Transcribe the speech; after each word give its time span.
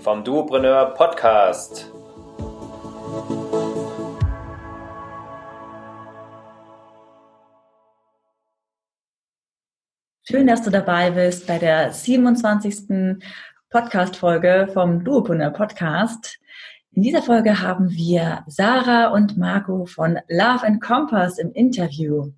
vom 0.00 0.24
Duopreneur 0.24 0.94
Podcast. 0.94 1.92
Schön, 10.22 10.46
dass 10.46 10.62
du 10.62 10.70
dabei 10.70 11.10
bist 11.10 11.46
bei 11.46 11.58
der 11.58 11.92
27. 11.92 13.18
Podcast-Folge 13.68 14.70
vom 14.72 15.04
Duopreneur 15.04 15.50
Podcast. 15.50 16.38
In 16.92 17.02
dieser 17.02 17.22
Folge 17.22 17.60
haben 17.60 17.90
wir 17.90 18.44
Sarah 18.46 19.08
und 19.08 19.36
Marco 19.36 19.84
von 19.84 20.18
Love 20.28 20.66
and 20.66 20.80
Compass 20.80 21.38
im 21.38 21.52
Interview. 21.52 22.32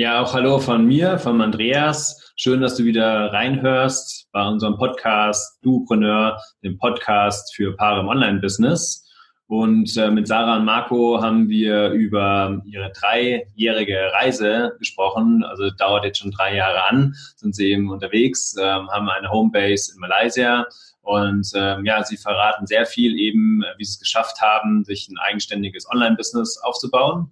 Ja, 0.00 0.22
auch 0.22 0.32
hallo 0.32 0.58
von 0.58 0.86
mir, 0.86 1.18
von 1.18 1.42
Andreas. 1.42 2.32
Schön, 2.34 2.62
dass 2.62 2.74
du 2.74 2.84
wieder 2.84 3.34
reinhörst 3.34 4.30
bei 4.32 4.48
unserem 4.48 4.78
Podcast 4.78 5.62
Duopreneur, 5.62 6.40
dem 6.64 6.78
Podcast 6.78 7.54
für 7.54 7.76
Paare 7.76 8.00
im 8.00 8.08
Online-Business. 8.08 9.06
Und 9.46 9.94
äh, 9.98 10.10
mit 10.10 10.26
Sarah 10.26 10.56
und 10.56 10.64
Marco 10.64 11.20
haben 11.20 11.50
wir 11.50 11.90
über 11.90 12.62
ihre 12.64 12.90
dreijährige 12.92 14.10
Reise 14.14 14.74
gesprochen. 14.78 15.44
Also 15.44 15.68
dauert 15.68 16.06
jetzt 16.06 16.20
schon 16.20 16.30
drei 16.30 16.56
Jahre 16.56 16.82
an, 16.88 17.14
sind 17.36 17.54
sie 17.54 17.70
eben 17.70 17.90
unterwegs, 17.90 18.56
äh, 18.56 18.62
haben 18.62 19.10
eine 19.10 19.30
Homebase 19.30 19.92
in 19.92 20.00
Malaysia. 20.00 20.64
Und 21.02 21.46
ähm, 21.54 21.84
ja, 21.84 22.02
sie 22.04 22.16
verraten 22.16 22.66
sehr 22.66 22.86
viel 22.86 23.18
eben, 23.18 23.62
wie 23.76 23.84
sie 23.84 23.92
es 23.92 24.00
geschafft 24.00 24.40
haben, 24.40 24.82
sich 24.82 25.10
ein 25.10 25.18
eigenständiges 25.18 25.86
Online-Business 25.90 26.56
aufzubauen. 26.62 27.30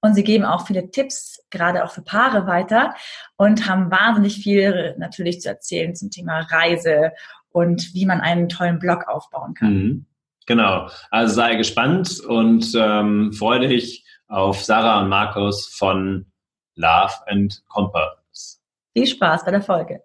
Und 0.00 0.14
sie 0.14 0.24
geben 0.24 0.44
auch 0.44 0.66
viele 0.66 0.90
Tipps, 0.90 1.44
gerade 1.50 1.84
auch 1.84 1.90
für 1.90 2.02
Paare 2.02 2.46
weiter 2.46 2.94
und 3.36 3.68
haben 3.68 3.90
wahnsinnig 3.90 4.36
viel 4.36 4.94
natürlich 4.98 5.40
zu 5.40 5.48
erzählen 5.48 5.94
zum 5.94 6.10
Thema 6.10 6.40
Reise 6.40 7.12
und 7.50 7.94
wie 7.94 8.06
man 8.06 8.20
einen 8.20 8.48
tollen 8.48 8.78
Blog 8.78 9.08
aufbauen 9.08 9.54
kann. 9.54 9.74
Mhm. 9.74 10.06
Genau. 10.46 10.88
Also 11.10 11.34
sei 11.34 11.56
gespannt 11.56 12.20
und 12.20 12.72
ähm, 12.76 13.32
freue 13.32 13.66
dich 13.66 14.06
auf 14.28 14.62
Sarah 14.62 15.00
und 15.00 15.08
Markus 15.08 15.66
von 15.66 16.30
Love 16.76 17.14
and 17.26 17.62
Compass. 17.68 18.62
Viel 18.92 19.06
Spaß 19.06 19.44
bei 19.44 19.50
der 19.50 19.62
Folge. 19.62 20.02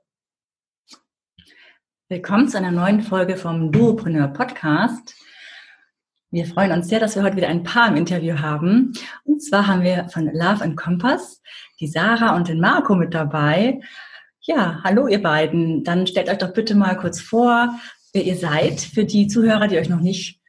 Willkommen 2.09 2.50
zu 2.50 2.58
einer 2.58 2.72
neuen 2.72 3.02
Folge 3.02 3.38
vom 3.38 3.72
Duopreneur 3.72 4.28
Podcast. 4.28 5.16
Wir 6.34 6.46
freuen 6.46 6.72
uns 6.72 6.88
sehr, 6.88 7.02
dass 7.02 7.18
wir 7.18 7.24
heute 7.24 7.36
wieder 7.36 7.50
ein 7.50 7.64
Paar 7.64 7.90
im 7.90 7.98
Interview 7.98 8.40
haben. 8.40 8.94
Und 9.26 9.44
zwar 9.44 9.68
haben 9.68 9.84
wir 9.84 10.08
von 10.08 10.28
Love 10.28 10.64
and 10.64 10.78
Compass 10.78 11.42
die 11.82 11.88
Sarah 11.88 12.38
und 12.38 12.48
den 12.48 12.62
Marco 12.62 12.96
mit 12.96 13.14
dabei. 13.14 13.82
Ja, 14.40 14.80
hallo 14.82 15.09
ihr 15.09 15.22
beiden. 15.22 15.84
Dann 15.84 16.08
stellt 16.08 16.30
euch 16.30 16.38
doch 16.38 16.54
bitte 16.54 16.74
mal 16.74 16.96
kurz 16.96 17.20
vor, 17.20 17.76
wer 18.14 18.24
ihr 18.24 18.38
seid, 18.38 18.80
für 18.80 19.04
die 19.04 19.28
Zuhörer, 19.28 19.68
die 19.68 19.78
euch 19.78 19.90
noch 19.90 20.00
nicht 20.00 20.40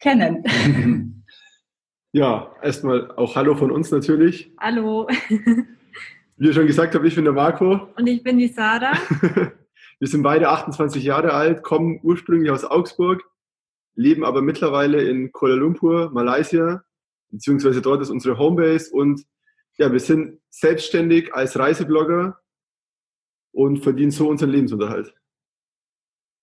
kennen. 0.00 0.44
Ja, 2.10 2.54
erstmal 2.62 3.10
auch 3.16 3.36
Hallo 3.36 3.54
von 3.54 3.70
uns 3.70 3.90
natürlich. 3.90 4.50
Hallo. 4.58 5.06
Wie 6.38 6.46
ihr 6.46 6.54
schon 6.54 6.66
gesagt 6.66 6.94
habt, 6.94 7.04
ich 7.04 7.14
bin 7.14 7.24
der 7.24 7.34
Marco. 7.34 7.90
Und 7.96 8.06
ich 8.06 8.22
bin 8.22 8.38
die 8.38 8.48
Sarah. 8.48 8.94
Wir 9.98 10.08
sind 10.08 10.22
beide 10.22 10.48
28 10.48 11.04
Jahre 11.04 11.34
alt, 11.34 11.62
kommen 11.62 12.00
ursprünglich 12.02 12.50
aus 12.50 12.64
Augsburg, 12.64 13.22
leben 13.98 14.24
aber 14.24 14.42
mittlerweile 14.42 15.02
in 15.02 15.32
Kuala 15.32 15.56
Lumpur, 15.56 16.10
Malaysia, 16.12 16.84
beziehungsweise 17.30 17.82
dort 17.82 18.00
ist 18.00 18.10
unsere 18.10 18.38
Homebase 18.38 18.92
und 18.92 19.26
ja, 19.76 19.90
wir 19.92 19.98
sind 19.98 20.40
selbstständig 20.50 21.34
als 21.34 21.58
Reiseblogger 21.58 22.38
und 23.52 23.78
verdienen 23.82 24.12
so 24.12 24.28
unseren 24.28 24.50
Lebensunterhalt. 24.50 25.12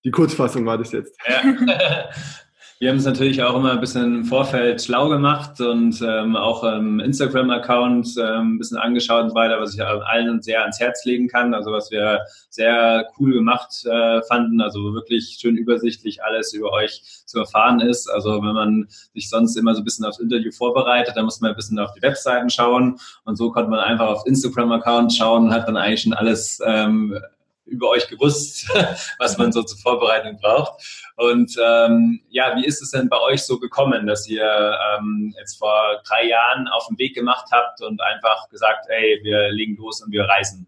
Die 0.04 0.12
Kurzfassung 0.12 0.66
war 0.66 0.78
das 0.78 0.92
jetzt. 0.92 1.18
Ja. 1.28 2.10
Wir 2.78 2.90
haben 2.90 2.98
es 2.98 3.06
natürlich 3.06 3.42
auch 3.42 3.56
immer 3.56 3.72
ein 3.72 3.80
bisschen 3.80 4.16
im 4.16 4.26
Vorfeld 4.26 4.82
schlau 4.82 5.08
gemacht 5.08 5.62
und 5.62 6.02
ähm, 6.02 6.36
auch 6.36 6.62
im 6.66 7.00
Instagram-Account 7.00 8.16
ähm, 8.20 8.56
ein 8.56 8.58
bisschen 8.58 8.78
angeschaut 8.78 9.24
und 9.24 9.34
weiter, 9.34 9.62
was 9.62 9.76
ich 9.76 9.82
allen 9.82 10.42
sehr 10.42 10.60
ans 10.60 10.82
Herz 10.82 11.06
legen 11.06 11.30
kann. 11.30 11.54
Also 11.54 11.72
was 11.72 11.90
wir 11.90 12.26
sehr 12.50 13.08
cool 13.18 13.32
gemacht 13.32 13.86
äh, 13.86 14.22
fanden, 14.24 14.60
also 14.60 14.94
wirklich 14.94 15.38
schön 15.40 15.56
übersichtlich 15.56 16.22
alles 16.22 16.52
über 16.52 16.74
euch 16.74 17.02
zu 17.26 17.40
erfahren 17.40 17.80
ist. 17.80 18.10
Also 18.10 18.44
wenn 18.44 18.54
man 18.54 18.88
sich 19.14 19.30
sonst 19.30 19.56
immer 19.56 19.74
so 19.74 19.80
ein 19.80 19.86
bisschen 19.86 20.04
aufs 20.04 20.20
Interview 20.20 20.52
vorbereitet, 20.52 21.16
dann 21.16 21.24
muss 21.24 21.40
man 21.40 21.52
ein 21.52 21.56
bisschen 21.56 21.80
auf 21.80 21.94
die 21.94 22.02
Webseiten 22.02 22.50
schauen 22.50 23.00
und 23.24 23.38
so 23.38 23.52
konnte 23.52 23.70
man 23.70 23.80
einfach 23.80 24.08
auf 24.08 24.28
Instagram-Account 24.28 25.14
schauen 25.14 25.46
und 25.46 25.54
hat 25.54 25.66
dann 25.66 25.78
eigentlich 25.78 26.02
schon 26.02 26.14
alles 26.14 26.60
ähm, 26.66 27.18
über 27.66 27.90
euch 27.90 28.08
gewusst, 28.08 28.70
was 29.20 29.38
man 29.38 29.52
so 29.52 29.64
zur 29.64 29.80
Vorbereitung 29.80 30.38
braucht. 30.40 31.12
Und 31.18 31.56
ähm, 31.64 32.22
ja, 32.30 32.56
wie 32.56 32.66
ist 32.66 32.82
es 32.82 32.92
denn 32.92 33.10
bei 33.10 33.20
euch 33.20 33.44
so 33.44 33.60
gekommen, 33.60 34.08
dass 34.08 34.28
ihr 34.28 34.78
ähm, 34.98 35.34
jetzt 35.38 35.58
vor 35.58 36.02
drei 36.08 36.28
Jahren 36.28 36.68
auf 36.68 36.88
den 36.88 36.98
Weg 37.00 37.16
gemacht 37.16 37.48
habt 37.52 37.82
und 37.82 38.02
einfach 38.02 38.50
gesagt, 38.50 38.86
ey, 38.90 39.20
wir 39.24 39.50
legen 39.52 39.76
los 39.78 40.02
und 40.02 40.12
wir 40.12 40.24
reisen? 40.24 40.68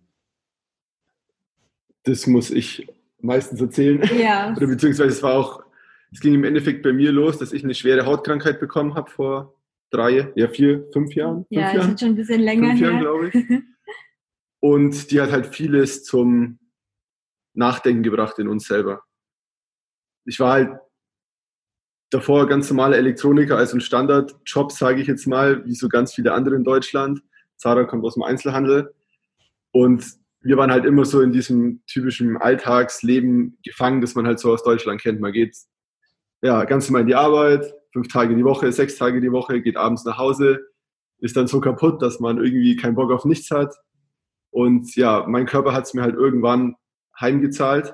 Das 2.04 2.26
muss 2.26 2.50
ich 2.52 2.88
meistens 3.20 3.62
erzählen. 3.62 4.02
Ja. 4.18 4.54
Oder 4.58 4.68
beziehungsweise 4.68 5.10
es 5.10 5.24
war 5.24 5.34
auch, 5.34 5.64
es 6.12 6.20
ging 6.20 6.34
im 6.34 6.44
Endeffekt 6.44 6.84
bei 6.84 6.94
mir 6.94 7.12
los, 7.12 7.38
dass 7.38 7.52
ich 7.54 7.64
eine 7.64 7.74
schwere 7.76 8.06
Hautkrankheit 8.06 8.60
bekommen 8.60 8.96
habe 8.96 9.10
vor 9.10 9.54
drei, 9.90 10.32
ja 10.36 10.48
vier, 10.48 10.88
fünf 10.94 11.14
Jahren. 11.16 11.46
Fünf 11.46 11.48
Ja, 11.50 11.74
Jahren? 11.74 11.94
ist 11.94 12.00
schon 12.00 12.10
ein 12.10 12.16
bisschen 12.16 12.42
länger 12.42 12.70
fünf 12.70 12.82
Jahren, 12.82 13.00
glaube 13.00 13.28
ich. 13.30 13.64
Und 14.60 15.12
die 15.12 15.22
hat 15.22 15.32
halt 15.32 15.48
vieles 15.48 16.04
zum 16.04 16.60
Nachdenken 17.58 18.04
gebracht 18.04 18.40
in 18.40 18.48
uns 18.48 18.68
selber. 18.68 19.02
Ich 20.26 20.40
war 20.40 20.52
halt 20.54 20.80
davor 22.10 22.48
ganz 22.48 22.70
normaler 22.70 22.98
Elektroniker, 22.98 23.58
also 23.58 23.78
ein 23.78 23.82
Standardjob, 23.82 24.72
sage 24.72 25.02
ich 25.02 25.08
jetzt 25.08 25.28
mal, 25.28 25.66
wie 25.66 25.76
so 25.76 25.90
ganz 25.90 26.14
viele 26.14 26.34
andere 26.34 26.56
in 26.56 26.64
Deutschland. 26.64 27.22
Zara 27.58 27.84
kommt 27.86 28.06
aus 28.06 28.14
dem 28.14 28.24
Einzelhandel. 28.24 28.94
Und 29.72 30.06
wir 30.42 30.58
waren 30.58 30.72
halt 30.72 30.86
immer 30.86 31.04
so 31.04 31.22
in 31.22 31.32
diesem 31.32 31.82
typischen 31.88 32.38
Alltagsleben 32.38 33.58
gefangen, 33.64 34.02
das 34.02 34.16
man 34.16 34.28
halt 34.28 34.40
so 34.40 34.54
aus 34.54 34.64
Deutschland 34.64 35.02
kennt. 35.02 35.20
Man 35.20 35.34
geht 35.34 35.58
ja 36.42 36.64
ganz 36.66 36.88
normal 36.88 37.02
in 37.02 37.08
die 37.08 37.16
Arbeit, 37.16 37.74
fünf 37.92 38.08
Tage 38.08 38.36
die 38.36 38.46
Woche, 38.46 38.72
sechs 38.72 38.96
Tage 38.96 39.20
die 39.20 39.32
Woche, 39.32 39.62
geht 39.62 39.76
abends 39.76 40.06
nach 40.06 40.18
Hause, 40.18 40.60
ist 41.20 41.36
dann 41.36 41.48
so 41.48 41.60
kaputt, 41.60 42.02
dass 42.02 42.20
man 42.20 42.38
irgendwie 42.38 42.76
keinen 42.76 42.96
Bock 42.96 43.12
auf 43.12 43.26
nichts 43.26 43.50
hat. 43.52 43.76
Und 44.52 44.96
ja, 44.96 45.26
mein 45.28 45.46
Körper 45.46 45.74
hat 45.74 45.86
es 45.86 45.94
mir 45.94 46.04
halt 46.04 46.16
irgendwann 46.16 46.76
heimgezahlt. 47.20 47.94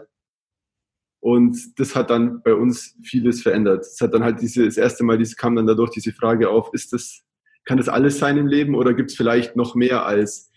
Und 1.20 1.80
das 1.80 1.96
hat 1.96 2.10
dann 2.10 2.42
bei 2.44 2.54
uns 2.54 2.98
vieles 3.02 3.42
verändert. 3.42 3.86
Es 3.86 4.02
hat 4.02 4.14
dann 4.14 4.24
halt 4.24 4.42
diese, 4.42 4.66
das 4.66 4.78
erste 4.78 5.04
Mal, 5.04 5.18
diese, 5.18 5.36
kam 5.36 5.56
dann 5.56 5.68
dadurch 5.68 5.92
diese 5.92 6.12
Frage 6.12 6.50
auf, 6.50 6.74
ist 6.74 6.92
das, 6.92 7.24
kann 7.64 7.78
das 7.78 7.88
alles 7.88 8.20
sein 8.20 8.38
im 8.38 8.48
Leben 8.48 8.76
oder 8.76 8.94
gibt 8.94 9.12
es 9.12 9.16
vielleicht 9.18 9.56
noch 9.56 9.74
mehr 9.74 10.06
als 10.06 10.52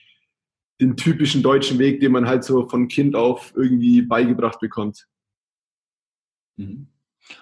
den 0.81 0.97
typischen 0.97 1.43
deutschen 1.43 1.79
Weg, 1.79 2.01
den 2.01 2.13
man 2.13 2.27
halt 2.27 2.43
so 2.43 2.69
von 2.69 2.89
Kind 2.89 3.15
auf 3.15 3.53
irgendwie 3.55 4.03
beigebracht 4.03 4.59
bekommt? 4.59 5.07
Mhm. 6.57 6.89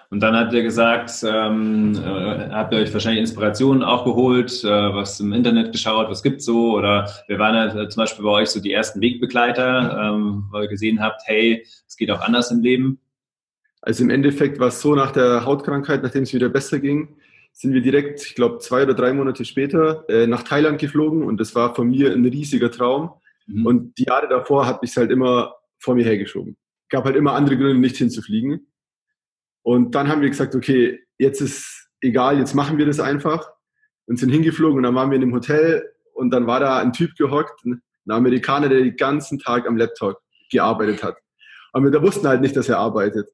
Und 0.09 0.21
dann 0.21 0.35
habt 0.35 0.53
ihr 0.53 0.63
gesagt, 0.63 1.11
ähm, 1.27 1.95
äh, 1.95 2.49
habt 2.51 2.73
ihr 2.73 2.79
euch 2.79 2.93
wahrscheinlich 2.93 3.21
Inspirationen 3.21 3.83
auch 3.83 4.05
geholt, 4.05 4.63
äh, 4.63 4.67
was 4.67 5.19
im 5.19 5.33
Internet 5.33 5.71
geschaut, 5.71 6.09
was 6.09 6.23
gibt's 6.23 6.45
so? 6.45 6.75
Oder 6.75 7.09
wir 7.27 7.39
waren 7.39 7.55
ja 7.55 7.89
zum 7.89 8.01
Beispiel 8.01 8.23
bei 8.23 8.31
euch 8.31 8.49
so 8.49 8.59
die 8.59 8.71
ersten 8.71 9.01
Wegbegleiter, 9.01 10.13
ähm, 10.13 10.45
weil 10.51 10.63
ihr 10.63 10.69
gesehen 10.69 11.01
habt, 11.01 11.21
hey, 11.25 11.65
es 11.87 11.97
geht 11.97 12.11
auch 12.11 12.21
anders 12.21 12.51
im 12.51 12.61
Leben. 12.61 12.99
Also 13.81 14.03
im 14.03 14.09
Endeffekt 14.09 14.59
war 14.59 14.69
es 14.69 14.81
so, 14.81 14.95
nach 14.95 15.11
der 15.11 15.45
Hautkrankheit, 15.45 16.01
nachdem 16.01 16.23
es 16.23 16.33
wieder 16.33 16.49
besser 16.49 16.79
ging, 16.79 17.17
sind 17.51 17.73
wir 17.73 17.81
direkt, 17.81 18.21
ich 18.25 18.35
glaube, 18.35 18.59
zwei 18.59 18.83
oder 18.83 18.93
drei 18.93 19.13
Monate 19.13 19.45
später 19.45 20.03
äh, 20.09 20.27
nach 20.27 20.43
Thailand 20.43 20.79
geflogen 20.79 21.23
und 21.23 21.39
das 21.39 21.55
war 21.55 21.73
von 21.73 21.89
mir 21.89 22.11
ein 22.11 22.25
riesiger 22.25 22.69
Traum. 22.69 23.11
Mhm. 23.47 23.65
Und 23.65 23.97
die 23.97 24.05
Jahre 24.05 24.27
davor 24.27 24.65
hat 24.65 24.81
mich 24.81 24.95
halt 24.97 25.11
immer 25.11 25.55
vor 25.77 25.95
mir 25.95 26.03
hergeschoben. 26.03 26.57
Gab 26.89 27.05
halt 27.05 27.15
immer 27.15 27.33
andere 27.33 27.57
Gründe, 27.57 27.79
nicht 27.79 27.95
hinzufliegen. 27.95 28.67
Und 29.65 29.95
dann 29.95 30.09
haben 30.09 30.21
wir 30.21 30.29
gesagt, 30.29 30.53
okay, 30.53 30.99
jetzt 31.17 31.41
ist 31.41 31.89
egal, 31.99 32.37
jetzt 32.37 32.53
machen 32.53 32.77
wir 32.77 32.85
das 32.85 32.99
einfach. 32.99 33.49
Und 34.05 34.19
sind 34.19 34.29
hingeflogen 34.29 34.77
und 34.77 34.83
dann 34.83 34.93
waren 34.93 35.09
wir 35.09 35.15
in 35.15 35.23
einem 35.23 35.33
Hotel 35.33 35.83
und 36.13 36.29
dann 36.29 36.45
war 36.45 36.59
da 36.59 36.77
ein 36.77 36.93
Typ 36.93 37.15
gehockt, 37.17 37.65
ein 37.65 37.81
Amerikaner, 38.07 38.69
der 38.69 38.81
den 38.81 38.95
ganzen 38.95 39.39
Tag 39.39 39.67
am 39.67 39.75
Laptop 39.75 40.19
gearbeitet 40.51 41.03
hat. 41.03 41.17
Aber 41.73 41.85
wir 41.85 41.91
da 41.91 42.03
wussten 42.03 42.27
halt 42.27 42.41
nicht, 42.41 42.55
dass 42.55 42.69
er 42.69 42.77
arbeitet. 42.77 43.27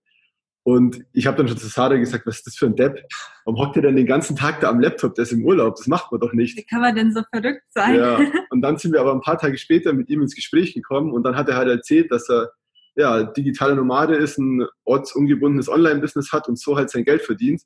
Und 0.64 1.04
ich 1.12 1.28
habe 1.28 1.36
dann 1.36 1.50
schon 1.50 1.58
zu 1.58 1.68
Sarah 1.68 1.98
gesagt, 1.98 2.26
was 2.26 2.38
ist 2.38 2.48
das 2.48 2.56
für 2.56 2.68
ein 2.68 2.78
Depp? 2.78 3.04
Warum 3.44 3.60
hockt 3.60 3.76
ihr 3.76 3.82
denn 3.82 3.98
den 3.98 4.06
ganzen 4.06 4.38
Tag 4.38 4.62
da 4.62 4.70
am 4.70 4.80
Laptop? 4.80 5.16
Der 5.16 5.24
ist 5.24 5.34
im 5.34 5.44
Urlaub. 5.44 5.76
Das 5.76 5.88
macht 5.88 6.14
man 6.14 6.22
doch 6.22 6.32
nicht. 6.32 6.58
Wie 6.58 6.64
kann 6.64 6.80
man 6.80 6.96
denn 6.96 7.12
so 7.12 7.24
verrückt 7.30 7.64
sein? 7.72 7.96
Ja. 7.96 8.20
Und 8.52 8.62
dann 8.62 8.78
sind 8.78 8.94
wir 8.94 9.02
aber 9.02 9.12
ein 9.12 9.22
paar 9.22 9.38
Tage 9.38 9.58
später 9.58 9.92
mit 9.92 10.08
ihm 10.08 10.22
ins 10.22 10.36
Gespräch 10.36 10.74
gekommen 10.74 11.12
und 11.12 11.24
dann 11.24 11.36
hat 11.36 11.50
er 11.50 11.58
halt 11.58 11.68
erzählt, 11.68 12.10
dass 12.12 12.30
er 12.30 12.52
ja, 12.96 13.24
digitaler 13.24 13.76
Nomade 13.76 14.16
ist, 14.16 14.38
ein 14.38 14.66
ortsungebundenes 14.84 15.70
Online-Business 15.70 16.32
hat 16.32 16.48
und 16.48 16.60
so 16.60 16.76
halt 16.76 16.90
sein 16.90 17.06
Geld 17.06 17.22
verdient. 17.22 17.62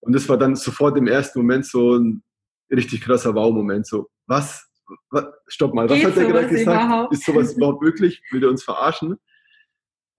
Und 0.00 0.14
das 0.14 0.28
war 0.28 0.36
dann 0.36 0.54
sofort 0.54 0.96
im 0.96 1.06
ersten 1.06 1.40
Moment 1.40 1.66
so 1.66 1.96
ein 1.96 2.22
richtig 2.70 3.00
krasser 3.00 3.34
Wow-Moment. 3.34 3.86
So, 3.86 4.08
was? 4.26 4.68
was? 5.10 5.26
Stopp 5.46 5.74
mal, 5.74 5.88
was 5.88 5.96
Geht 5.96 6.06
hat 6.06 6.16
der 6.16 6.26
gerade 6.26 6.48
gesagt? 6.48 6.66
überhaupt? 6.66 7.12
Ist 7.12 7.24
sowas 7.24 7.54
überhaupt 7.54 7.82
möglich? 7.82 8.22
Will 8.30 8.40
der 8.40 8.50
uns 8.50 8.62
verarschen? 8.62 9.16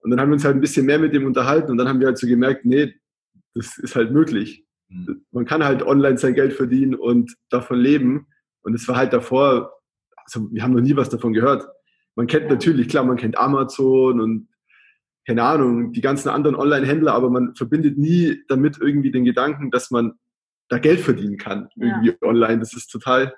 Und 0.00 0.10
dann 0.10 0.20
haben 0.20 0.30
wir 0.30 0.34
uns 0.34 0.44
halt 0.44 0.56
ein 0.56 0.60
bisschen 0.60 0.86
mehr 0.86 0.98
mit 0.98 1.14
dem 1.14 1.26
unterhalten 1.26 1.70
und 1.70 1.76
dann 1.76 1.88
haben 1.88 2.00
wir 2.00 2.06
halt 2.06 2.18
so 2.18 2.26
gemerkt, 2.26 2.64
nee, 2.64 2.94
das 3.54 3.78
ist 3.78 3.96
halt 3.96 4.12
möglich. 4.12 4.64
Mhm. 4.88 5.24
Man 5.30 5.44
kann 5.44 5.64
halt 5.64 5.82
online 5.82 6.18
sein 6.18 6.34
Geld 6.34 6.52
verdienen 6.52 6.94
und 6.94 7.36
davon 7.50 7.78
leben. 7.78 8.26
Und 8.62 8.74
es 8.74 8.86
war 8.88 8.96
halt 8.96 9.12
davor, 9.12 9.72
also 10.24 10.50
wir 10.50 10.62
haben 10.62 10.72
noch 10.72 10.80
nie 10.80 10.96
was 10.96 11.10
davon 11.10 11.32
gehört. 11.32 11.66
Man 12.16 12.26
kennt 12.26 12.48
natürlich, 12.48 12.88
klar, 12.88 13.04
man 13.04 13.16
kennt 13.16 13.38
Amazon 13.38 14.20
und 14.20 14.48
keine 15.26 15.42
Ahnung, 15.44 15.92
die 15.92 16.00
ganzen 16.00 16.28
anderen 16.28 16.56
Online-Händler, 16.56 17.14
aber 17.14 17.30
man 17.30 17.54
verbindet 17.54 17.98
nie 17.98 18.42
damit 18.48 18.78
irgendwie 18.80 19.10
den 19.10 19.24
Gedanken, 19.24 19.70
dass 19.70 19.90
man 19.90 20.14
da 20.68 20.78
Geld 20.78 21.00
verdienen 21.00 21.36
kann, 21.36 21.68
Ja. 21.76 21.86
irgendwie 21.86 22.16
online. 22.22 22.58
Das 22.58 22.74
ist 22.74 22.88
total 22.88 23.34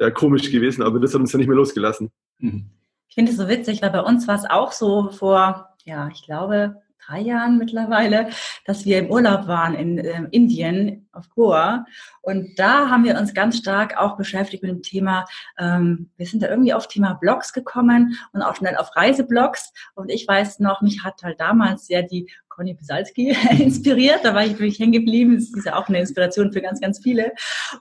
ja, 0.00 0.10
komisch 0.10 0.50
gewesen, 0.50 0.82
aber 0.82 1.00
das 1.00 1.14
hat 1.14 1.20
uns 1.20 1.32
ja 1.32 1.38
nicht 1.38 1.48
mehr 1.48 1.56
losgelassen. 1.56 2.10
Mhm. 2.38 2.70
Ich 3.08 3.14
finde 3.14 3.32
es 3.32 3.38
so 3.38 3.48
witzig, 3.48 3.82
weil 3.82 3.90
bei 3.90 4.00
uns 4.02 4.28
war 4.28 4.36
es 4.36 4.44
auch 4.48 4.72
so 4.72 5.10
vor, 5.10 5.76
ja, 5.84 6.08
ich 6.12 6.22
glaube, 6.24 6.76
drei 7.08 7.20
Jahren 7.20 7.58
mittlerweile, 7.58 8.28
dass 8.64 8.84
wir 8.84 8.98
im 8.98 9.10
Urlaub 9.10 9.46
waren 9.46 9.74
in 9.74 9.98
ähm, 9.98 10.28
Indien, 10.30 11.08
auf 11.12 11.28
Goa. 11.30 11.84
Und 12.22 12.58
da 12.58 12.90
haben 12.90 13.04
wir 13.04 13.18
uns 13.18 13.34
ganz 13.34 13.56
stark 13.58 13.96
auch 13.96 14.16
beschäftigt 14.16 14.62
mit 14.62 14.70
dem 14.70 14.82
Thema, 14.82 15.24
ähm, 15.58 16.10
wir 16.16 16.26
sind 16.26 16.42
da 16.42 16.48
irgendwie 16.48 16.72
auf 16.72 16.86
Thema 16.86 17.14
Blogs 17.14 17.52
gekommen 17.52 18.18
und 18.32 18.42
auch 18.42 18.56
schnell 18.56 18.76
auf 18.76 18.94
Reiseblogs. 18.94 19.72
Und 19.94 20.10
ich 20.10 20.26
weiß 20.28 20.60
noch, 20.60 20.82
mich 20.82 21.02
hat 21.02 21.22
halt 21.22 21.40
damals 21.40 21.86
sehr 21.86 22.02
die 22.02 22.30
Conny 22.48 22.74
Pisalski 22.74 23.36
inspiriert. 23.58 24.20
Da 24.24 24.34
war 24.34 24.44
ich 24.44 24.52
wirklich 24.52 24.78
hängen 24.78 24.92
geblieben. 24.92 25.34
Das 25.36 25.50
ist 25.56 25.66
ja 25.66 25.76
auch 25.76 25.88
eine 25.88 26.00
Inspiration 26.00 26.52
für 26.52 26.60
ganz, 26.60 26.80
ganz 26.80 27.00
viele. 27.02 27.32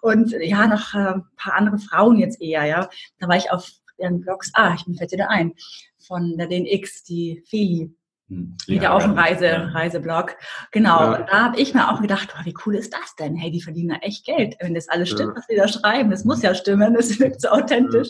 Und 0.01 0.31
ja, 0.41 0.68
noch 0.68 0.94
äh, 0.94 1.13
ein 1.15 1.23
paar 1.35 1.56
andere 1.56 1.77
Frauen 1.80 2.18
jetzt 2.18 2.41
eher, 2.41 2.65
ja. 2.65 2.89
Da 3.19 3.27
war 3.27 3.38
ich 3.38 3.51
auf 3.51 3.69
ihren 4.00 4.21
Blogs, 4.21 4.51
ah, 4.53 4.73
ich 4.75 4.85
bin 4.85 4.95
fällt 4.95 5.12
wieder 5.12 5.30
ein, 5.30 5.53
von 6.00 6.38
der 6.38 6.47
DNX, 6.47 7.03
die 7.03 7.44
Feli, 7.50 7.91
Wieder 8.29 8.94
auch 8.94 9.03
ein 9.03 9.18
Reise, 9.18 9.45
Ja. 9.45 9.68
Reiseblog. 9.69 10.35
Genau, 10.71 11.00
Ja. 11.13 11.18
da 11.24 11.44
habe 11.45 11.59
ich 11.62 11.74
mir 11.74 11.89
auch 11.89 12.01
gedacht, 12.01 12.33
oh, 12.38 12.44
wie 12.45 12.53
cool 12.65 12.75
ist 12.75 12.94
das 12.94 13.15
denn? 13.15 13.35
Hey, 13.38 13.51
die 13.51 13.62
verdienen 13.62 13.91
ja 13.91 13.95
echt 14.01 14.25
Geld. 14.25 14.56
Wenn 14.59 14.74
das 14.74 14.89
alles 14.89 15.09
stimmt, 15.09 15.29
Ja. 15.33 15.35
was 15.38 15.47
die 15.47 15.56
da 15.56 15.68
schreiben, 15.69 16.12
das 16.12 16.25
muss 16.25 16.41
ja 16.41 16.53
stimmen, 16.53 16.94
das 16.94 17.18
wirkt 17.19 17.39
so 17.41 17.47
authentisch. 17.50 18.09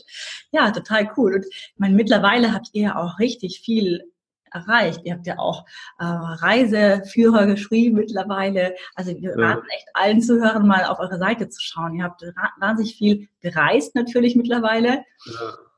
Ja, 0.52 0.72
total 0.72 1.12
cool. 1.18 1.36
Und 1.36 1.46
ich 1.46 1.74
meine, 1.78 1.94
mittlerweile 1.96 2.52
habt 2.54 2.70
ihr 2.74 2.82
ja 2.84 2.96
auch 2.98 3.20
richtig 3.20 3.60
viel 3.64 4.12
erreicht. 4.52 5.02
Ihr 5.04 5.14
habt 5.14 5.28
ja 5.28 5.38
auch 5.38 5.66
äh, 6.00 6.06
Reiseführer 6.06 7.46
geschrieben 7.46 7.98
mittlerweile. 7.98 8.74
Also 8.96 9.12
wir 9.16 9.38
Ja. 9.38 9.46
raten 9.50 9.68
echt 9.70 9.88
allen 9.94 10.22
Zuhörern 10.22 10.66
mal 10.66 10.86
auf 10.86 11.00
eure 11.00 11.20
Seite 11.20 11.50
zu 11.50 11.62
schauen. 11.62 11.94
Ihr 11.96 12.06
habt 12.06 12.24
wahnsinnig 12.60 12.96
viel 12.96 13.28
bereist 13.42 13.94
natürlich 13.94 14.36
mittlerweile. 14.36 15.04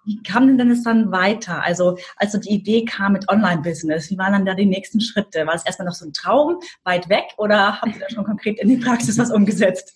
Wie 0.05 0.21
kam 0.23 0.57
denn 0.57 0.69
das 0.69 0.83
dann 0.83 1.11
weiter? 1.11 1.63
Also, 1.63 1.97
als 2.15 2.31
so 2.31 2.39
die 2.39 2.51
Idee 2.51 2.85
kam 2.85 3.13
mit 3.13 3.29
Online-Business, 3.29 4.09
wie 4.09 4.17
waren 4.17 4.33
dann 4.33 4.45
da 4.45 4.53
die 4.53 4.65
nächsten 4.65 5.01
Schritte? 5.01 5.45
War 5.45 5.55
es 5.55 5.65
erstmal 5.65 5.87
noch 5.87 5.95
so 5.95 6.05
ein 6.05 6.13
Traum, 6.13 6.59
weit 6.83 7.09
weg, 7.09 7.25
oder 7.37 7.81
habt 7.81 7.95
ihr 7.95 8.01
da 8.01 8.09
schon 8.09 8.23
konkret 8.23 8.59
in 8.59 8.69
die 8.69 8.77
Praxis 8.77 9.17
was 9.17 9.31
umgesetzt? 9.31 9.93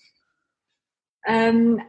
Ähm, 1.25 1.81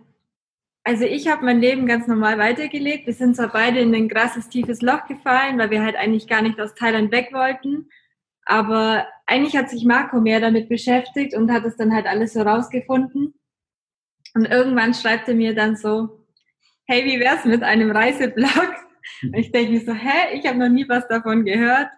also 0.84 1.04
ich 1.04 1.28
habe 1.28 1.44
mein 1.44 1.60
Leben 1.60 1.86
ganz 1.86 2.06
normal 2.06 2.38
weitergelebt. 2.38 3.06
Wir 3.06 3.14
sind 3.14 3.36
zwar 3.36 3.48
beide 3.48 3.80
in 3.80 3.94
ein 3.94 4.08
krasses, 4.08 4.48
tiefes 4.48 4.82
Loch 4.82 5.06
gefallen, 5.06 5.58
weil 5.58 5.70
wir 5.70 5.82
halt 5.82 5.96
eigentlich 5.96 6.28
gar 6.28 6.42
nicht 6.42 6.60
aus 6.60 6.74
Thailand 6.74 7.10
weg 7.10 7.30
wollten. 7.32 7.88
Aber 8.44 9.06
eigentlich 9.26 9.56
hat 9.56 9.70
sich 9.70 9.84
Marco 9.84 10.20
mehr 10.20 10.40
damit 10.40 10.68
beschäftigt 10.68 11.34
und 11.34 11.50
hat 11.50 11.64
es 11.64 11.76
dann 11.76 11.94
halt 11.94 12.06
alles 12.06 12.34
so 12.34 12.42
rausgefunden. 12.42 13.34
Und 14.34 14.44
irgendwann 14.44 14.92
schreibt 14.92 15.28
er 15.28 15.34
mir 15.34 15.54
dann 15.54 15.76
so, 15.76 16.23
hey, 16.86 17.04
wie 17.04 17.20
wär's 17.20 17.44
mit 17.44 17.62
einem 17.62 17.90
Reiseblog? 17.90 18.74
Und 19.22 19.36
ich 19.36 19.52
denke 19.52 19.72
mir 19.72 19.80
so, 19.80 19.92
hä, 19.92 20.36
ich 20.36 20.46
habe 20.46 20.58
noch 20.58 20.68
nie 20.68 20.88
was 20.88 21.06
davon 21.08 21.44
gehört. 21.44 21.88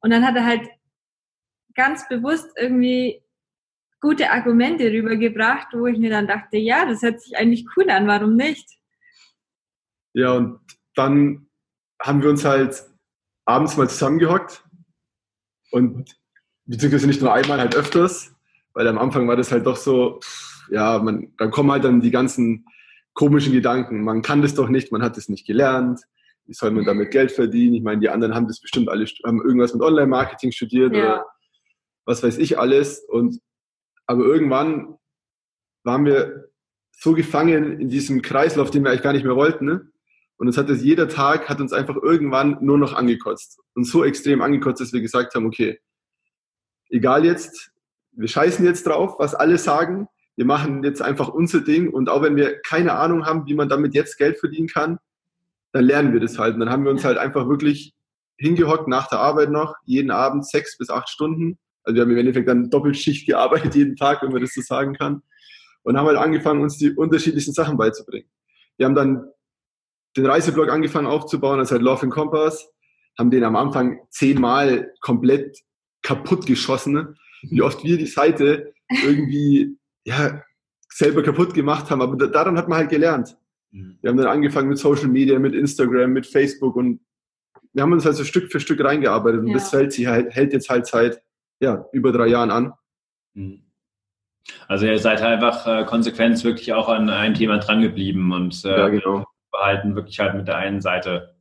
Und 0.00 0.10
dann 0.10 0.26
hat 0.26 0.36
er 0.36 0.44
halt 0.44 0.68
ganz 1.74 2.06
bewusst 2.08 2.48
irgendwie 2.56 3.22
gute 4.00 4.30
Argumente 4.30 4.90
rübergebracht, 4.92 5.68
wo 5.72 5.86
ich 5.86 5.98
mir 5.98 6.10
dann 6.10 6.26
dachte, 6.26 6.58
ja, 6.58 6.84
das 6.84 7.02
hört 7.02 7.20
sich 7.20 7.36
eigentlich 7.36 7.64
cool 7.76 7.88
an, 7.90 8.06
warum 8.06 8.36
nicht? 8.36 8.68
Ja, 10.12 10.32
und 10.32 10.60
dann 10.94 11.48
haben 12.00 12.22
wir 12.22 12.30
uns 12.30 12.44
halt 12.44 12.84
abends 13.46 13.76
mal 13.76 13.88
zusammengehockt 13.88 14.62
und 15.70 16.14
beziehungsweise 16.66 17.06
nicht 17.06 17.20
nur 17.20 17.32
einmal, 17.32 17.58
halt 17.58 17.74
öfters, 17.74 18.34
weil 18.74 18.86
am 18.86 18.98
Anfang 18.98 19.26
war 19.26 19.36
das 19.36 19.50
halt 19.50 19.66
doch 19.66 19.76
so, 19.76 20.20
ja, 20.70 20.98
man, 20.98 21.32
dann 21.38 21.50
kommen 21.50 21.72
halt 21.72 21.84
dann 21.84 22.00
die 22.00 22.10
ganzen 22.10 22.66
komischen 23.14 23.52
Gedanken. 23.52 24.02
Man 24.02 24.22
kann 24.22 24.42
das 24.42 24.54
doch 24.54 24.68
nicht, 24.68 24.92
man 24.92 25.02
hat 25.02 25.16
das 25.16 25.28
nicht 25.28 25.46
gelernt. 25.46 26.00
Wie 26.46 26.52
soll 26.52 26.72
man 26.72 26.84
damit 26.84 27.10
Geld 27.10 27.32
verdienen? 27.32 27.74
Ich 27.74 27.82
meine, 27.82 28.00
die 28.00 28.10
anderen 28.10 28.34
haben 28.34 28.46
das 28.46 28.60
bestimmt 28.60 28.88
alle, 28.88 29.06
haben 29.24 29.40
irgendwas 29.42 29.72
mit 29.72 29.82
Online-Marketing 29.82 30.52
studiert 30.52 30.94
Ja. 30.94 31.02
oder 31.02 31.26
was 32.04 32.22
weiß 32.22 32.38
ich 32.38 32.58
alles. 32.58 33.00
Und 33.00 33.40
aber 34.06 34.24
irgendwann 34.24 34.98
waren 35.84 36.04
wir 36.04 36.50
so 36.92 37.14
gefangen 37.14 37.80
in 37.80 37.88
diesem 37.88 38.20
Kreislauf, 38.20 38.70
den 38.70 38.84
wir 38.84 38.90
eigentlich 38.90 39.02
gar 39.02 39.12
nicht 39.12 39.24
mehr 39.24 39.36
wollten. 39.36 39.64
Ne? 39.64 39.90
Und 40.36 40.46
uns 40.48 40.58
hat 40.58 40.68
das 40.68 40.82
jeder 40.82 41.08
Tag, 41.08 41.48
hat 41.48 41.60
uns 41.60 41.72
einfach 41.72 41.96
irgendwann 41.96 42.58
nur 42.60 42.78
noch 42.78 42.92
angekotzt. 42.94 43.60
Und 43.74 43.84
so 43.84 44.04
extrem 44.04 44.42
angekotzt, 44.42 44.80
dass 44.80 44.92
wir 44.92 45.00
gesagt 45.00 45.34
haben, 45.34 45.46
okay, 45.46 45.80
egal 46.90 47.24
jetzt, 47.24 47.72
wir 48.12 48.28
scheißen 48.28 48.64
jetzt 48.64 48.86
drauf, 48.86 49.16
was 49.18 49.34
alle 49.34 49.58
sagen. 49.58 50.08
Wir 50.36 50.44
machen 50.44 50.82
jetzt 50.82 51.02
einfach 51.02 51.28
unser 51.28 51.60
Ding. 51.60 51.88
Und 51.88 52.08
auch 52.08 52.22
wenn 52.22 52.36
wir 52.36 52.60
keine 52.60 52.94
Ahnung 52.94 53.26
haben, 53.26 53.46
wie 53.46 53.54
man 53.54 53.68
damit 53.68 53.94
jetzt 53.94 54.18
Geld 54.18 54.38
verdienen 54.38 54.68
kann, 54.68 54.98
dann 55.72 55.84
lernen 55.84 56.12
wir 56.12 56.20
das 56.20 56.38
halt. 56.38 56.54
Und 56.54 56.60
dann 56.60 56.70
haben 56.70 56.84
wir 56.84 56.90
uns 56.90 57.04
halt 57.04 57.18
einfach 57.18 57.48
wirklich 57.48 57.94
hingehockt 58.36 58.88
nach 58.88 59.08
der 59.08 59.20
Arbeit 59.20 59.50
noch, 59.50 59.74
jeden 59.84 60.10
Abend 60.10 60.46
sechs 60.46 60.76
bis 60.76 60.90
acht 60.90 61.08
Stunden. 61.08 61.58
Also 61.84 61.96
wir 61.96 62.02
haben 62.02 62.10
im 62.10 62.18
Endeffekt 62.18 62.48
dann 62.48 62.70
Doppelschicht 62.70 63.26
gearbeitet 63.26 63.74
jeden 63.74 63.96
Tag, 63.96 64.22
wenn 64.22 64.32
man 64.32 64.40
das 64.40 64.54
so 64.54 64.60
sagen 64.60 64.94
kann. 64.94 65.22
Und 65.82 65.96
haben 65.96 66.06
halt 66.06 66.18
angefangen, 66.18 66.62
uns 66.62 66.78
die 66.78 66.92
unterschiedlichsten 66.92 67.52
Sachen 67.52 67.76
beizubringen. 67.76 68.28
Wir 68.76 68.86
haben 68.86 68.94
dann 68.94 69.28
den 70.16 70.26
Reiseblog 70.26 70.70
angefangen 70.70 71.06
aufzubauen, 71.06 71.58
das 71.58 71.68
ist 71.68 71.72
halt 71.72 71.82
Love 71.82 72.04
and 72.04 72.12
Compass, 72.12 72.68
haben 73.18 73.30
den 73.30 73.44
am 73.44 73.56
Anfang 73.56 74.00
zehnmal 74.10 74.92
komplett 75.00 75.58
kaputt 76.02 76.46
geschossen, 76.46 76.92
ne? 76.92 77.14
wie 77.42 77.62
oft 77.62 77.84
wir 77.84 77.98
die 77.98 78.06
Seite 78.06 78.72
irgendwie 79.04 79.76
ja, 80.04 80.42
selber 80.88 81.22
kaputt 81.22 81.54
gemacht 81.54 81.90
haben, 81.90 82.02
aber 82.02 82.16
da, 82.16 82.26
daran 82.26 82.56
hat 82.56 82.68
man 82.68 82.78
halt 82.78 82.90
gelernt. 82.90 83.36
Mhm. 83.72 83.98
Wir 84.00 84.10
haben 84.10 84.16
dann 84.16 84.26
angefangen 84.28 84.68
mit 84.68 84.78
Social 84.78 85.08
Media, 85.08 85.38
mit 85.38 85.54
Instagram, 85.54 86.12
mit 86.12 86.26
Facebook 86.26 86.76
und 86.76 87.00
wir 87.72 87.82
haben 87.82 87.92
uns 87.92 88.04
halt 88.04 88.14
so 88.16 88.24
Stück 88.24 88.52
für 88.52 88.60
Stück 88.60 88.82
reingearbeitet 88.84 89.40
und 89.40 89.48
Ja. 89.48 89.54
das 89.54 89.72
hält, 89.72 89.92
sie 89.92 90.06
halt, 90.06 90.32
hält 90.34 90.52
jetzt 90.52 90.70
halt 90.70 90.86
seit 90.86 91.20
ja, 91.60 91.84
über 91.92 92.12
drei 92.12 92.28
Jahren 92.28 92.50
an. 92.50 92.72
Mhm. 93.34 93.62
Also 94.68 94.86
ihr 94.86 94.98
seid 94.98 95.22
einfach 95.22 95.66
äh, 95.66 95.84
konsequent 95.84 96.42
wirklich 96.44 96.72
auch 96.74 96.88
an 96.88 97.08
ein 97.08 97.34
Thema 97.34 97.58
drangeblieben 97.58 98.30
und 98.32 98.64
äh, 98.64 98.68
Ja, 98.78 98.88
genau. 98.88 99.24
behalten 99.50 99.96
wirklich 99.96 100.20
halt 100.20 100.34
mit 100.34 100.46
der 100.46 100.56
einen 100.56 100.80
Seite. 100.80 101.33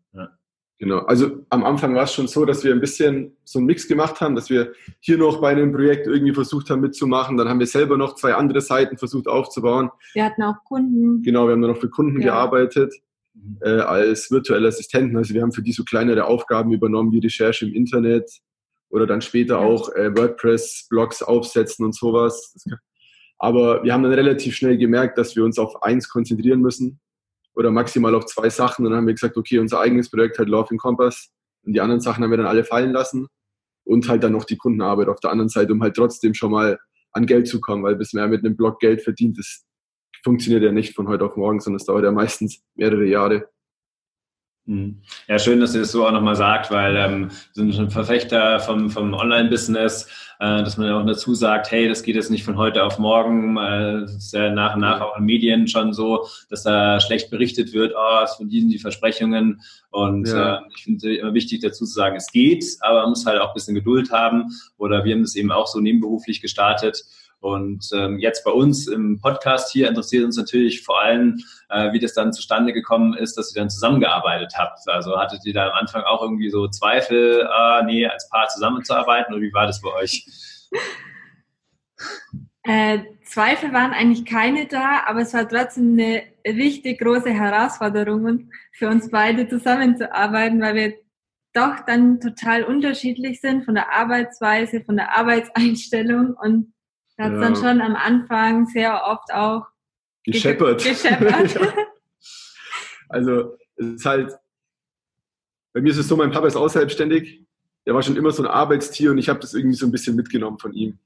Genau. 0.83 0.97
Also 1.05 1.45
am 1.49 1.63
Anfang 1.63 1.95
war 1.95 2.03
es 2.03 2.11
schon 2.13 2.27
so, 2.27 2.43
dass 2.43 2.61
wir 2.65 2.73
ein 2.73 2.81
bisschen 2.81 3.37
so 3.45 3.57
einen 3.59 3.67
Mix 3.67 3.87
gemacht 3.87 4.19
haben, 4.19 4.35
dass 4.35 4.49
wir 4.49 4.73
hier 4.99 5.17
noch 5.17 5.39
bei 5.39 5.51
einem 5.51 5.71
Projekt 5.71 6.07
irgendwie 6.07 6.33
versucht 6.33 6.69
haben 6.69 6.81
mitzumachen. 6.81 7.37
Dann 7.37 7.47
haben 7.47 7.59
wir 7.61 7.67
selber 7.67 7.95
noch 7.97 8.15
zwei 8.15 8.33
andere 8.33 8.59
Seiten 8.59 8.97
versucht 8.97 9.29
aufzubauen. 9.29 9.91
Wir 10.13 10.25
hatten 10.25 10.43
auch 10.43 10.55
Kunden. 10.65 11.23
Genau, 11.23 11.45
wir 11.47 11.53
haben 11.53 11.61
dann 11.61 11.71
noch 11.71 11.79
für 11.79 11.87
Kunden 11.89 12.19
Ja. 12.19 12.33
gearbeitet 12.33 12.93
Mhm. 13.33 13.59
äh, 13.61 13.69
als 13.79 14.29
virtuelle 14.29 14.67
Assistenten. 14.67 15.15
Also 15.15 15.33
wir 15.33 15.41
haben 15.41 15.53
für 15.53 15.61
die 15.61 15.71
so 15.71 15.85
kleinere 15.85 16.25
Aufgaben 16.25 16.73
übernommen, 16.73 17.13
wie 17.13 17.19
Recherche 17.19 17.65
im 17.65 17.73
Internet 17.73 18.29
oder 18.89 19.07
dann 19.07 19.21
später 19.21 19.53
Ja. 19.55 19.59
auch 19.61 19.87
äh, 19.95 20.13
WordPress-Blogs 20.17 21.23
aufsetzen 21.23 21.85
und 21.85 21.95
sowas. 21.95 22.53
Aber 23.39 23.85
wir 23.85 23.93
haben 23.93 24.03
dann 24.03 24.11
relativ 24.11 24.57
schnell 24.57 24.77
gemerkt, 24.77 25.17
dass 25.17 25.33
wir 25.37 25.45
uns 25.45 25.57
auf 25.57 25.81
eins 25.81 26.09
konzentrieren 26.09 26.59
müssen 26.59 26.99
oder 27.55 27.71
maximal 27.71 28.15
auf 28.15 28.25
zwei 28.25 28.49
Sachen. 28.49 28.85
Und 28.85 28.91
dann 28.91 28.99
haben 28.99 29.07
wir 29.07 29.13
gesagt, 29.13 29.37
okay, 29.37 29.59
unser 29.59 29.79
eigenes 29.79 30.09
Projekt 30.09 30.39
halt 30.39 30.49
Love 30.49 30.69
in 30.71 30.77
Compass 30.77 31.31
und 31.65 31.73
die 31.73 31.81
anderen 31.81 32.01
Sachen 32.01 32.23
haben 32.23 32.31
wir 32.31 32.37
dann 32.37 32.47
alle 32.47 32.63
fallen 32.63 32.91
lassen 32.91 33.27
und 33.85 34.07
halt 34.09 34.23
dann 34.23 34.33
noch 34.33 34.45
die 34.45 34.57
Kundenarbeit 34.57 35.07
auf 35.07 35.19
der 35.19 35.31
anderen 35.31 35.49
Seite, 35.49 35.73
um 35.73 35.81
halt 35.81 35.95
trotzdem 35.95 36.33
schon 36.33 36.51
mal 36.51 36.79
an 37.11 37.25
Geld 37.25 37.47
zu 37.47 37.61
kommen, 37.61 37.83
weil 37.83 37.95
bis 37.95 38.13
man 38.13 38.29
mit 38.29 38.43
einem 38.43 38.55
Blog 38.55 38.79
Geld 38.79 39.01
verdient, 39.01 39.37
das 39.37 39.65
funktioniert 40.23 40.63
ja 40.63 40.71
nicht 40.71 40.95
von 40.95 41.07
heute 41.07 41.25
auf 41.25 41.35
morgen, 41.35 41.59
sondern 41.59 41.79
es 41.79 41.85
dauert 41.85 42.03
ja 42.03 42.11
meistens 42.11 42.63
mehrere 42.75 43.05
Jahre. 43.05 43.49
Mhm. 44.65 45.01
Ja, 45.27 45.37
schön, 45.39 45.59
dass 45.59 45.75
ihr 45.75 45.81
das 45.81 45.91
so 45.91 46.07
auch 46.07 46.11
nochmal 46.11 46.35
sagt, 46.35 46.71
weil 46.71 46.95
ähm, 46.95 47.29
wir 47.29 47.63
sind 47.63 47.75
schon 47.75 47.89
Verfechter 47.89 48.59
vom, 48.61 48.89
vom 48.89 49.13
Online-Business. 49.13 50.32
Äh, 50.43 50.61
dass 50.61 50.77
man 50.77 50.91
auch 50.91 51.05
dazu 51.05 51.33
sagt, 51.33 51.71
hey, 51.71 51.87
das 51.87 52.03
geht 52.03 52.15
jetzt 52.15 52.29
nicht 52.29 52.43
von 52.43 52.57
heute 52.57 52.83
auf 52.83 52.99
morgen. 52.99 53.55
Äh, 53.55 54.01
das 54.01 54.15
ist 54.15 54.33
ja 54.33 54.49
nach 54.49 54.75
und 54.75 54.81
nach 54.81 54.99
auch 54.99 55.17
in 55.17 55.23
Medien 55.23 55.69
schon 55.69 55.93
so, 55.93 56.27
dass 56.49 56.63
da 56.63 56.99
schlecht 56.99 57.29
berichtet 57.29 57.71
wird, 57.71 57.93
oh, 57.95 58.23
es 58.25 58.35
verdienen 58.35 58.67
die 58.67 58.77
Versprechungen. 58.77 59.61
Und 59.89 60.27
ja. 60.27 60.57
äh, 60.57 60.61
ich 60.75 60.83
finde 60.83 61.15
immer 61.15 61.33
wichtig 61.33 61.61
dazu 61.61 61.85
zu 61.85 61.93
sagen, 61.93 62.17
es 62.17 62.29
geht, 62.29 62.65
aber 62.81 63.03
man 63.03 63.11
muss 63.11 63.25
halt 63.25 63.39
auch 63.39 63.49
ein 63.49 63.53
bisschen 63.53 63.75
Geduld 63.75 64.11
haben. 64.11 64.51
Oder 64.77 65.05
wir 65.05 65.13
haben 65.13 65.21
das 65.21 65.35
eben 65.35 65.51
auch 65.51 65.67
so 65.67 65.79
nebenberuflich 65.79 66.41
gestartet. 66.41 67.05
Und 67.43 67.89
ähm, 67.93 68.19
jetzt 68.19 68.45
bei 68.45 68.51
uns 68.51 68.87
im 68.87 69.19
Podcast 69.19 69.69
hier 69.69 69.89
interessiert 69.89 70.23
uns 70.23 70.37
natürlich 70.37 70.81
vor 70.81 71.01
allem, 71.01 71.43
äh, 71.67 71.91
wie 71.91 71.99
das 71.99 72.13
dann 72.13 72.31
zustande 72.31 72.71
gekommen 72.71 73.13
ist, 73.15 73.37
dass 73.37 73.53
ihr 73.53 73.59
dann 73.59 73.69
zusammengearbeitet 73.69 74.53
habt. 74.57 74.79
Also 74.87 75.19
hattet 75.19 75.45
ihr 75.45 75.53
da 75.53 75.67
am 75.67 75.73
Anfang 75.73 76.03
auch 76.03 76.21
irgendwie 76.21 76.49
so 76.49 76.69
Zweifel, 76.69 77.45
ah, 77.47 77.83
nee, 77.83 78.07
als 78.07 78.29
Paar 78.29 78.47
zusammenzuarbeiten 78.47 79.33
oder 79.33 79.41
wie 79.41 79.53
war 79.53 79.67
das 79.67 79.81
bei 79.81 79.93
euch? 79.93 80.25
Äh, 82.65 82.99
Zweifel 83.25 83.73
waren 83.73 83.91
eigentlich 83.91 84.23
keine 84.23 84.67
da, 84.67 85.03
aber 85.05 85.23
es 85.23 85.33
war 85.33 85.45
trotzdem 85.49 85.99
eine 85.99 86.23
richtig 86.45 87.01
große 87.01 87.29
Herausforderung 87.29 88.51
für 88.71 88.87
uns 88.87 89.11
beide 89.11 89.49
zusammenzuarbeiten, 89.49 90.61
weil 90.61 90.75
wir 90.75 90.93
doch 91.51 91.81
dann 91.85 92.21
total 92.21 92.63
unterschiedlich 92.63 93.41
sind 93.41 93.65
von 93.65 93.75
der 93.75 93.91
Arbeitsweise, 93.91 94.79
von 94.79 94.95
der 94.95 95.17
Arbeitseinstellung 95.17 96.37
und 96.41 96.73
da 97.17 97.25
hat 97.25 97.33
ja. 97.33 97.39
dann 97.39 97.55
schon 97.55 97.81
am 97.81 97.95
Anfang 97.95 98.65
sehr 98.67 99.03
oft 99.05 99.31
auch 99.33 99.67
gescheppert. 100.23 100.83
gescheppert. 100.83 101.53
ja. 101.61 101.73
Also 103.09 103.57
es 103.75 103.87
ist 103.87 104.05
halt, 104.05 104.33
bei 105.73 105.81
mir 105.81 105.91
ist 105.91 105.97
es 105.97 106.07
so, 106.07 106.15
mein 106.15 106.31
Papa 106.31 106.47
ist 106.47 106.55
auch 106.55 106.69
selbstständig. 106.69 107.45
Der 107.85 107.93
war 107.93 108.01
schon 108.01 108.15
immer 108.15 108.31
so 108.31 108.43
ein 108.43 108.49
Arbeitstier 108.49 109.11
und 109.11 109.17
ich 109.17 109.29
habe 109.29 109.39
das 109.39 109.53
irgendwie 109.53 109.75
so 109.75 109.85
ein 109.85 109.91
bisschen 109.91 110.15
mitgenommen 110.15 110.57
von 110.57 110.73
ihm. 110.73 110.99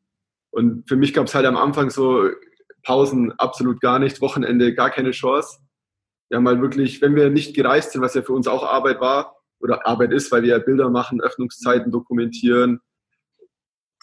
Und 0.52 0.88
für 0.88 0.96
mich 0.96 1.14
gab 1.14 1.28
es 1.28 1.36
halt 1.36 1.46
am 1.46 1.58
Anfang 1.58 1.90
so 1.90 2.30
Pausen 2.84 3.34
absolut 3.34 3.82
gar 3.82 4.00
nicht, 4.00 4.22
Wochenende 4.22 4.74
gar 4.74 4.90
keine 4.90 5.12
Chance. 5.12 5.60
Wir 6.30 6.38
haben 6.38 6.48
halt 6.48 6.62
wirklich, 6.62 7.02
wenn 7.02 7.16
wir 7.16 7.30
nicht 7.30 7.56
gereist 7.56 7.92
sind, 7.92 8.02
was 8.02 8.14
ja 8.14 8.22
für 8.22 8.34
uns 8.34 8.48
auch 8.48 8.64
Arbeit 8.64 9.02
war 9.02 9.36
oder 9.60 9.86
Arbeit 9.88 10.12
ist, 10.12 10.32
weil 10.32 10.44
wir 10.44 10.50
ja 10.50 10.60
Bilder 10.60 10.90
machen, 10.90 11.22
Öffnungszeiten 11.22 11.92
dokumentieren, 11.92 12.80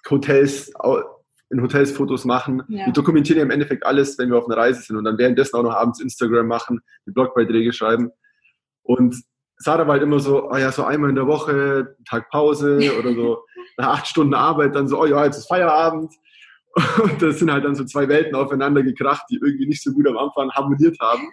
Hotels 0.08 0.72
in 1.50 1.62
Hotels 1.62 1.92
Fotos 1.92 2.24
machen. 2.24 2.62
Ja. 2.68 2.86
Wir 2.86 2.92
dokumentieren 2.92 3.38
ja 3.38 3.44
im 3.44 3.50
Endeffekt 3.50 3.84
alles, 3.84 4.18
wenn 4.18 4.30
wir 4.30 4.38
auf 4.38 4.46
einer 4.46 4.56
Reise 4.56 4.82
sind 4.82 4.96
und 4.96 5.04
dann 5.04 5.18
währenddessen 5.18 5.56
auch 5.56 5.62
noch 5.62 5.74
abends 5.74 6.00
Instagram 6.00 6.46
machen, 6.46 6.80
die 7.06 7.12
Blogbeiträge 7.12 7.72
schreiben. 7.72 8.10
Und 8.82 9.16
Sarah 9.56 9.86
war 9.86 9.94
halt 9.94 10.02
immer 10.02 10.18
so, 10.18 10.50
oh 10.50 10.56
ja, 10.56 10.72
so 10.72 10.84
einmal 10.84 11.10
in 11.10 11.16
der 11.16 11.26
Woche, 11.26 11.96
Tag 12.08 12.30
Pause 12.30 12.78
oder 12.98 13.14
so 13.14 13.44
nach 13.76 13.98
acht 13.98 14.06
Stunden 14.06 14.34
Arbeit, 14.34 14.74
dann 14.74 14.88
so, 14.88 15.00
oh 15.00 15.06
ja, 15.06 15.24
jetzt 15.24 15.38
ist 15.38 15.48
Feierabend. 15.48 16.12
Und 17.02 17.22
das 17.22 17.38
sind 17.38 17.52
halt 17.52 17.64
dann 17.64 17.76
so 17.76 17.84
zwei 17.84 18.08
Welten 18.08 18.34
aufeinander 18.34 18.82
gekracht, 18.82 19.24
die 19.30 19.36
irgendwie 19.36 19.66
nicht 19.66 19.82
so 19.82 19.92
gut 19.92 20.08
am 20.08 20.16
Anfang 20.16 20.50
harmoniert 20.50 20.98
haben. 21.00 21.30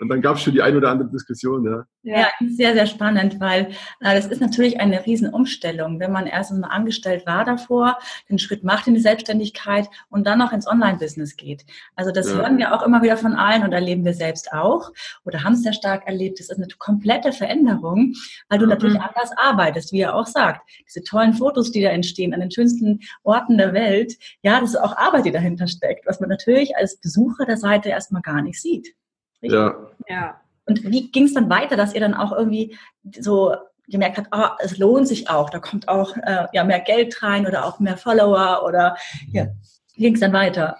Und 0.00 0.08
dann 0.08 0.22
gab 0.22 0.36
es 0.36 0.42
schon 0.42 0.54
die 0.54 0.62
ein 0.62 0.76
oder 0.76 0.90
andere 0.90 1.10
Diskussion, 1.10 1.64
ja. 1.64 1.84
Ja, 2.02 2.28
sehr, 2.40 2.72
sehr 2.72 2.86
spannend, 2.86 3.38
weil 3.38 3.66
äh, 4.00 4.14
das 4.14 4.26
ist 4.26 4.40
natürlich 4.40 4.80
eine 4.80 5.04
Riesenumstellung, 5.04 6.00
wenn 6.00 6.10
man 6.10 6.26
erst 6.26 6.52
mal 6.52 6.68
angestellt 6.68 7.26
war 7.26 7.44
davor, 7.44 7.98
den 8.30 8.38
Schritt 8.38 8.64
macht 8.64 8.86
in 8.86 8.94
die 8.94 9.00
Selbstständigkeit 9.00 9.90
und 10.08 10.26
dann 10.26 10.38
noch 10.38 10.52
ins 10.52 10.66
Online-Business 10.66 11.36
geht. 11.36 11.66
Also 11.96 12.12
das 12.12 12.30
ja. 12.30 12.36
hören 12.36 12.56
wir 12.56 12.74
auch 12.74 12.82
immer 12.82 13.02
wieder 13.02 13.18
von 13.18 13.34
allen 13.34 13.62
und 13.62 13.72
erleben 13.72 14.02
wir 14.06 14.14
selbst 14.14 14.50
auch 14.54 14.90
oder 15.26 15.44
haben 15.44 15.52
es 15.52 15.62
sehr 15.62 15.74
stark 15.74 16.06
erlebt. 16.06 16.40
Das 16.40 16.48
ist 16.48 16.56
eine 16.56 16.68
komplette 16.78 17.32
Veränderung, 17.32 18.14
weil 18.48 18.58
du 18.58 18.64
mhm. 18.64 18.70
natürlich 18.70 18.98
anders 18.98 19.32
arbeitest, 19.36 19.92
wie 19.92 20.00
er 20.00 20.14
auch 20.14 20.26
sagt. 20.26 20.66
Diese 20.88 21.04
tollen 21.04 21.34
Fotos, 21.34 21.72
die 21.72 21.82
da 21.82 21.90
entstehen 21.90 22.32
an 22.32 22.40
den 22.40 22.50
schönsten 22.50 23.00
Orten 23.22 23.58
der 23.58 23.74
Welt, 23.74 24.16
ja, 24.42 24.60
das 24.60 24.70
ist 24.70 24.80
auch 24.80 24.96
Arbeit, 24.96 25.26
die 25.26 25.32
dahinter 25.32 25.66
steckt, 25.66 26.06
was 26.06 26.20
man 26.20 26.30
natürlich 26.30 26.74
als 26.76 26.98
Besucher 26.98 27.44
der 27.44 27.58
Seite 27.58 27.90
erstmal 27.90 28.22
gar 28.22 28.40
nicht 28.40 28.58
sieht. 28.58 28.94
Richtig? 29.42 29.58
Ja. 29.58 29.76
ja. 30.08 30.40
Und 30.66 30.84
wie 30.84 31.10
ging 31.10 31.24
es 31.24 31.34
dann 31.34 31.50
weiter, 31.50 31.76
dass 31.76 31.94
ihr 31.94 32.00
dann 32.00 32.14
auch 32.14 32.32
irgendwie 32.32 32.76
so 33.18 33.54
gemerkt 33.88 34.18
habt, 34.18 34.28
oh, 34.32 34.54
es 34.60 34.78
lohnt 34.78 35.08
sich 35.08 35.28
auch, 35.28 35.50
da 35.50 35.58
kommt 35.58 35.88
auch 35.88 36.16
äh, 36.16 36.46
ja, 36.52 36.64
mehr 36.64 36.80
Geld 36.80 37.22
rein 37.22 37.46
oder 37.46 37.64
auch 37.64 37.80
mehr 37.80 37.96
Follower 37.96 38.62
oder 38.64 38.96
ja, 39.32 39.48
wie 39.94 40.02
ging 40.02 40.14
es 40.14 40.20
dann 40.20 40.32
weiter? 40.32 40.76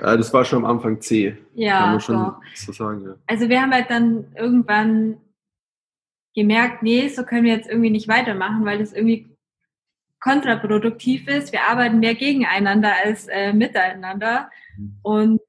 Ja, 0.00 0.16
das 0.16 0.32
war 0.32 0.44
schon 0.44 0.64
am 0.64 0.70
Anfang 0.70 1.00
C. 1.00 1.36
Ja, 1.54 1.80
kann 1.80 1.90
man 1.90 2.00
schon 2.00 2.34
so 2.54 2.72
sagen, 2.72 3.04
ja. 3.04 3.14
Also 3.26 3.48
wir 3.48 3.60
haben 3.60 3.72
halt 3.72 3.90
dann 3.90 4.32
irgendwann 4.34 5.18
gemerkt, 6.34 6.82
nee, 6.82 7.08
so 7.08 7.24
können 7.24 7.44
wir 7.44 7.54
jetzt 7.54 7.68
irgendwie 7.68 7.90
nicht 7.90 8.08
weitermachen, 8.08 8.64
weil 8.64 8.78
das 8.78 8.92
irgendwie 8.92 9.36
kontraproduktiv 10.20 11.28
ist. 11.28 11.52
Wir 11.52 11.64
arbeiten 11.68 12.00
mehr 12.00 12.14
gegeneinander 12.14 12.92
als 13.04 13.28
äh, 13.28 13.52
miteinander. 13.52 14.50
Mhm. 14.78 14.98
Und 15.02 15.40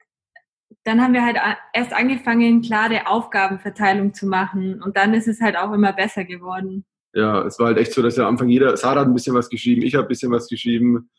dann 0.84 1.02
haben 1.02 1.14
wir 1.14 1.24
halt 1.24 1.38
erst 1.74 1.94
angefangen, 1.94 2.62
klare 2.62 3.08
Aufgabenverteilung 3.08 4.14
zu 4.14 4.28
machen. 4.28 4.82
Und 4.82 4.98
dann 4.98 5.14
ist 5.14 5.28
es 5.28 5.40
halt 5.42 5.58
auch 5.58 5.72
immer 5.72 5.94
besser 5.94 6.26
geworden. 6.26 6.86
Ja, 7.14 7.44
es 7.44 7.60
war 7.60 7.68
halt 7.68 7.78
echt 7.78 7.94
so, 7.94 8.02
dass 8.02 8.18
ja 8.18 8.24
am 8.24 8.34
Anfang 8.34 8.50
jeder, 8.50 8.76
Sarah 8.76 9.02
hat 9.02 9.08
ein 9.08 9.14
bisschen 9.14 9.36
was 9.36 9.50
geschrieben, 9.50 9.84
ich 9.84 9.96
habe 9.96 10.06
ein 10.06 10.10
bisschen 10.10 10.32
was 10.32 10.48
geschrieben. 10.48 11.10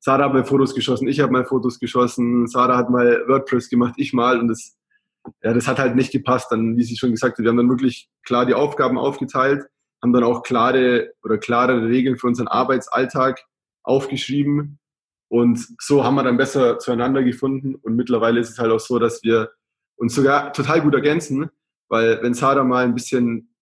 Sarah 0.00 0.24
hat 0.24 0.34
mal 0.34 0.44
Fotos 0.44 0.74
geschossen, 0.74 1.08
ich 1.08 1.20
habe 1.20 1.32
mal 1.32 1.44
Fotos 1.44 1.78
geschossen. 1.78 2.46
Sarah 2.48 2.76
hat 2.76 2.90
mal 2.90 3.24
WordPress 3.26 3.70
gemacht, 3.70 3.94
ich 3.96 4.12
mal. 4.12 4.38
Und 4.38 4.48
das, 4.48 4.76
ja, 5.42 5.54
das 5.54 5.66
hat 5.66 5.78
halt 5.78 5.96
nicht 5.96 6.12
gepasst. 6.12 6.52
Dann, 6.52 6.76
wie 6.76 6.82
sie 6.82 6.96
schon 6.96 7.12
gesagt 7.12 7.38
hat, 7.38 7.44
wir 7.44 7.50
haben 7.50 7.56
dann 7.56 7.70
wirklich 7.70 8.10
klar 8.24 8.44
die 8.44 8.54
Aufgaben 8.54 8.98
aufgeteilt, 8.98 9.64
haben 10.02 10.12
dann 10.12 10.24
auch 10.24 10.42
klare 10.42 11.12
oder 11.22 11.38
klarere 11.38 11.88
Regeln 11.88 12.18
für 12.18 12.26
unseren 12.26 12.48
Arbeitsalltag 12.48 13.40
aufgeschrieben 13.84 14.78
und 15.28 15.66
so 15.80 16.04
haben 16.04 16.14
wir 16.14 16.22
dann 16.22 16.36
besser 16.36 16.78
zueinander 16.78 17.22
gefunden. 17.22 17.74
Und 17.74 17.96
mittlerweile 17.96 18.40
ist 18.40 18.50
es 18.50 18.58
halt 18.58 18.70
auch 18.70 18.80
so, 18.80 18.98
dass 18.98 19.22
wir 19.22 19.50
uns 19.96 20.14
sogar 20.14 20.52
total 20.52 20.80
gut 20.80 20.94
ergänzen, 20.94 21.50
weil 21.88 22.22
wenn 22.22 22.34
Sarah 22.34 22.64
mal 22.64 22.84
ein 22.84 22.94
bisschen 22.94 23.54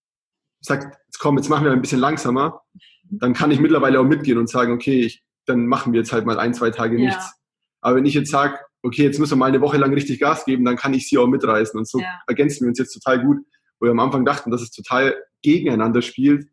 sagt, 0.61 0.97
jetzt 1.07 1.19
komm, 1.19 1.37
jetzt 1.37 1.49
machen 1.49 1.64
wir 1.64 1.73
ein 1.73 1.83
bisschen 1.83 1.99
langsamer, 1.99 2.62
dann 3.11 3.35
kann 3.35 3.50
ich 3.50 3.61
mittlerweile 3.61 4.00
auch 4.00 4.04
mitgehen 4.04 4.38
und 4.38 4.49
sagen, 4.49 4.73
okay, 4.73 5.00
ich, 5.00 5.23
dann 5.45 5.66
machen 5.66 5.92
wir 5.92 6.00
jetzt 6.00 6.12
halt 6.12 6.25
mal 6.25 6.38
ein, 6.38 6.54
zwei 6.54 6.71
Tage 6.71 6.97
ja. 6.99 7.07
nichts. 7.07 7.33
Aber 7.81 7.97
wenn 7.97 8.07
ich 8.07 8.14
jetzt 8.14 8.31
sage, 8.31 8.59
okay, 8.83 9.02
jetzt 9.02 9.19
müssen 9.19 9.33
wir 9.33 9.38
mal 9.38 9.47
eine 9.47 9.61
Woche 9.61 9.76
lang 9.76 9.92
richtig 9.92 10.21
Gas 10.21 10.45
geben, 10.45 10.64
dann 10.64 10.76
kann 10.76 10.95
ich 10.95 11.09
sie 11.09 11.19
auch 11.19 11.26
mitreißen. 11.26 11.78
Und 11.78 11.88
so 11.88 12.00
ja. 12.00 12.21
ergänzen 12.26 12.64
wir 12.64 12.69
uns 12.69 12.78
jetzt 12.78 12.95
total 12.95 13.23
gut, 13.25 13.38
wo 13.78 13.87
wir 13.87 13.90
am 13.90 14.00
Anfang 14.00 14.25
dachten, 14.25 14.50
dass 14.50 14.62
es 14.62 14.71
total 14.71 15.14
gegeneinander 15.42 16.02
spielt. 16.02 16.49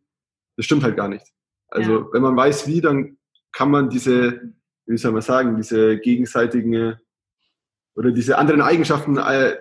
Das 0.58 0.66
stimmt 0.66 0.84
halt 0.84 0.98
gar 0.98 1.08
nicht. 1.08 1.25
Also 1.70 2.00
ja. 2.00 2.06
wenn 2.12 2.22
man 2.22 2.36
weiß, 2.36 2.68
wie, 2.68 2.82
dann 2.82 3.18
kann 3.51 3.72
man 3.72 3.89
diese 3.89 4.54
wie 4.89 4.98
soll 4.98 5.12
man 5.12 5.22
sagen, 5.22 5.55
diese 5.55 6.00
gegenseitigen 6.00 6.98
oder 7.96 8.12
diese 8.12 8.38
anderen 8.38 8.62
Eigenschaften 8.62 9.17
äh, 9.17 9.58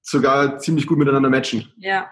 sogar 0.00 0.58
ziemlich 0.58 0.86
gut 0.86 0.98
miteinander 0.98 1.28
matchen. 1.28 1.70
Ja. 1.76 2.10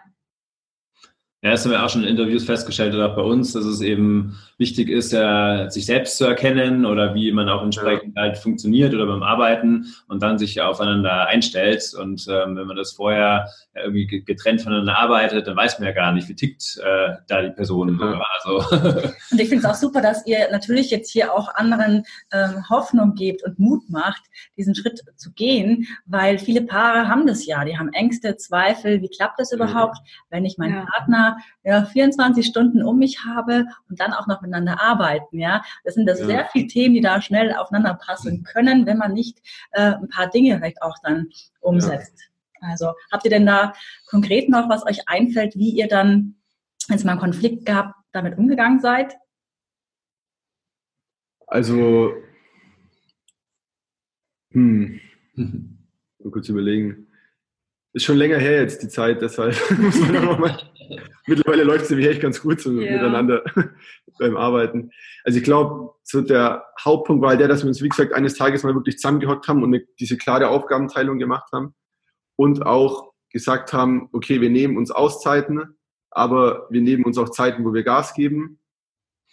Ja, 1.40 1.52
das 1.52 1.64
haben 1.64 1.70
wir 1.70 1.84
auch 1.84 1.88
schon 1.88 2.02
in 2.02 2.08
Interviews 2.08 2.44
festgestellt 2.44 2.94
oder 2.94 3.10
auch 3.10 3.16
bei 3.16 3.22
uns, 3.22 3.52
dass 3.52 3.64
es 3.64 3.80
eben 3.80 4.36
wichtig 4.58 4.88
ist, 4.88 5.12
ja, 5.12 5.70
sich 5.70 5.86
selbst 5.86 6.18
zu 6.18 6.24
erkennen 6.24 6.84
oder 6.84 7.14
wie 7.14 7.30
man 7.30 7.48
auch 7.48 7.62
entsprechend 7.62 8.16
ja. 8.16 8.22
halt 8.22 8.38
funktioniert 8.38 8.92
oder 8.92 9.06
beim 9.06 9.22
Arbeiten 9.22 9.86
und 10.08 10.22
dann 10.22 10.36
sich 10.36 10.60
aufeinander 10.60 11.26
einstellt. 11.28 11.94
Und 11.94 12.26
ähm, 12.28 12.56
wenn 12.56 12.66
man 12.66 12.76
das 12.76 12.92
vorher 12.92 13.48
ja, 13.74 13.82
irgendwie 13.82 14.24
getrennt 14.24 14.60
voneinander 14.60 14.98
arbeitet, 14.98 15.46
dann 15.46 15.56
weiß 15.56 15.78
man 15.78 15.86
ja 15.86 15.94
gar 15.94 16.12
nicht, 16.12 16.28
wie 16.28 16.34
tickt 16.34 16.80
äh, 16.82 17.14
da 17.28 17.42
die 17.42 17.50
Person. 17.50 17.98
Ja. 18.00 18.20
Also. 18.34 18.76
Und 19.30 19.40
ich 19.40 19.48
finde 19.48 19.58
es 19.58 19.64
auch 19.64 19.74
super, 19.74 20.00
dass 20.00 20.26
ihr 20.26 20.50
natürlich 20.50 20.90
jetzt 20.90 21.10
hier 21.10 21.32
auch 21.32 21.54
anderen 21.54 22.02
ähm, 22.32 22.68
Hoffnung 22.68 23.14
gebt 23.14 23.44
und 23.44 23.58
Mut 23.58 23.88
macht, 23.88 24.22
diesen 24.56 24.74
Schritt 24.74 25.02
zu 25.16 25.32
gehen, 25.32 25.86
weil 26.06 26.38
viele 26.38 26.62
Paare 26.62 27.08
haben 27.08 27.26
das 27.26 27.46
ja, 27.46 27.64
die 27.64 27.78
haben 27.78 27.92
Ängste, 27.92 28.36
Zweifel, 28.36 29.02
wie 29.02 29.08
klappt 29.08 29.38
das 29.38 29.52
überhaupt, 29.52 29.98
wenn 30.30 30.44
ich 30.44 30.58
meinen 30.58 30.86
Partner 30.86 31.38
ja, 31.62 31.84
24 31.84 32.46
Stunden 32.46 32.82
um 32.82 32.98
mich 32.98 33.24
habe 33.24 33.66
und 33.88 34.00
dann 34.00 34.12
auch 34.12 34.26
noch 34.26 34.42
miteinander 34.48 34.80
arbeiten. 34.80 35.38
Ja, 35.38 35.62
das 35.84 35.94
sind 35.94 36.06
das 36.06 36.20
ja. 36.20 36.26
sehr 36.26 36.48
viele 36.52 36.66
Themen, 36.66 36.94
die 36.94 37.00
da 37.00 37.20
schnell 37.20 37.54
aufeinander 37.54 37.94
passen 37.94 38.44
können, 38.44 38.86
wenn 38.86 38.98
man 38.98 39.12
nicht 39.12 39.38
äh, 39.72 39.92
ein 39.92 40.08
paar 40.08 40.28
Dinge 40.28 40.56
vielleicht 40.56 40.82
auch 40.82 40.96
dann 41.02 41.28
umsetzt. 41.60 42.30
Ja. 42.60 42.68
Also 42.70 42.92
habt 43.12 43.24
ihr 43.24 43.30
denn 43.30 43.46
da 43.46 43.72
konkret 44.08 44.48
noch, 44.48 44.68
was 44.68 44.86
euch 44.86 45.08
einfällt, 45.08 45.54
wie 45.56 45.70
ihr 45.70 45.88
dann, 45.88 46.36
wenn 46.88 46.96
es 46.96 47.04
mal 47.04 47.12
einen 47.12 47.20
Konflikt 47.20 47.64
gab, 47.66 47.94
damit 48.12 48.36
umgegangen 48.36 48.80
seid? 48.80 49.14
Also, 51.46 52.12
hm, 54.52 55.00
mal 55.34 56.30
kurz 56.30 56.48
überlegen. 56.48 57.06
Ist 57.94 58.04
schon 58.04 58.18
länger 58.18 58.38
her 58.38 58.60
jetzt 58.60 58.82
die 58.82 58.88
Zeit, 58.88 59.22
deshalb 59.22 59.56
muss 59.78 59.98
man 60.00 60.24
noch 60.24 60.38
mal 60.38 60.58
mittlerweile 61.26 61.64
läuft 61.64 61.84
es 61.84 61.90
nämlich 61.90 62.08
echt 62.08 62.20
ganz 62.20 62.40
gut 62.40 62.60
so 62.60 62.80
ja. 62.80 62.92
miteinander 62.92 63.42
beim 64.18 64.36
Arbeiten. 64.36 64.90
Also 65.24 65.38
ich 65.38 65.44
glaube, 65.44 65.94
so 66.02 66.20
der 66.20 66.64
Hauptpunkt 66.82 67.22
war 67.22 67.36
der, 67.36 67.48
dass 67.48 67.62
wir 67.62 67.68
uns, 67.68 67.82
wie 67.82 67.88
gesagt, 67.88 68.12
eines 68.12 68.34
Tages 68.34 68.62
mal 68.62 68.74
wirklich 68.74 68.98
zusammengehockt 68.98 69.48
haben 69.48 69.62
und 69.62 69.74
eine, 69.74 69.84
diese 69.98 70.16
klare 70.16 70.48
Aufgabenteilung 70.48 71.18
gemacht 71.18 71.50
haben 71.52 71.74
und 72.36 72.64
auch 72.64 73.12
gesagt 73.30 73.72
haben, 73.72 74.08
okay, 74.12 74.40
wir 74.40 74.50
nehmen 74.50 74.76
uns 74.76 74.90
Auszeiten, 74.90 75.76
aber 76.10 76.66
wir 76.70 76.80
nehmen 76.80 77.04
uns 77.04 77.18
auch 77.18 77.28
Zeiten, 77.28 77.64
wo 77.64 77.74
wir 77.74 77.82
Gas 77.82 78.14
geben 78.14 78.58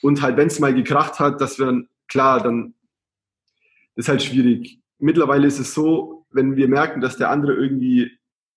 Und 0.01 0.21
halt, 0.21 0.37
wenn 0.37 0.47
es 0.47 0.59
mal 0.59 0.73
gekracht 0.73 1.19
hat, 1.19 1.41
dass 1.41 1.57
wir 1.57 1.67
dann, 1.67 1.87
klar, 2.07 2.41
dann 2.41 2.73
ist 3.95 4.09
halt 4.09 4.21
schwierig. 4.21 4.79
Mittlerweile 4.99 5.47
ist 5.47 5.59
es 5.59 5.73
so, 5.73 6.25
wenn 6.31 6.57
wir 6.57 6.67
merken, 6.67 7.01
dass 7.01 7.17
der 7.17 7.29
andere 7.29 7.53
irgendwie 7.53 8.11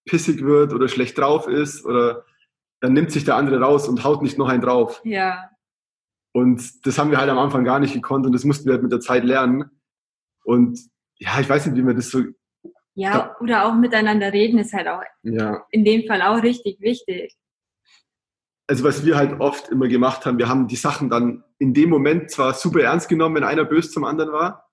pissig 0.05 0.43
wird 0.43 0.73
oder 0.73 0.89
schlecht 0.89 1.19
drauf 1.19 1.47
ist 1.47 1.85
oder 1.85 2.25
dann 2.81 2.93
nimmt 2.93 3.13
sich 3.13 3.25
der 3.25 3.37
andere 3.37 3.61
raus 3.61 3.89
und 3.89 4.05
haut 4.05 4.23
nicht 4.23 4.39
noch 4.39 4.49
einen 4.49 4.63
drauf. 4.63 5.01
Ja. 5.05 5.51
Und 6.33 6.87
das 6.87 6.99
haben 6.99 7.11
wir 7.11 7.19
halt 7.19 7.31
am 7.31 7.39
Anfang 7.39 7.65
gar 7.65 7.79
nicht 7.81 7.95
gekonnt 7.95 8.27
und 8.27 8.33
das 8.33 8.45
mussten 8.45 8.67
wir 8.67 8.75
halt 8.75 8.83
mit 8.83 8.93
der 8.93 9.01
Zeit 9.01 9.25
lernen. 9.25 9.71
Und 10.45 10.79
ja, 11.19 11.41
ich 11.41 11.49
weiß 11.49 11.67
nicht, 11.67 11.77
wie 11.77 11.83
man 11.83 11.97
das 11.97 12.11
so. 12.11 12.23
Ja, 12.95 13.37
oder 13.41 13.65
auch 13.67 13.75
miteinander 13.75 14.33
reden 14.33 14.59
ist 14.59 14.73
halt 14.73 14.89
auch 14.89 15.03
Ja, 15.23 15.65
in 15.71 15.85
dem 15.85 16.07
Fall 16.07 16.21
auch 16.23 16.43
richtig 16.43 16.81
wichtig. 16.81 17.37
also 18.67 18.85
was 18.85 19.05
wir 19.05 19.17
halt 19.17 19.41
oft 19.41 19.69
immer 19.69 19.89
gemacht 19.89 20.27
haben, 20.27 20.39
wir 20.39 20.49
haben 20.49 20.67
die 20.69 20.77
Sachen 20.77 21.09
dann 21.09 21.45
in 21.59 21.75
dem 21.75 21.91
Moment 21.91 22.31
zwar 22.31 22.55
super 22.55 22.81
ernst 22.83 23.09
genommen, 23.09 23.37
wenn 23.37 23.45
einer 23.45 23.65
böse 23.65 23.91
zum 23.91 24.05
anderen 24.05 24.33
war, 24.33 24.69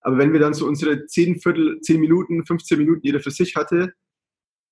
aber 0.00 0.18
wenn 0.18 0.32
wir 0.32 0.40
dann 0.40 0.54
so 0.54 0.66
unsere 0.66 1.06
10 1.06 1.40
Viertel, 1.40 1.80
10 1.80 2.00
Minuten, 2.00 2.44
15 2.44 2.78
Minuten 2.78 3.00
jeder 3.02 3.20
für 3.20 3.30
sich 3.30 3.56
hatte, 3.56 3.94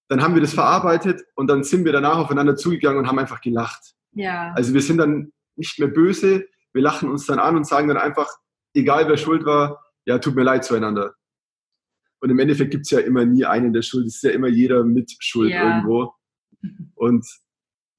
dann 0.09 0.23
haben 0.23 0.35
wir 0.35 0.41
das 0.43 0.55
verarbeitet 0.55 1.23
und 1.35 1.49
dann 1.49 1.65
sind 1.65 1.85
wir 1.85 1.93
danach 1.93 2.19
aufeinander 2.19 2.57
zugegangen 2.57 2.99
und 2.99 3.07
haben 3.09 3.19
einfach 3.19 3.41
gelacht. 3.41 3.95
Ja. 4.13 4.53
Also 4.55 4.73
wir 4.75 4.81
sind 4.83 4.99
dann 4.99 5.33
nicht 5.59 5.79
mehr 5.79 5.89
böse, 5.89 6.47
wir 6.73 6.83
lachen 6.83 7.11
uns 7.11 7.27
dann 7.27 7.39
an 7.39 7.57
und 7.57 7.67
sagen 7.67 7.89
dann 7.89 7.97
einfach, 7.97 8.29
egal 8.75 9.09
wer 9.09 9.17
schuld 9.17 9.45
war, 9.45 9.83
ja, 10.07 10.19
tut 10.19 10.35
mir 10.35 10.45
leid 10.45 10.65
zueinander. 10.65 11.15
Und 12.21 12.31
im 12.31 12.39
Endeffekt 12.39 12.71
gibt's 12.73 12.91
ja 12.91 13.01
immer 13.01 13.25
nie 13.25 13.45
einen, 13.45 13.73
der 13.73 13.83
schuld 13.83 14.07
ist, 14.07 14.17
es 14.17 14.23
ist 14.23 14.23
ja 14.23 14.31
immer 14.31 14.49
jeder 14.49 14.85
mit 14.85 15.15
Schuld 15.21 15.51
Ja. 15.51 15.69
irgendwo. 15.69 16.13
Und 16.95 17.27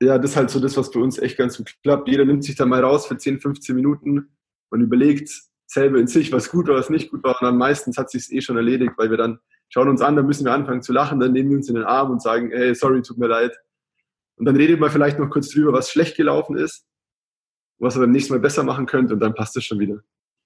ja, 0.01 0.17
das 0.17 0.31
ist 0.31 0.37
halt 0.37 0.49
so 0.49 0.59
das, 0.59 0.77
was 0.77 0.91
bei 0.91 0.99
uns 0.99 1.17
echt 1.19 1.37
ganz 1.37 1.57
gut 1.57 1.73
klappt. 1.83 2.07
Jeder 2.07 2.25
nimmt 2.25 2.43
sich 2.43 2.55
dann 2.55 2.69
mal 2.69 2.83
raus 2.83 3.05
für 3.07 3.17
10, 3.17 3.39
15 3.39 3.75
Minuten 3.75 4.35
und 4.69 4.81
überlegt 4.81 5.29
selber 5.67 5.99
in 5.99 6.07
sich, 6.07 6.31
was 6.31 6.49
gut 6.49 6.67
war, 6.67 6.75
was 6.75 6.89
nicht 6.89 7.11
gut 7.11 7.23
war. 7.23 7.39
Und 7.39 7.45
dann 7.45 7.57
meistens 7.57 7.97
hat 7.97 8.09
sich's 8.09 8.31
eh 8.31 8.41
schon 8.41 8.57
erledigt, 8.57 8.93
weil 8.97 9.09
wir 9.09 9.17
dann 9.17 9.39
schauen 9.69 9.87
uns 9.89 10.01
an, 10.01 10.15
dann 10.15 10.25
müssen 10.25 10.45
wir 10.45 10.53
anfangen 10.53 10.81
zu 10.81 10.93
lachen, 10.93 11.19
dann 11.19 11.31
nehmen 11.31 11.49
wir 11.51 11.57
uns 11.57 11.69
in 11.69 11.75
den 11.75 11.83
Arm 11.83 12.11
und 12.11 12.21
sagen, 12.21 12.49
hey, 12.51 12.73
sorry, 12.73 13.01
tut 13.01 13.17
mir 13.17 13.27
leid. 13.27 13.55
Und 14.37 14.45
dann 14.45 14.55
redet 14.55 14.79
man 14.79 14.89
vielleicht 14.89 15.19
noch 15.19 15.29
kurz 15.29 15.49
drüber, 15.49 15.73
was 15.73 15.91
schlecht 15.91 16.15
gelaufen 16.17 16.57
ist, 16.57 16.85
was 17.79 17.95
ihr 17.95 18.01
beim 18.01 18.11
nächsten 18.11 18.33
Mal 18.33 18.39
besser 18.39 18.63
machen 18.63 18.85
könnt 18.85 19.11
und 19.11 19.19
dann 19.19 19.33
passt 19.33 19.55
es 19.57 19.63
schon 19.63 19.79
wieder. 19.79 19.99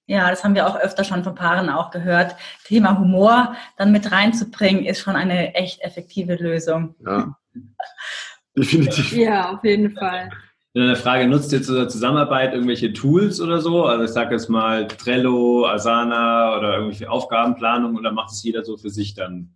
Ja, 0.06 0.28
das 0.28 0.44
haben 0.44 0.54
wir 0.54 0.66
auch 0.66 0.76
öfter 0.78 1.02
schon 1.02 1.24
von 1.24 1.34
Paaren 1.34 1.70
auch 1.70 1.90
gehört. 1.90 2.36
Thema 2.64 2.98
Humor 2.98 3.56
dann 3.76 3.90
mit 3.90 4.12
reinzubringen, 4.12 4.84
ist 4.84 5.00
schon 5.00 5.16
eine 5.16 5.54
echt 5.54 5.80
effektive 5.82 6.34
Lösung. 6.34 6.94
Ja. 7.04 7.36
Definitiv. 8.56 9.12
Ja, 9.12 9.52
auf 9.52 9.64
jeden 9.64 9.92
Fall. 9.92 10.30
Eine 10.76 10.96
Frage, 10.96 11.28
nutzt 11.28 11.52
ihr 11.52 11.62
zur 11.62 11.88
Zusammenarbeit 11.88 12.52
irgendwelche 12.52 12.92
Tools 12.92 13.40
oder 13.40 13.60
so? 13.60 13.84
Also 13.84 14.04
ich 14.04 14.10
sage 14.10 14.34
jetzt 14.34 14.48
mal 14.48 14.88
Trello, 14.88 15.66
Asana 15.66 16.56
oder 16.58 16.74
irgendwelche 16.74 17.10
Aufgabenplanung 17.10 17.96
oder 17.96 18.12
macht 18.12 18.32
es 18.32 18.42
jeder 18.42 18.64
so 18.64 18.76
für 18.76 18.90
sich 18.90 19.14
dann? 19.14 19.54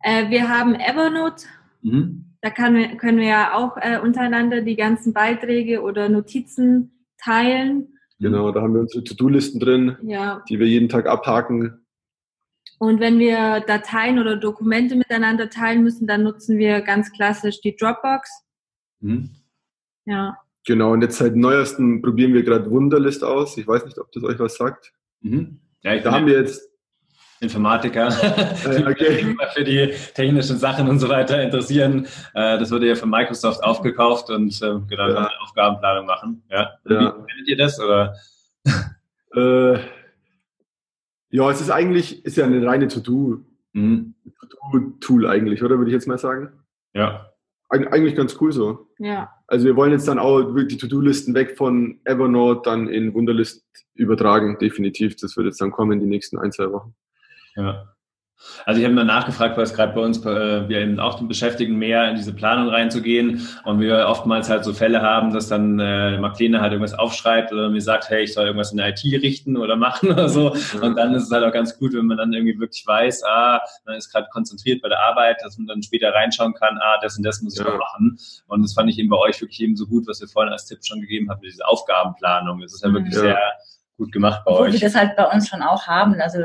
Äh, 0.00 0.30
wir 0.30 0.48
haben 0.48 0.74
Evernote. 0.74 1.44
Mhm. 1.82 2.27
Da 2.40 2.50
kann, 2.50 2.96
können 2.98 3.18
wir 3.18 3.26
ja 3.26 3.54
auch 3.54 3.76
äh, 3.78 3.98
untereinander 3.98 4.60
die 4.60 4.76
ganzen 4.76 5.12
Beiträge 5.12 5.82
oder 5.82 6.08
Notizen 6.08 7.04
teilen. 7.18 7.98
Genau, 8.20 8.52
da 8.52 8.62
haben 8.62 8.74
wir 8.74 8.80
unsere 8.80 9.04
To-Do-Listen 9.04 9.60
drin, 9.60 9.96
Ja. 10.02 10.42
die 10.48 10.58
wir 10.58 10.66
jeden 10.66 10.88
Tag 10.88 11.06
abhaken. 11.06 11.84
Und 12.78 13.00
wenn 13.00 13.18
wir 13.18 13.60
Dateien 13.66 14.18
oder 14.20 14.36
Dokumente 14.36 14.94
miteinander 14.94 15.50
teilen 15.50 15.82
müssen, 15.82 16.06
dann 16.06 16.22
nutzen 16.22 16.58
wir 16.58 16.80
ganz 16.80 17.10
klassisch 17.12 17.60
die 17.60 17.74
Dropbox. 17.74 18.30
Mhm. 19.00 19.30
Ja. 20.04 20.36
Genau, 20.64 20.92
und 20.92 21.02
jetzt 21.02 21.18
seit 21.18 21.34
neuesten 21.34 22.02
probieren 22.02 22.34
wir 22.34 22.42
gerade 22.44 22.70
Wunderlist 22.70 23.24
aus. 23.24 23.56
Ich 23.58 23.66
weiß 23.66 23.84
nicht, 23.84 23.98
ob 23.98 24.12
das 24.12 24.22
euch 24.22 24.38
was 24.38 24.56
sagt. 24.56 24.92
Mhm. 25.22 25.60
Ja, 25.82 25.94
ich 25.94 26.02
Da 26.02 26.12
haben 26.12 26.26
wir 26.26 26.34
jetzt, 26.40 26.67
Informatiker, 27.40 28.08
die 28.64 28.84
okay. 28.86 29.12
sich 29.14 29.22
immer 29.22 29.46
für 29.54 29.64
die 29.64 29.92
technischen 30.14 30.58
Sachen 30.58 30.88
und 30.88 30.98
so 30.98 31.08
weiter 31.08 31.40
interessieren. 31.42 32.06
Äh, 32.34 32.58
Das 32.58 32.70
wurde 32.70 32.88
ja 32.88 32.94
von 32.94 33.10
Microsoft 33.10 33.62
aufgekauft 33.62 34.30
und 34.30 34.60
äh, 34.62 34.78
genau, 34.88 35.08
Ja. 35.10 35.30
Aufgabenplanung 35.42 36.06
machen. 36.06 36.42
Ja. 36.50 36.70
Ja. 36.88 37.14
Wie 37.16 37.30
findet 37.32 37.48
ihr 37.48 37.56
das? 37.56 37.78
Oder? 37.80 38.14
äh, 39.34 39.78
ja, 41.30 41.50
es 41.50 41.60
ist 41.60 41.70
eigentlich, 41.70 42.24
ist 42.24 42.36
ja 42.36 42.44
eine 42.46 42.64
reine 42.66 42.88
To-Do, 42.88 43.44
Mhm. 43.74 44.14
To-Do-Tool 44.72 45.26
eigentlich, 45.26 45.62
oder 45.62 45.76
würde 45.78 45.90
ich 45.90 45.94
jetzt 45.94 46.08
mal 46.08 46.18
sagen? 46.18 46.52
Ja. 46.94 47.30
Eig 47.68 47.92
eigentlich 47.92 48.16
ganz 48.16 48.36
cool 48.40 48.50
so. 48.50 48.88
Ja. 48.98 49.30
Also 49.46 49.66
wir 49.66 49.76
wollen 49.76 49.92
jetzt 49.92 50.08
dann 50.08 50.18
auch 50.18 50.38
wirklich 50.54 50.68
die 50.68 50.78
To-Do-Listen 50.78 51.34
weg 51.34 51.56
von 51.56 52.00
Evernote 52.04 52.62
dann 52.64 52.88
in 52.88 53.12
Wunderlist 53.12 53.62
übertragen, 53.94 54.56
definitiv. 54.58 55.16
Das 55.16 55.36
wird 55.36 55.46
jetzt 55.46 55.60
dann 55.60 55.70
kommen 55.70 55.92
in 55.92 56.00
die 56.00 56.06
nächsten 56.06 56.38
ein, 56.38 56.50
zwei 56.50 56.72
Wochen. 56.72 56.94
Ja. 57.58 57.84
Also 58.66 58.78
ich 58.78 58.84
habe 58.86 58.94
mal 58.94 59.04
nachgefragt, 59.04 59.56
weil 59.56 59.64
es 59.64 59.74
gerade 59.74 59.92
bei 59.94 60.00
uns, 60.00 60.24
äh, 60.24 60.68
wir 60.68 60.78
eben 60.78 61.00
auch 61.00 61.20
beschäftigen, 61.22 61.74
mehr 61.74 62.08
in 62.08 62.14
diese 62.14 62.32
Planung 62.32 62.68
reinzugehen 62.68 63.48
und 63.64 63.80
wir 63.80 64.06
oftmals 64.06 64.48
halt 64.48 64.62
so 64.62 64.72
Fälle 64.72 65.02
haben, 65.02 65.32
dass 65.32 65.48
dann 65.48 65.80
äh, 65.80 66.16
Marlene 66.18 66.60
halt 66.60 66.70
irgendwas 66.70 66.94
aufschreibt 66.96 67.52
oder 67.52 67.68
mir 67.68 67.80
sagt, 67.80 68.10
hey, 68.10 68.22
ich 68.22 68.34
soll 68.34 68.46
irgendwas 68.46 68.70
in 68.70 68.76
der 68.76 68.90
IT 68.90 69.02
richten 69.04 69.56
oder 69.56 69.74
machen 69.74 70.10
oder 70.12 70.28
so. 70.28 70.52
Und 70.80 70.94
dann 70.96 71.14
ist 71.14 71.24
es 71.24 71.32
halt 71.32 71.42
auch 71.44 71.52
ganz 71.52 71.76
gut, 71.80 71.94
wenn 71.94 72.06
man 72.06 72.16
dann 72.16 72.32
irgendwie 72.32 72.60
wirklich 72.60 72.86
weiß, 72.86 73.24
ah, 73.24 73.60
man 73.86 73.96
ist 73.96 74.12
gerade 74.12 74.28
konzentriert 74.30 74.82
bei 74.82 74.88
der 74.88 75.00
Arbeit, 75.04 75.38
dass 75.42 75.58
man 75.58 75.66
dann 75.66 75.82
später 75.82 76.14
reinschauen 76.14 76.54
kann, 76.54 76.78
ah, 76.80 76.98
das 77.02 77.16
und 77.16 77.24
das 77.24 77.42
muss 77.42 77.58
ich 77.58 77.64
Ja. 77.66 77.72
noch 77.72 77.78
machen. 77.80 78.20
Und 78.46 78.62
das 78.62 78.72
fand 78.72 78.88
ich 78.88 79.00
eben 79.00 79.08
bei 79.08 79.18
euch 79.18 79.40
wirklich 79.40 79.60
eben 79.62 79.74
so 79.74 79.84
gut, 79.88 80.06
was 80.06 80.20
ihr 80.20 80.28
vorhin 80.28 80.52
als 80.52 80.64
Tipp 80.66 80.78
schon 80.84 81.00
gegeben 81.00 81.28
habt, 81.28 81.42
mit 81.42 81.50
dieser 81.52 81.68
Aufgabenplanung. 81.68 82.60
Das 82.60 82.72
ist 82.72 82.84
ja 82.84 82.92
wirklich 82.92 83.14
Ja. 83.16 83.20
sehr 83.20 83.38
gut 83.96 84.12
gemacht 84.12 84.42
bei 84.44 84.52
Obwohl 84.52 84.68
wir 84.68 84.74
euch. 84.74 84.80
das 84.80 84.94
halt 84.94 85.16
bei 85.16 85.24
uns 85.24 85.48
schon 85.48 85.60
auch 85.60 85.88
haben. 85.88 86.14
Also 86.20 86.38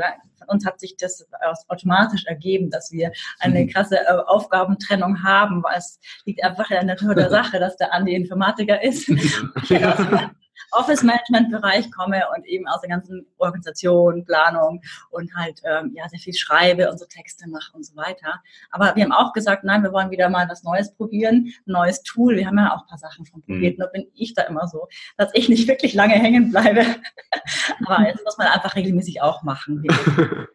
uns 0.48 0.64
hat 0.66 0.80
sich 0.80 0.96
das 0.96 1.26
automatisch 1.68 2.24
ergeben, 2.26 2.70
dass 2.70 2.90
wir 2.92 3.12
eine 3.40 3.60
Mhm. 3.64 3.68
krasse 3.68 3.98
äh, 3.98 4.12
Aufgabentrennung 4.26 5.22
haben, 5.22 5.62
weil 5.62 5.78
es 5.78 5.98
liegt 6.24 6.42
einfach 6.44 6.70
in 6.70 6.76
der 6.76 6.84
Natur 6.96 7.14
der 7.14 7.30
Sache, 7.38 7.58
dass 7.58 7.76
der 7.76 7.92
Andi 7.92 8.14
Informatiker 8.14 8.82
ist. 8.82 9.08
Dem 9.68 10.43
Office-Management-Bereich 10.74 11.90
komme 11.92 12.22
und 12.36 12.46
eben 12.46 12.66
aus 12.68 12.80
der 12.80 12.90
ganzen 12.90 13.26
Organisation, 13.38 14.24
Planung 14.24 14.80
und 15.10 15.34
halt 15.34 15.60
ähm, 15.64 15.92
ja 15.94 16.08
sehr 16.08 16.18
viel 16.18 16.34
schreibe 16.34 16.90
und 16.90 16.98
so 16.98 17.06
Texte 17.06 17.48
mache 17.48 17.72
und 17.74 17.84
so 17.84 17.94
weiter. 17.96 18.40
Aber 18.70 18.94
wir 18.96 19.04
haben 19.04 19.12
auch 19.12 19.32
gesagt, 19.32 19.64
nein, 19.64 19.82
wir 19.82 19.92
wollen 19.92 20.10
wieder 20.10 20.28
mal 20.28 20.48
was 20.48 20.62
Neues 20.62 20.94
probieren, 20.94 21.52
ein 21.66 21.72
neues 21.72 22.02
Tool. 22.02 22.36
Wir 22.36 22.46
haben 22.46 22.58
ja 22.58 22.74
auch 22.74 22.82
ein 22.82 22.88
paar 22.88 22.98
Sachen 22.98 23.24
schon 23.26 23.42
probiert. 23.42 23.78
Nur 23.78 23.88
bin 23.88 24.06
ich 24.14 24.34
da 24.34 24.42
immer 24.42 24.66
so, 24.68 24.88
dass 25.16 25.30
ich 25.34 25.48
nicht 25.48 25.68
wirklich 25.68 25.94
lange 25.94 26.14
hängen 26.14 26.50
bleibe. 26.50 26.80
Aber 27.86 28.04
das 28.10 28.22
muss 28.24 28.38
man 28.38 28.48
einfach 28.48 28.74
regelmäßig 28.76 29.22
auch 29.22 29.42
machen. 29.42 29.84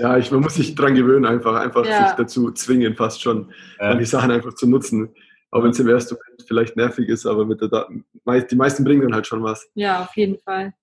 Ja, 0.00 0.16
ich, 0.16 0.30
man 0.30 0.40
muss 0.40 0.54
sich 0.54 0.74
dran 0.74 0.94
gewöhnen, 0.94 1.26
einfach, 1.26 1.54
einfach 1.60 1.84
Ja. 1.84 2.06
sich 2.08 2.16
dazu 2.16 2.50
zwingen, 2.52 2.94
fast 2.96 3.20
schon, 3.20 3.52
Ja. 3.78 3.94
die 3.94 4.04
Sachen 4.04 4.30
einfach 4.30 4.54
zu 4.54 4.66
nutzen. 4.68 5.14
Auch 5.56 5.62
wenn 5.62 5.70
es 5.70 5.80
im 5.80 5.88
ersten 5.88 6.14
Moment 6.16 6.44
vielleicht 6.46 6.76
nervig 6.76 7.08
ist, 7.08 7.26
aber 7.26 7.44
mit 7.46 7.60
der 7.60 7.68
Da- 7.68 7.88
meist- 8.24 8.50
die 8.50 8.56
meisten 8.56 8.84
bringen 8.84 9.02
dann 9.02 9.14
halt 9.14 9.26
schon 9.26 9.42
was. 9.42 9.66
Ja, 9.74 10.02
auf 10.02 10.14
jeden 10.16 10.38
Fall. 10.38 10.74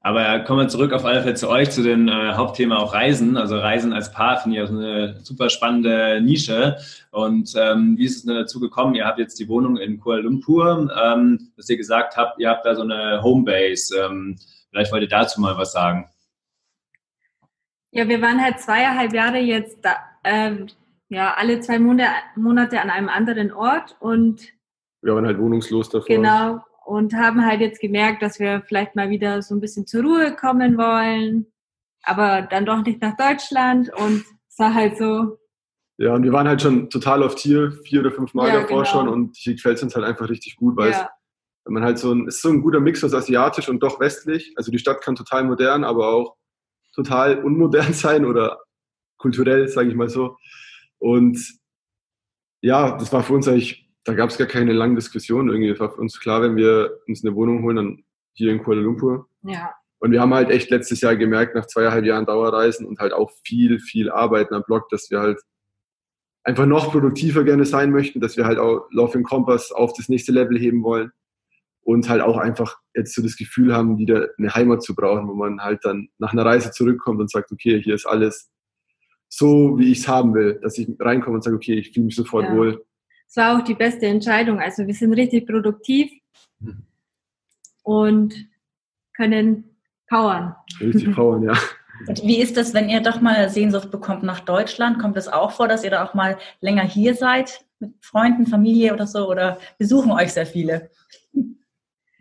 Aber 0.00 0.40
kommen 0.40 0.60
wir 0.60 0.68
zurück 0.68 0.92
auf 0.92 1.06
alle 1.06 1.22
Fälle 1.22 1.34
zu 1.34 1.48
euch, 1.48 1.70
zu 1.70 1.82
dem 1.82 2.08
äh, 2.08 2.32
Hauptthema 2.34 2.76
auch 2.76 2.92
Reisen. 2.92 3.38
Also 3.38 3.56
Reisen 3.58 3.94
als 3.94 4.12
Paar 4.12 4.38
finde 4.38 4.58
ich 4.58 4.62
auch 4.62 4.68
eine 4.68 5.18
super 5.22 5.48
spannende 5.48 6.20
Nische. 6.20 6.76
Und 7.10 7.54
ähm, 7.56 7.96
wie 7.96 8.04
ist 8.04 8.16
es 8.16 8.24
denn 8.24 8.34
dazu 8.34 8.60
gekommen? 8.60 8.94
Ihr 8.94 9.06
habt 9.06 9.18
jetzt 9.18 9.38
die 9.40 9.48
Wohnung 9.48 9.78
in 9.78 9.98
Kuala 9.98 10.20
Lumpur, 10.20 10.90
ähm, 11.02 11.48
dass 11.56 11.70
ihr 11.70 11.78
gesagt 11.78 12.18
habt, 12.18 12.38
ihr 12.38 12.50
habt 12.50 12.66
da 12.66 12.74
so 12.74 12.82
eine 12.82 13.22
Homebase. 13.22 13.96
Ähm, 13.98 14.36
vielleicht 14.70 14.92
wollt 14.92 15.02
ihr 15.02 15.08
dazu 15.08 15.40
mal 15.40 15.56
was 15.56 15.72
sagen. 15.72 16.10
Ja, 17.90 18.06
wir 18.08 18.20
waren 18.20 18.42
halt 18.42 18.60
zweieinhalb 18.60 19.14
Jahre 19.14 19.38
jetzt 19.38 19.78
da, 19.82 19.96
ähm, 20.24 20.66
ja, 21.08 21.34
alle 21.34 21.60
zwei 21.60 21.78
Monate, 21.78 22.80
an 22.80 22.90
einem 22.90 23.08
anderen 23.08 23.52
Ort 23.52 23.96
und 24.00 24.52
Wir 25.02 25.14
waren 25.14 25.26
halt 25.26 25.38
wohnungslos 25.38 25.88
davor. 25.90 26.06
genau 26.06 26.60
und 26.86 27.14
haben 27.14 27.44
halt 27.44 27.60
jetzt 27.60 27.80
gemerkt, 27.80 28.22
dass 28.22 28.38
wir 28.38 28.62
vielleicht 28.66 28.94
mal 28.96 29.08
wieder 29.10 29.40
so 29.42 29.54
ein 29.54 29.60
bisschen 29.60 29.86
zur 29.86 30.02
Ruhe 30.02 30.36
kommen 30.36 30.76
wollen, 30.76 31.46
aber 32.02 32.42
dann 32.42 32.66
doch 32.66 32.82
nicht 32.82 33.00
nach 33.00 33.16
Deutschland 33.16 33.90
und 33.94 34.24
es 34.48 34.58
war 34.58 34.74
halt 34.74 34.96
so, 34.98 35.38
Ja, 35.98 36.14
und 36.14 36.22
wir 36.24 36.32
waren 36.32 36.46
halt 36.48 36.60
schon 36.62 36.90
total 36.90 37.22
oft 37.22 37.38
hier, 37.38 37.72
vier 37.84 38.00
oder 38.00 38.10
fünf 38.12 38.34
Mal 38.34 38.48
Ja, 38.48 38.60
davor 38.60 38.82
genau. 38.82 38.84
schon 38.84 39.08
und 39.08 39.36
hier 39.36 39.54
gefällt 39.54 39.76
es 39.78 39.82
uns 39.82 39.94
halt 39.94 40.04
einfach 40.04 40.28
richtig 40.28 40.56
gut, 40.56 40.76
weil 40.76 40.90
es, 40.90 40.98
ja, 40.98 41.10
wenn 41.64 41.72
man 41.74 41.84
halt 41.84 41.98
so 41.98 42.12
ein, 42.12 42.26
es 42.28 42.36
ist 42.36 42.42
so 42.42 42.50
ein 42.50 42.60
guter 42.60 42.80
Mix 42.80 43.02
aus 43.02 43.14
asiatisch 43.14 43.70
und 43.70 43.82
doch 43.82 43.98
westlich. 43.98 44.52
Also 44.56 44.70
die 44.70 44.78
Stadt 44.78 45.00
kann 45.00 45.14
total 45.14 45.44
modern, 45.44 45.82
aber 45.84 46.08
auch 46.08 46.36
total 46.94 47.42
unmodern 47.42 47.92
sein 47.94 48.26
oder 48.26 48.58
kulturell, 49.16 49.66
sage 49.68 49.88
ich 49.88 49.94
mal 49.94 50.10
so. 50.10 50.36
Und 51.04 51.58
ja, 52.62 52.96
das 52.96 53.12
war 53.12 53.22
für 53.22 53.34
uns 53.34 53.46
eigentlich, 53.46 53.90
da 54.04 54.14
gab 54.14 54.30
es 54.30 54.38
gar 54.38 54.46
keine 54.46 54.72
langen 54.72 54.96
Diskussionen 54.96 55.50
irgendwie. 55.50 55.68
Es 55.68 55.78
war 55.78 55.90
für 55.90 56.00
uns 56.00 56.18
klar, 56.18 56.40
wenn 56.40 56.56
wir 56.56 56.98
uns 57.06 57.22
eine 57.22 57.34
Wohnung 57.34 57.62
holen, 57.62 57.76
dann 57.76 58.04
hier 58.32 58.50
in 58.50 58.62
Kuala 58.62 58.80
Lumpur. 58.80 59.28
ja, 59.42 59.74
Und 59.98 60.12
wir 60.12 60.22
haben 60.22 60.32
halt 60.32 60.48
echt 60.48 60.70
letztes 60.70 61.02
Jahr 61.02 61.14
gemerkt, 61.14 61.54
nach 61.54 61.66
zweieinhalb 61.66 62.06
Jahren 62.06 62.24
Dauerreisen 62.24 62.86
und 62.86 63.00
halt 63.00 63.12
auch 63.12 63.30
viel, 63.44 63.80
viel 63.80 64.10
Arbeiten 64.10 64.54
am 64.54 64.62
Blog, 64.66 64.88
dass 64.88 65.10
wir 65.10 65.20
halt 65.20 65.38
einfach 66.42 66.64
noch 66.64 66.90
produktiver 66.90 67.44
gerne 67.44 67.66
sein 67.66 67.90
möchten, 67.90 68.20
dass 68.20 68.38
wir 68.38 68.46
halt 68.46 68.58
auch 68.58 68.86
Lauf 68.90 69.14
im 69.14 69.24
Kompass 69.24 69.72
auf 69.72 69.92
das 69.92 70.08
nächste 70.08 70.32
Level 70.32 70.58
heben 70.58 70.84
wollen. 70.84 71.12
und 71.82 72.08
halt 72.08 72.22
auch 72.22 72.38
einfach 72.38 72.78
jetzt 72.94 73.14
so 73.14 73.22
das 73.22 73.36
Gefühl 73.36 73.74
haben, 73.74 73.98
wieder 73.98 74.30
eine 74.38 74.54
Heimat 74.54 74.82
zu 74.82 74.94
brauchen, 74.94 75.28
wo 75.28 75.34
man 75.34 75.60
halt 75.60 75.84
dann 75.84 76.08
nach 76.16 76.32
einer 76.32 76.46
Reise 76.46 76.70
zurückkommt 76.70 77.20
und 77.20 77.30
sagt, 77.30 77.52
okay, 77.52 77.82
hier 77.82 77.94
ist 77.94 78.06
alles 78.06 78.50
so, 79.36 79.78
wie 79.78 79.90
ich 79.90 79.98
es 80.00 80.08
haben 80.08 80.32
will, 80.34 80.60
dass 80.62 80.78
ich 80.78 80.88
reinkomme 80.98 81.36
und 81.36 81.42
sage, 81.42 81.56
okay, 81.56 81.74
ich 81.74 81.90
fühle 81.90 82.06
mich 82.06 82.14
sofort 82.16 82.44
Ja. 82.44 82.54
wohl. 82.56 82.84
Es 83.26 83.36
war 83.36 83.56
auch 83.58 83.64
die 83.64 83.74
beste 83.74 84.06
Entscheidung. 84.06 84.60
Also 84.60 84.86
wir 84.86 84.94
sind 84.94 85.12
richtig 85.14 85.46
produktiv 85.46 86.10
und 87.82 88.34
können 89.16 89.64
powern. 90.08 90.54
Richtig 90.80 91.12
powern, 91.14 91.42
ja. 91.42 91.54
Und 92.06 92.22
wie 92.22 92.40
ist 92.40 92.56
das, 92.56 92.74
wenn 92.74 92.88
ihr 92.88 93.00
doch 93.00 93.20
mal 93.20 93.48
Sehnsucht 93.48 93.90
bekommt 93.90 94.22
nach 94.22 94.40
Deutschland? 94.40 94.98
Kommt 94.98 95.16
es 95.16 95.28
auch 95.28 95.52
vor, 95.52 95.68
dass 95.68 95.84
ihr 95.84 95.90
da 95.90 96.04
auch 96.04 96.14
mal 96.14 96.38
länger 96.60 96.82
hier 96.82 97.14
seid? 97.14 97.64
Mit 97.80 97.92
Freunden, 98.00 98.46
Familie 98.46 98.92
oder 98.92 99.06
so? 99.06 99.28
Oder 99.28 99.58
besuchen 99.78 100.10
euch 100.12 100.32
sehr 100.32 100.46
viele? 100.46 100.90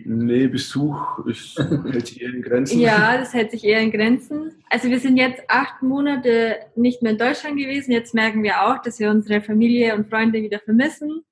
Nee, 0.05 0.47
Besuch 0.47 1.25
ist, 1.25 1.57
hält 1.91 2.07
sich 2.07 2.21
eher 2.21 2.33
in 2.33 2.41
Grenzen. 2.41 2.79
Ja, 2.79 3.17
das 3.17 3.33
hält 3.33 3.51
sich 3.51 3.63
eher 3.63 3.79
in 3.79 3.91
Grenzen. 3.91 4.63
Also 4.69 4.89
wir 4.89 4.99
sind 4.99 5.17
jetzt 5.17 5.41
acht 5.47 5.81
Monate 5.81 6.57
nicht 6.75 7.01
mehr 7.01 7.13
in 7.13 7.17
Deutschland 7.17 7.57
gewesen. 7.57 7.91
Jetzt 7.91 8.13
merken 8.13 8.43
wir 8.43 8.63
auch, 8.63 8.81
dass 8.81 8.99
wir 8.99 9.09
unsere 9.09 9.41
Familie 9.41 9.95
und 9.95 10.09
Freunde 10.09 10.41
wieder 10.41 10.59
vermissen. 10.59 11.23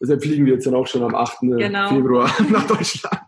Deshalb 0.00 0.22
fliegen 0.22 0.46
wir 0.46 0.54
jetzt 0.54 0.66
dann 0.66 0.74
auch 0.74 0.86
schon 0.86 1.02
am 1.02 1.14
8. 1.14 1.40
Genau. 1.40 1.88
Februar 1.88 2.30
nach 2.50 2.66
Deutschland. 2.66 3.24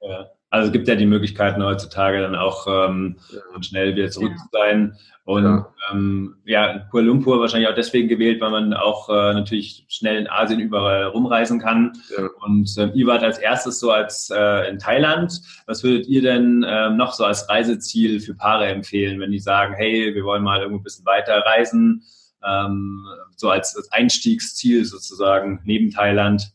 Ja. 0.00 0.30
Also 0.50 0.68
es 0.68 0.72
gibt 0.72 0.88
ja 0.88 0.94
die 0.94 1.04
Möglichkeiten 1.06 1.62
heutzutage 1.62 2.20
dann 2.22 2.34
auch 2.34 2.66
ähm, 2.88 3.16
Ja. 3.30 3.62
schnell 3.62 3.94
wieder 3.94 4.08
zurück 4.10 4.32
Ja. 4.32 4.36
zu 4.36 4.48
sein. 4.52 4.96
Und 5.24 5.44
Ja. 5.44 5.74
ähm, 5.92 6.36
ja, 6.46 6.78
Kuala 6.90 7.06
Lumpur 7.08 7.38
wahrscheinlich 7.38 7.68
auch 7.68 7.74
deswegen 7.74 8.08
gewählt, 8.08 8.40
weil 8.40 8.50
man 8.50 8.72
auch 8.72 9.10
äh, 9.10 9.34
natürlich 9.34 9.84
schnell 9.88 10.16
in 10.16 10.26
Asien 10.26 10.58
überall 10.58 11.04
rumreisen 11.08 11.60
kann. 11.60 11.92
Ja. 12.16 12.28
Und 12.46 12.74
ähm, 12.78 12.92
ihr 12.94 13.06
wart 13.06 13.22
als 13.22 13.36
erstes 13.36 13.78
so 13.78 13.90
als 13.90 14.30
äh, 14.34 14.70
in 14.70 14.78
Thailand. 14.78 15.38
Was 15.66 15.84
würdet 15.84 16.06
ihr 16.06 16.22
denn 16.22 16.64
ähm, 16.66 16.96
noch 16.96 17.12
so 17.12 17.24
als 17.26 17.46
Reiseziel 17.50 18.20
für 18.20 18.34
Paare 18.34 18.68
empfehlen, 18.68 19.20
wenn 19.20 19.30
die 19.30 19.38
sagen, 19.40 19.74
hey, 19.74 20.14
wir 20.14 20.24
wollen 20.24 20.42
mal 20.42 20.60
irgendwo 20.60 20.80
ein 20.80 20.84
bisschen 20.84 21.04
weiter 21.04 21.36
reisen, 21.44 22.04
ähm, 22.42 23.04
so 23.36 23.50
als, 23.50 23.76
als 23.76 23.92
Einstiegsziel 23.92 24.86
sozusagen 24.86 25.60
neben 25.64 25.90
Thailand? 25.90 26.52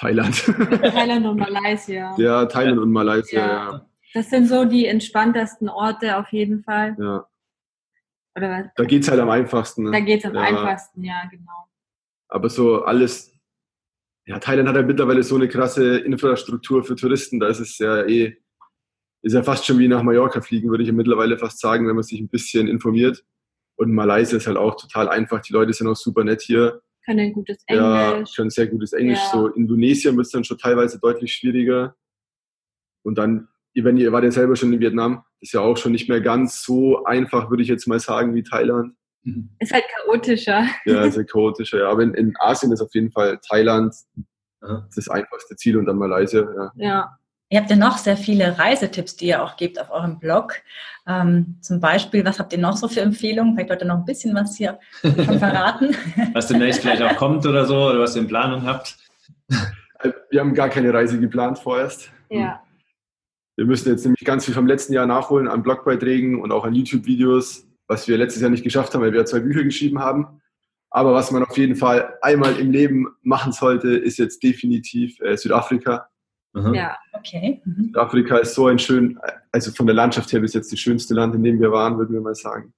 Thailand. 0.00 0.34
Thailand 0.82 1.26
und 1.26 1.36
Malaysia. 1.38 2.14
ja, 2.16 2.46
Thailand 2.46 2.78
und 2.78 2.90
Malaysia, 2.90 3.38
Ja. 3.38 3.46
ja. 3.72 3.86
Das 4.14 4.28
sind 4.30 4.48
so 4.48 4.64
die 4.64 4.86
entspanntesten 4.86 5.68
Orte 5.68 6.16
auf 6.16 6.28
jeden 6.32 6.62
Fall. 6.64 6.96
ja. 6.98 7.26
Oder 8.36 8.70
Da 8.76 8.84
geht's 8.84 9.08
halt 9.10 9.20
am 9.20 9.28
einfachsten. 9.28 9.84
Ne? 9.84 9.90
da 9.90 10.00
geht's 10.00 10.24
am 10.24 10.34
Ja. 10.34 10.40
einfachsten, 10.42 11.04
ja, 11.04 11.22
genau. 11.30 11.66
Aber 12.28 12.48
so 12.48 12.82
alles, 12.84 13.36
ja, 14.26 14.38
Thailand 14.38 14.68
hat 14.68 14.76
ja 14.76 14.82
mittlerweile 14.82 15.22
so 15.22 15.34
eine 15.36 15.48
krasse 15.48 15.98
Infrastruktur 15.98 16.82
für 16.84 16.94
Touristen, 16.96 17.38
da 17.40 17.48
ist 17.48 17.58
es 17.60 17.76
ja 17.78 18.02
eh, 18.04 18.36
ist 19.22 19.34
ja 19.34 19.42
fast 19.42 19.66
schon 19.66 19.78
wie 19.78 19.88
nach 19.88 20.02
Mallorca 20.02 20.40
fliegen, 20.40 20.70
würde 20.70 20.82
ich 20.82 20.88
ja 20.88 20.94
mittlerweile 20.94 21.36
fast 21.36 21.60
sagen, 21.60 21.86
wenn 21.86 21.94
man 21.96 22.04
sich 22.04 22.20
ein 22.20 22.28
bisschen 22.28 22.68
informiert. 22.68 23.22
Und 23.76 23.92
Malaysia 23.92 24.36
ist 24.38 24.46
halt 24.46 24.56
auch 24.56 24.76
total 24.76 25.08
einfach, 25.08 25.40
die 25.42 25.52
Leute 25.52 25.72
sind 25.74 25.88
auch 25.88 25.96
super 25.96 26.24
nett 26.24 26.40
hier. 26.40 26.80
Können 27.10 27.32
gutes 27.32 27.64
Ja, 27.68 28.12
Englisch. 28.12 28.36
können 28.36 28.50
sehr 28.50 28.66
gutes 28.68 28.92
Englisch. 28.92 29.18
Ja. 29.18 29.30
So 29.32 29.48
Indonesien 29.48 30.16
wird 30.16 30.26
es 30.26 30.32
dann 30.32 30.44
schon 30.44 30.58
teilweise 30.58 31.00
deutlich 31.00 31.32
schwieriger. 31.34 31.96
Und 33.02 33.18
dann, 33.18 33.48
ihr- 33.74 33.84
wenn 33.84 33.96
ihr 33.96 34.12
wart 34.12 34.24
ja 34.24 34.30
selber 34.30 34.54
schon 34.56 34.72
in 34.72 34.80
Vietnam, 34.80 35.24
ist 35.40 35.52
ja 35.52 35.60
auch 35.60 35.76
schon 35.76 35.92
nicht 35.92 36.08
mehr 36.08 36.20
ganz 36.20 36.62
so 36.62 37.02
einfach, 37.04 37.50
würde 37.50 37.62
ich 37.62 37.68
jetzt 37.68 37.86
mal 37.88 37.98
sagen, 37.98 38.34
wie 38.34 38.42
Thailand. 38.42 38.94
Ist 39.58 39.72
halt 39.72 39.84
chaotischer. 40.04 40.66
Ja, 40.84 41.10
sehr 41.10 41.24
chaotisch. 41.24 41.72
Ja. 41.72 41.88
Aber 41.90 42.02
in, 42.02 42.14
in 42.14 42.32
Asien 42.38 42.72
ist 42.72 42.80
auf 42.80 42.94
jeden 42.94 43.10
Fall 43.10 43.38
Thailand 43.48 43.94
Aha. 44.60 44.88
das 44.94 45.08
einfachste 45.08 45.56
Ziel 45.56 45.76
und 45.78 45.86
dann 45.86 45.96
Malaysia. 45.98 46.40
Ja. 46.42 46.72
Ja. 46.76 47.18
Ihr 47.52 47.58
habt 47.58 47.68
ja 47.68 47.76
noch 47.76 47.98
sehr 47.98 48.16
viele 48.16 48.58
Reisetipps, 48.58 49.16
die 49.16 49.26
ihr 49.26 49.42
auch 49.42 49.56
gebt 49.56 49.80
auf 49.80 49.90
eurem 49.90 50.20
Blog. 50.20 50.54
Ähm, 51.08 51.56
zum 51.60 51.80
Beispiel, 51.80 52.24
was 52.24 52.38
habt 52.38 52.52
ihr 52.52 52.60
noch 52.60 52.76
so 52.76 52.86
für 52.86 53.00
Empfehlungen? 53.00 53.54
Vielleicht 53.54 53.70
wollt 53.70 53.82
ihr 53.82 53.88
noch 53.88 53.96
ein 53.96 54.04
bisschen 54.04 54.36
was 54.36 54.56
hier 54.56 54.78
schon 55.02 55.38
verraten. 55.40 55.96
Was 56.32 56.46
demnächst 56.46 56.82
vielleicht 56.82 57.02
auch 57.02 57.16
kommt 57.16 57.44
oder 57.44 57.66
so, 57.66 57.88
oder 57.88 57.98
was 57.98 58.14
ihr 58.14 58.22
in 58.22 58.28
Planung 58.28 58.64
habt? 58.64 58.96
Wir 60.30 60.40
haben 60.40 60.54
gar 60.54 60.68
keine 60.68 60.94
Reise 60.94 61.18
geplant 61.18 61.58
vorerst. 61.58 62.10
Ja. 62.28 62.62
Wir 63.56 63.66
müssen 63.66 63.88
jetzt 63.88 64.04
nämlich 64.04 64.24
ganz 64.24 64.44
viel 64.44 64.54
vom 64.54 64.68
letzten 64.68 64.92
Jahr 64.92 65.06
nachholen 65.06 65.48
an 65.48 65.64
Blogbeiträgen 65.64 66.40
und 66.40 66.52
auch 66.52 66.64
an 66.64 66.74
YouTube-Videos, 66.74 67.66
was 67.88 68.06
wir 68.06 68.16
letztes 68.16 68.42
Jahr 68.42 68.50
nicht 68.50 68.62
geschafft 68.62 68.94
haben, 68.94 69.02
weil 69.02 69.12
wir 69.12 69.20
ja 69.20 69.26
zwei 69.26 69.40
Bücher 69.40 69.64
geschrieben 69.64 69.98
haben. 69.98 70.40
Aber 70.88 71.14
was 71.14 71.32
man 71.32 71.44
auf 71.44 71.58
jeden 71.58 71.74
Fall 71.74 72.14
einmal 72.22 72.58
im 72.58 72.70
Leben 72.70 73.08
machen 73.22 73.52
sollte, 73.52 73.88
ist 73.88 74.18
jetzt 74.18 74.42
definitiv 74.42 75.20
äh, 75.20 75.36
Südafrika. 75.36 76.09
Aha. 76.52 76.72
Ja. 76.74 76.98
Okay. 77.12 77.60
Mhm. 77.64 77.84
Südafrika 77.86 78.38
ist 78.38 78.54
so 78.54 78.66
ein 78.66 78.78
schön, 78.78 79.18
also 79.52 79.70
von 79.72 79.86
der 79.86 79.94
Landschaft 79.94 80.32
her 80.32 80.40
bis 80.40 80.54
jetzt 80.54 80.72
das 80.72 80.78
schönste 80.78 81.14
Land, 81.14 81.34
in 81.34 81.42
dem 81.42 81.60
wir 81.60 81.70
waren, 81.70 81.96
würden 81.98 82.12
wir 82.12 82.20
mal 82.20 82.34
sagen. 82.34 82.72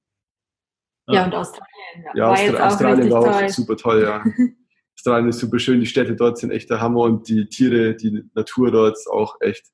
Ja, 1.08 1.24
und 1.24 1.34
Australien. 1.34 1.68
Ja, 2.14 2.26
war 2.26 2.32
Austra 2.32 2.66
Australien 2.66 3.10
war 3.10 3.20
auch 3.20 3.38
toll. 3.38 3.48
super 3.48 3.76
toll, 3.76 4.02
ja. 4.02 4.24
Australien 4.96 5.28
ist 5.28 5.40
super 5.40 5.58
schön, 5.58 5.80
die 5.80 5.86
Städte 5.86 6.14
dort 6.14 6.38
sind 6.38 6.50
echt 6.50 6.70
der 6.70 6.80
Hammer 6.80 7.00
und 7.00 7.28
die 7.28 7.46
Tiere, 7.46 7.94
die 7.94 8.24
Natur 8.34 8.70
dort 8.70 8.96
ist 8.96 9.08
auch 9.08 9.36
echt. 9.40 9.66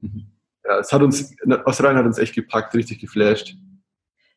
Mhm. 0.00 0.26
Ja, 0.64 0.78
es 0.78 0.92
hat 0.92 1.02
uns, 1.02 1.34
Australien 1.64 1.98
hat 1.98 2.06
uns 2.06 2.18
echt 2.18 2.34
gepackt, 2.34 2.74
richtig 2.74 2.98
geflasht. 3.00 3.54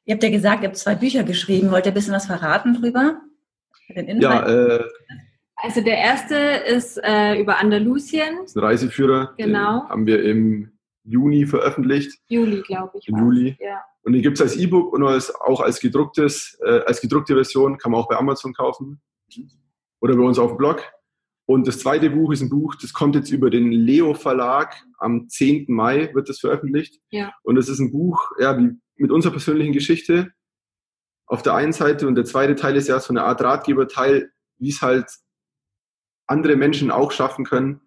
Ihr 0.05 0.13
habt 0.13 0.23
ja 0.23 0.29
gesagt, 0.29 0.63
ihr 0.63 0.69
habt 0.69 0.77
zwei 0.77 0.95
Bücher 0.95 1.23
geschrieben. 1.23 1.71
Wollt 1.71 1.85
ihr 1.85 1.91
ein 1.91 1.95
bisschen 1.95 2.13
was 2.13 2.27
verraten 2.27 2.73
drüber? 2.73 3.19
Ja, 3.89 4.47
äh, 4.47 4.83
Also 5.57 5.81
der 5.81 5.97
erste 5.97 6.35
ist 6.35 6.99
äh, 7.03 7.39
über 7.39 7.57
Andalusien. 7.57 8.37
das 8.41 8.51
ist 8.51 8.57
ein 8.57 8.63
Reiseführer. 8.63 9.33
Genau. 9.37 9.81
Den 9.81 9.89
haben 9.89 10.05
wir 10.05 10.23
im 10.23 10.71
Juni 11.03 11.45
veröffentlicht. 11.45 12.19
Juli, 12.27 12.61
glaube 12.61 12.97
ich. 12.99 13.07
Im. 13.07 13.17
Juli. 13.17 13.57
Ja. 13.59 13.81
Und 14.03 14.13
den 14.13 14.21
gibt 14.21 14.37
es 14.37 14.41
als 14.41 14.55
E-Book 14.55 14.93
und 14.93 15.03
als, 15.03 15.33
auch 15.35 15.59
als 15.61 15.79
gedrucktes, 15.79 16.57
äh, 16.63 16.81
als 16.85 17.01
gedruckte 17.01 17.33
Version, 17.33 17.77
kann 17.77 17.91
man 17.91 18.01
auch 18.01 18.07
bei 18.07 18.15
Amazon 18.15 18.53
kaufen. 18.53 19.01
Oder 19.99 20.15
bei 20.15 20.23
uns 20.23 20.37
auf 20.37 20.51
dem 20.51 20.57
Blog. 20.57 20.83
Und 21.45 21.67
das 21.67 21.79
zweite 21.79 22.09
Buch 22.09 22.31
ist 22.31 22.41
ein 22.41 22.49
Buch, 22.49 22.75
das 22.75 22.93
kommt 22.93 23.15
jetzt 23.15 23.31
über 23.31 23.49
den 23.49 23.71
Leo 23.71 24.13
Verlag. 24.13 24.75
Am 24.99 25.27
10. 25.27 25.65
Mai 25.69 26.13
wird 26.13 26.29
das 26.29 26.39
veröffentlicht. 26.39 27.01
Ja. 27.09 27.33
Und 27.43 27.57
es 27.57 27.67
ist 27.67 27.79
ein 27.79 27.91
Buch, 27.91 28.31
ja, 28.39 28.57
wie 28.57 28.77
mit 28.97 29.11
unserer 29.11 29.31
persönlichen 29.31 29.73
Geschichte 29.73 30.31
auf 31.25 31.43
der 31.43 31.55
einen 31.55 31.73
Seite 31.73 32.07
und 32.07 32.15
der 32.15 32.25
zweite 32.25 32.55
Teil 32.55 32.75
ist 32.75 32.87
ja 32.87 32.99
so 32.99 33.11
eine 33.11 33.23
Art 33.23 33.41
Ratgeberteil, 33.41 34.31
wie 34.59 34.69
es 34.69 34.81
halt 34.81 35.05
andere 36.27 36.55
Menschen 36.55 36.91
auch 36.91 37.11
schaffen 37.11 37.45
können, 37.45 37.81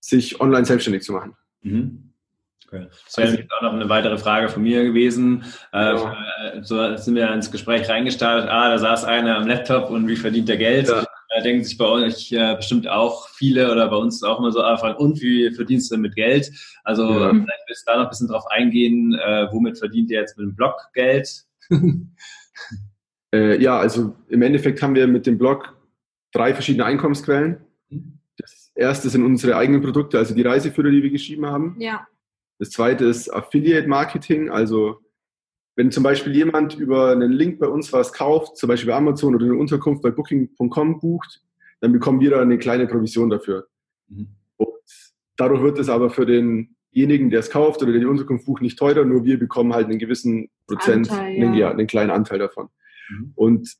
sich 0.00 0.40
online 0.40 0.64
selbstständig 0.64 1.02
zu 1.02 1.12
machen. 1.12 1.36
Mhm. 1.62 2.10
Okay. 2.66 2.86
Das 3.04 3.16
wäre 3.18 3.30
nämlich 3.32 3.48
auch 3.52 3.62
noch 3.62 3.72
eine 3.74 3.88
weitere 3.88 4.16
Frage 4.16 4.48
von 4.48 4.62
mir 4.62 4.82
gewesen. 4.84 5.44
Äh, 5.72 5.94
Ja. 5.94 6.16
So 6.62 6.96
sind 6.96 7.14
wir 7.16 7.30
ins 7.32 7.50
Gespräch 7.50 7.88
reingestartet. 7.88 8.48
Ah, 8.48 8.70
da 8.70 8.78
saß 8.78 9.04
einer 9.04 9.36
am 9.36 9.46
Laptop 9.46 9.90
und 9.90 10.08
wie 10.08 10.16
verdient 10.16 10.48
er 10.48 10.56
Geld? 10.56 10.88
Ja. 10.88 11.04
Da 11.34 11.40
denken 11.42 11.64
sich 11.64 11.78
bei 11.78 11.86
euch 11.86 12.30
äh, 12.32 12.56
bestimmt 12.56 12.86
auch 12.88 13.28
viele 13.30 13.70
oder 13.72 13.88
bei 13.88 13.96
uns 13.96 14.22
auch 14.22 14.38
immer 14.38 14.52
so 14.52 14.60
anfangen, 14.62 14.96
und 14.96 15.20
wie 15.22 15.50
verdienst 15.50 15.90
du 15.90 15.96
mit 15.96 16.14
Geld? 16.14 16.50
Also 16.84 17.04
Ja. 17.08 17.30
vielleicht 17.30 17.62
willst 17.68 17.86
du 17.88 17.90
da 17.92 17.96
noch 17.98 18.04
ein 18.04 18.08
bisschen 18.10 18.28
drauf 18.28 18.44
eingehen, 18.50 19.14
äh, 19.14 19.46
womit 19.50 19.78
verdient 19.78 20.10
ihr 20.10 20.20
jetzt 20.20 20.36
mit 20.36 20.46
dem 20.46 20.54
Blog 20.56 20.74
Geld? 20.94 21.28
Äh, 23.34 23.62
ja, 23.62 23.78
also 23.78 24.14
im 24.28 24.42
Endeffekt 24.42 24.82
haben 24.82 24.94
wir 24.94 25.06
mit 25.06 25.26
dem 25.26 25.38
Blog 25.38 25.71
drei 26.32 26.54
verschiedene 26.54 26.84
Einkommensquellen. 26.84 27.58
Das 28.36 28.72
erste 28.74 29.08
sind 29.10 29.24
unsere 29.24 29.56
eigenen 29.56 29.82
Produkte, 29.82 30.18
also 30.18 30.34
die 30.34 30.42
Reiseführer, 30.42 30.90
die 30.90 31.02
wir 31.02 31.10
geschrieben 31.10 31.46
haben. 31.46 31.76
ja. 31.78 32.06
Das 32.58 32.70
zweite 32.70 33.06
ist 33.06 33.28
Affiliate 33.28 33.88
Marketing, 33.88 34.48
also 34.48 35.00
wenn 35.74 35.90
zum 35.90 36.04
Beispiel 36.04 36.32
jemand 36.36 36.76
über 36.76 37.10
einen 37.10 37.32
Link 37.32 37.58
bei 37.58 37.66
uns 37.66 37.92
was 37.92 38.12
kauft, 38.12 38.56
zum 38.56 38.68
Beispiel 38.68 38.90
bei 38.92 38.96
Amazon 38.96 39.34
oder 39.34 39.46
eine 39.46 39.56
Unterkunft 39.56 40.00
bei 40.00 40.12
Booking.com 40.12 41.00
bucht, 41.00 41.42
dann 41.80 41.92
bekommen 41.92 42.20
wir 42.20 42.30
da 42.30 42.40
eine 42.40 42.58
kleine 42.58 42.86
Provision 42.86 43.30
dafür. 43.30 43.66
Mhm. 44.06 44.28
Und 44.58 44.70
dadurch 45.36 45.62
wird 45.62 45.78
es 45.80 45.88
aber 45.88 46.10
für 46.10 46.24
denjenigen, 46.24 47.30
der 47.30 47.40
es 47.40 47.50
kauft 47.50 47.82
oder 47.82 47.90
der 47.90 48.00
die 48.00 48.06
Unterkunft 48.06 48.46
bucht, 48.46 48.62
nicht 48.62 48.78
teurer, 48.78 49.04
nur 49.04 49.24
wir 49.24 49.38
bekommen 49.40 49.72
halt 49.72 49.88
einen 49.88 49.98
gewissen 49.98 50.48
Prozent, 50.68 51.10
Anteil, 51.10 51.34
einen, 51.34 51.54
ja. 51.54 51.60
ja, 51.60 51.70
einen 51.72 51.86
kleinen 51.86 52.10
Anteil 52.10 52.38
davon. 52.38 52.68
Mhm. 53.08 53.32
Und 53.34 53.76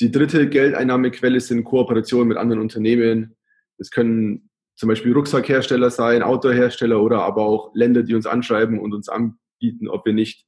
die 0.00 0.10
dritte 0.10 0.48
Geldeinnahmequelle 0.48 1.40
sind 1.40 1.64
Kooperationen 1.64 2.28
mit 2.28 2.36
anderen 2.36 2.60
Unternehmen. 2.60 3.36
Das 3.78 3.90
können 3.90 4.50
zum 4.76 4.88
Beispiel 4.88 5.12
Rucksackhersteller 5.12 5.90
sein, 5.90 6.22
Outdoor-Hersteller 6.22 7.00
oder 7.00 7.22
aber 7.22 7.42
auch 7.42 7.74
Länder, 7.74 8.02
die 8.02 8.14
uns 8.14 8.26
anschreiben 8.26 8.80
und 8.80 8.92
uns 8.92 9.08
anbieten, 9.08 9.88
ob 9.88 10.04
wir 10.04 10.12
nicht 10.12 10.46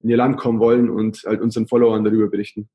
in 0.00 0.10
ihr 0.10 0.16
Land 0.16 0.38
kommen 0.38 0.60
wollen 0.60 0.88
und 0.88 1.22
halt 1.26 1.40
unseren 1.40 1.66
Followern 1.66 2.04
darüber 2.04 2.28
berichten. 2.28 2.68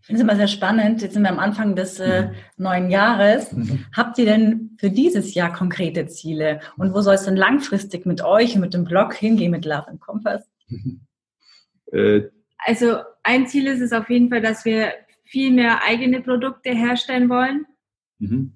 Ich 0.00 0.06
finde 0.06 0.22
es 0.22 0.24
immer 0.24 0.36
sehr 0.36 0.48
spannend. 0.48 1.02
Jetzt 1.02 1.14
sind 1.14 1.22
wir 1.22 1.30
am 1.30 1.38
Anfang 1.38 1.76
des 1.76 2.00
äh, 2.00 2.30
neuen 2.56 2.90
Jahres. 2.90 3.54
Habt 3.94 4.18
ihr 4.18 4.24
denn 4.24 4.76
für 4.78 4.90
dieses 4.90 5.34
Jahr 5.34 5.52
konkrete 5.52 6.06
Ziele? 6.06 6.60
Und 6.76 6.94
wo 6.94 7.00
soll 7.00 7.14
es 7.14 7.24
denn 7.24 7.36
langfristig 7.36 8.04
mit 8.04 8.22
euch 8.22 8.54
und 8.54 8.62
mit 8.62 8.74
dem 8.74 8.84
Blog 8.84 9.14
hingehen, 9.14 9.52
mit 9.52 9.64
Love 9.64 9.86
and 9.88 10.00
Compass? 10.00 10.50
Äh, 11.92 12.22
Also 12.58 12.98
ein 13.22 13.46
Ziel 13.46 13.66
ist 13.66 13.80
es 13.80 13.92
auf 13.92 14.10
jeden 14.10 14.30
Fall, 14.30 14.40
dass 14.40 14.64
wir 14.64 14.92
viel 15.24 15.52
mehr 15.52 15.82
eigene 15.84 16.20
Produkte 16.22 16.70
herstellen 16.70 17.28
wollen. 17.28 17.66
Mhm. 18.18 18.52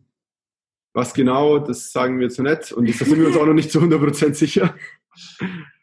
Was 0.95 1.15
genau, 1.15 1.59
das 1.59 1.91
sagen 1.91 2.19
wir 2.19 2.27
jetzt 2.27 2.39
noch 2.39 2.51
nicht 2.51 2.73
und 2.73 2.89
da 2.89 3.05
sind 3.05 3.19
wir 3.19 3.27
uns 3.27 3.37
auch 3.37 3.47
noch 3.47 3.55
nicht 3.55 3.71
zu 3.71 3.81
100% 3.81 4.35
sicher. 4.35 4.75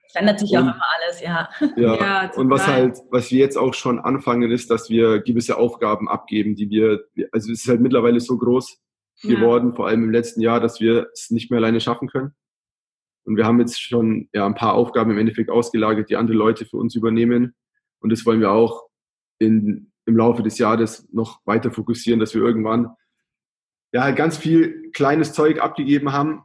Es 0.07 0.15
ändert 0.15 0.39
sich 0.39 0.51
und, 0.51 0.57
auch 0.57 0.61
immer 0.61 0.81
alles, 0.97 1.21
ja. 1.21 1.49
Ja, 1.75 1.95
ja 1.95 2.31
und 2.35 2.49
was 2.49 2.67
halt, 2.67 2.97
was 3.09 3.31
wir 3.31 3.39
jetzt 3.39 3.57
auch 3.57 3.73
schon 3.73 3.99
anfangen, 3.99 4.51
ist, 4.51 4.69
dass 4.69 4.89
wir 4.89 5.19
gewisse 5.19 5.57
Aufgaben 5.57 6.09
abgeben, 6.09 6.55
die 6.55 6.69
wir, 6.69 7.05
also 7.31 7.51
es 7.51 7.61
ist 7.61 7.67
halt 7.67 7.81
mittlerweile 7.81 8.19
so 8.19 8.37
groß 8.37 8.79
geworden, 9.21 9.69
ja. 9.69 9.75
vor 9.75 9.87
allem 9.87 10.03
im 10.05 10.11
letzten 10.11 10.41
Jahr, 10.41 10.59
dass 10.59 10.79
wir 10.79 11.09
es 11.13 11.29
nicht 11.29 11.51
mehr 11.51 11.59
alleine 11.59 11.81
schaffen 11.81 12.07
können. 12.07 12.33
Und 13.25 13.35
wir 13.35 13.45
haben 13.45 13.59
jetzt 13.59 13.81
schon 13.81 14.29
ja, 14.33 14.45
ein 14.45 14.55
paar 14.55 14.73
Aufgaben 14.73 15.11
im 15.11 15.17
Endeffekt 15.17 15.51
ausgelagert, 15.51 16.09
die 16.09 16.15
andere 16.15 16.37
Leute 16.37 16.65
für 16.65 16.77
uns 16.77 16.95
übernehmen. 16.95 17.53
Und 17.99 18.11
das 18.11 18.25
wollen 18.25 18.39
wir 18.39 18.51
auch 18.51 18.87
in, 19.39 19.91
im 20.05 20.17
Laufe 20.17 20.43
des 20.43 20.57
Jahres 20.57 21.07
noch 21.11 21.41
weiter 21.45 21.71
fokussieren, 21.71 22.19
dass 22.19 22.33
wir 22.33 22.41
irgendwann 22.41 22.95
ja, 23.91 24.11
ganz 24.11 24.37
viel 24.37 24.91
kleines 24.91 25.33
Zeug 25.33 25.61
abgegeben 25.61 26.11
haben, 26.11 26.43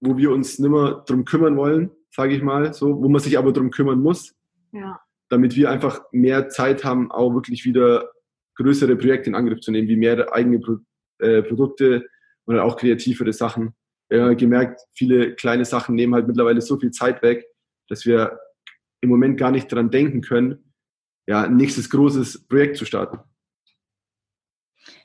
wo 0.00 0.16
wir 0.16 0.30
uns 0.30 0.58
nicht 0.58 0.70
mehr 0.70 1.04
drum 1.06 1.24
kümmern 1.24 1.56
wollen, 1.56 1.90
sage 2.10 2.34
ich 2.34 2.42
mal, 2.42 2.74
so, 2.74 3.02
wo 3.02 3.08
man 3.08 3.20
sich 3.20 3.38
aber 3.38 3.52
drum 3.52 3.70
kümmern 3.70 4.00
muss, 4.00 4.34
ja. 4.72 5.00
damit 5.28 5.56
wir 5.56 5.70
einfach 5.70 6.02
mehr 6.12 6.48
Zeit 6.48 6.84
haben, 6.84 7.10
auch 7.10 7.34
wirklich 7.34 7.64
wieder 7.64 8.10
größere 8.56 8.96
Projekte 8.96 9.30
in 9.30 9.36
Angriff 9.36 9.60
zu 9.60 9.70
nehmen, 9.70 9.88
wie 9.88 9.96
mehr 9.96 10.32
eigene 10.32 10.58
Pro 10.58 10.78
äh, 11.18 11.42
Produkte 11.42 12.06
und 12.44 12.58
auch 12.58 12.76
kreativere 12.76 13.32
Sachen. 13.32 13.74
Wir 14.08 14.24
haben 14.24 14.36
gemerkt, 14.36 14.82
viele 14.92 15.34
kleine 15.34 15.64
Sachen 15.64 15.94
nehmen 15.94 16.14
halt 16.14 16.26
mittlerweile 16.26 16.60
so 16.60 16.78
viel 16.78 16.90
Zeit 16.90 17.22
weg, 17.22 17.46
dass 17.88 18.04
wir 18.04 18.38
im 19.00 19.08
Moment 19.08 19.38
gar 19.38 19.50
nicht 19.50 19.72
dran 19.72 19.90
denken 19.90 20.20
können, 20.20 20.71
ja, 21.26 21.42
ein 21.42 21.56
nächstes 21.56 21.90
großes 21.90 22.46
Projekt 22.48 22.76
zu 22.76 22.84
starten. 22.84 23.18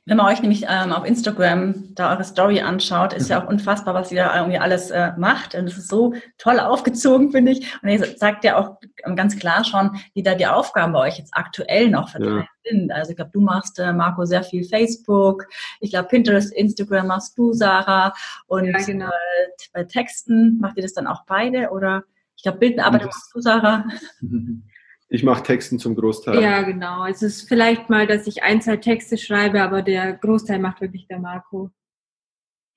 Wenn 0.07 0.15
man 0.15 0.27
euch 0.27 0.41
nämlich 0.41 0.65
ähm, 0.69 0.93
auf 0.93 1.05
Instagram 1.05 1.93
da 1.93 2.13
eure 2.13 2.23
Story 2.23 2.61
anschaut, 2.61 3.11
ist 3.11 3.29
ja 3.29 3.43
auch 3.43 3.49
unfassbar, 3.49 3.93
was 3.93 4.09
ihr 4.09 4.23
da 4.23 4.37
irgendwie 4.37 4.57
alles 4.57 4.89
äh, 4.89 5.11
macht. 5.17 5.53
Und 5.53 5.67
es 5.67 5.77
ist 5.77 5.89
so 5.89 6.13
toll 6.37 6.61
aufgezogen, 6.61 7.31
finde 7.31 7.51
ich. 7.51 7.75
Und 7.83 7.89
ihr 7.89 8.17
sagt 8.17 8.45
ja 8.45 8.57
auch 8.57 8.77
ganz 9.15 9.37
klar 9.37 9.65
schon, 9.65 9.99
wie 10.13 10.23
da 10.23 10.33
die 10.33 10.47
Aufgaben 10.47 10.93
bei 10.93 10.99
euch 10.99 11.17
jetzt 11.17 11.33
aktuell 11.35 11.89
noch 11.89 12.07
verteilt 12.07 12.45
ja. 12.63 12.71
sind. 12.71 12.89
Also 12.93 13.09
ich 13.09 13.17
glaube, 13.17 13.31
du 13.33 13.41
machst, 13.41 13.79
äh, 13.79 13.91
Marco, 13.91 14.23
sehr 14.23 14.43
viel 14.43 14.63
Facebook. 14.63 15.45
Ich 15.81 15.91
glaube, 15.91 16.07
Pinterest, 16.07 16.53
Instagram 16.53 17.07
machst 17.07 17.37
du, 17.37 17.51
Sarah. 17.51 18.13
Und 18.45 18.63
ja, 18.63 18.77
genau. 18.77 19.07
äh, 19.07 19.67
bei 19.73 19.83
Texten 19.83 20.57
macht 20.61 20.77
ihr 20.77 20.83
das 20.83 20.93
dann 20.93 21.07
auch 21.07 21.25
beide? 21.25 21.71
Oder 21.71 22.05
ich 22.37 22.43
glaube, 22.43 22.59
Bildenarbeit 22.59 23.03
machst 23.03 23.35
du, 23.35 23.41
Sarah. 23.41 23.83
Ich 25.09 25.23
mache 25.23 25.43
Texten 25.43 25.79
zum 25.79 25.95
Großteil. 25.95 26.41
Ja, 26.41 26.63
genau. 26.63 27.05
Es 27.05 27.21
ist 27.21 27.47
vielleicht 27.47 27.89
mal, 27.89 28.07
dass 28.07 28.27
ich 28.27 28.43
ein, 28.43 28.61
zwei 28.61 28.77
Texte 28.77 29.17
schreibe, 29.17 29.61
aber 29.61 29.81
der 29.81 30.13
Großteil 30.13 30.59
macht 30.59 30.81
wirklich 30.81 31.07
der 31.07 31.19
Marco. 31.19 31.71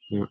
Ja. 0.09 0.29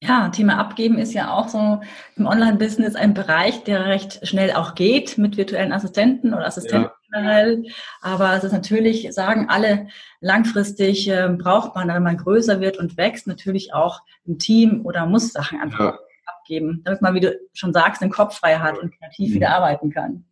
Ja, 0.00 0.28
Thema 0.28 0.58
Abgeben 0.58 0.96
ist 0.96 1.12
ja 1.12 1.32
auch 1.32 1.48
so 1.48 1.80
im 2.14 2.26
Online-Business 2.26 2.94
ein 2.94 3.14
Bereich, 3.14 3.64
der 3.64 3.86
recht 3.86 4.24
schnell 4.26 4.52
auch 4.52 4.76
geht 4.76 5.18
mit 5.18 5.36
virtuellen 5.36 5.72
Assistenten 5.72 6.32
oder 6.32 6.46
Assistenten 6.46 6.90
ja. 6.90 7.20
generell. 7.20 7.64
Aber 8.00 8.32
es 8.34 8.44
ist 8.44 8.52
natürlich, 8.52 9.12
sagen 9.12 9.48
alle, 9.48 9.88
langfristig 10.20 11.08
äh, 11.10 11.28
braucht 11.36 11.74
man, 11.74 11.88
wenn 11.88 12.04
man 12.04 12.16
größer 12.16 12.60
wird 12.60 12.78
und 12.78 12.96
wächst, 12.96 13.26
natürlich 13.26 13.74
auch 13.74 14.00
ein 14.26 14.38
Team 14.38 14.86
oder 14.86 15.04
muss 15.04 15.32
Sachen 15.32 15.60
einfach 15.60 15.80
ja. 15.80 15.98
abgeben, 16.26 16.80
damit 16.84 17.02
man, 17.02 17.14
wie 17.14 17.20
du 17.20 17.36
schon 17.52 17.72
sagst, 17.72 18.00
den 18.00 18.10
Kopf 18.10 18.38
frei 18.38 18.56
hat 18.56 18.78
und 18.78 18.96
kreativ 18.96 19.30
mhm. 19.30 19.34
wieder 19.34 19.50
arbeiten 19.50 19.90
kann. 19.90 20.24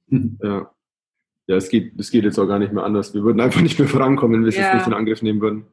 Ja 0.43 0.71
ja, 1.47 1.57
es 1.57 1.69
geht, 1.69 1.99
es 1.99 2.11
geht 2.11 2.25
jetzt 2.25 2.39
auch 2.39 2.47
gar 2.47 2.59
nicht 2.59 2.73
mehr 2.73 2.85
anders. 2.85 3.15
Wir 3.15 3.23
würden 3.23 3.41
einfach 3.41 3.61
nicht 3.61 3.79
mehr 3.79 3.89
vorankommen, 3.89 4.37
wenn 4.37 4.43
wir 4.43 4.49
es 4.49 4.57
ja. 4.57 4.65
jetzt 4.65 4.75
nicht 4.75 4.87
in 4.87 4.95
Angriff 4.95 5.23
nehmen 5.23 5.41
würden. 5.41 5.67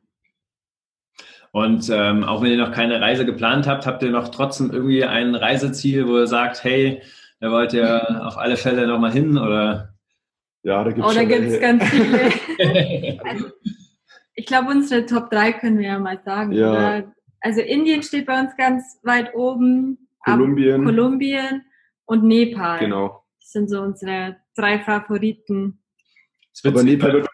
Und 1.51 1.89
ähm, 1.91 2.23
auch 2.23 2.41
wenn 2.41 2.51
ihr 2.51 2.57
noch 2.57 2.71
keine 2.71 2.99
Reise 2.99 3.25
geplant 3.25 3.67
habt, 3.67 3.85
habt 3.85 4.01
ihr 4.01 4.09
noch 4.09 4.29
trotzdem 4.29 4.71
irgendwie 4.71 5.03
ein 5.03 5.35
Reiseziel, 5.35 6.07
wo 6.07 6.17
ihr 6.17 6.27
sagt, 6.27 6.63
hey, 6.63 7.01
da 7.39 7.51
wollt 7.51 7.73
ihr 7.73 8.21
auf 8.25 8.37
alle 8.37 8.57
Fälle 8.57 8.87
nochmal 8.87 9.11
hin 9.11 9.37
oder? 9.37 9.93
Ja, 10.63 10.83
da 10.83 10.91
gibt 10.91 11.05
es 11.05 11.11
oh, 11.11 11.15
da 11.15 11.23
ganz 11.25 11.83
viele. 11.89 13.19
also, 13.23 13.45
ich 14.33 14.45
glaube, 14.45 14.71
unsere 14.71 15.05
Top 15.05 15.29
3 15.29 15.53
können 15.53 15.77
wir 15.77 15.87
ja 15.87 15.99
mal 15.99 16.19
sagen. 16.23 16.53
Ja. 16.53 17.03
Also 17.41 17.61
Indien 17.61 18.01
steht 18.01 18.25
bei 18.25 18.39
uns 18.39 18.55
ganz 18.57 18.99
weit 19.03 19.35
oben. 19.35 20.07
Kolumbien. 20.23 20.85
Kolumbien 20.85 21.63
und 22.05 22.23
Nepal. 22.23 22.79
Genau. 22.79 23.25
Das 23.41 23.51
sind 23.51 23.69
so 23.69 23.81
unsere 23.81 24.37
drei 24.55 24.79
Favoriten. 24.79 25.79
Aber 26.63 26.83
Nepal 26.83 27.13
wird. 27.13 27.27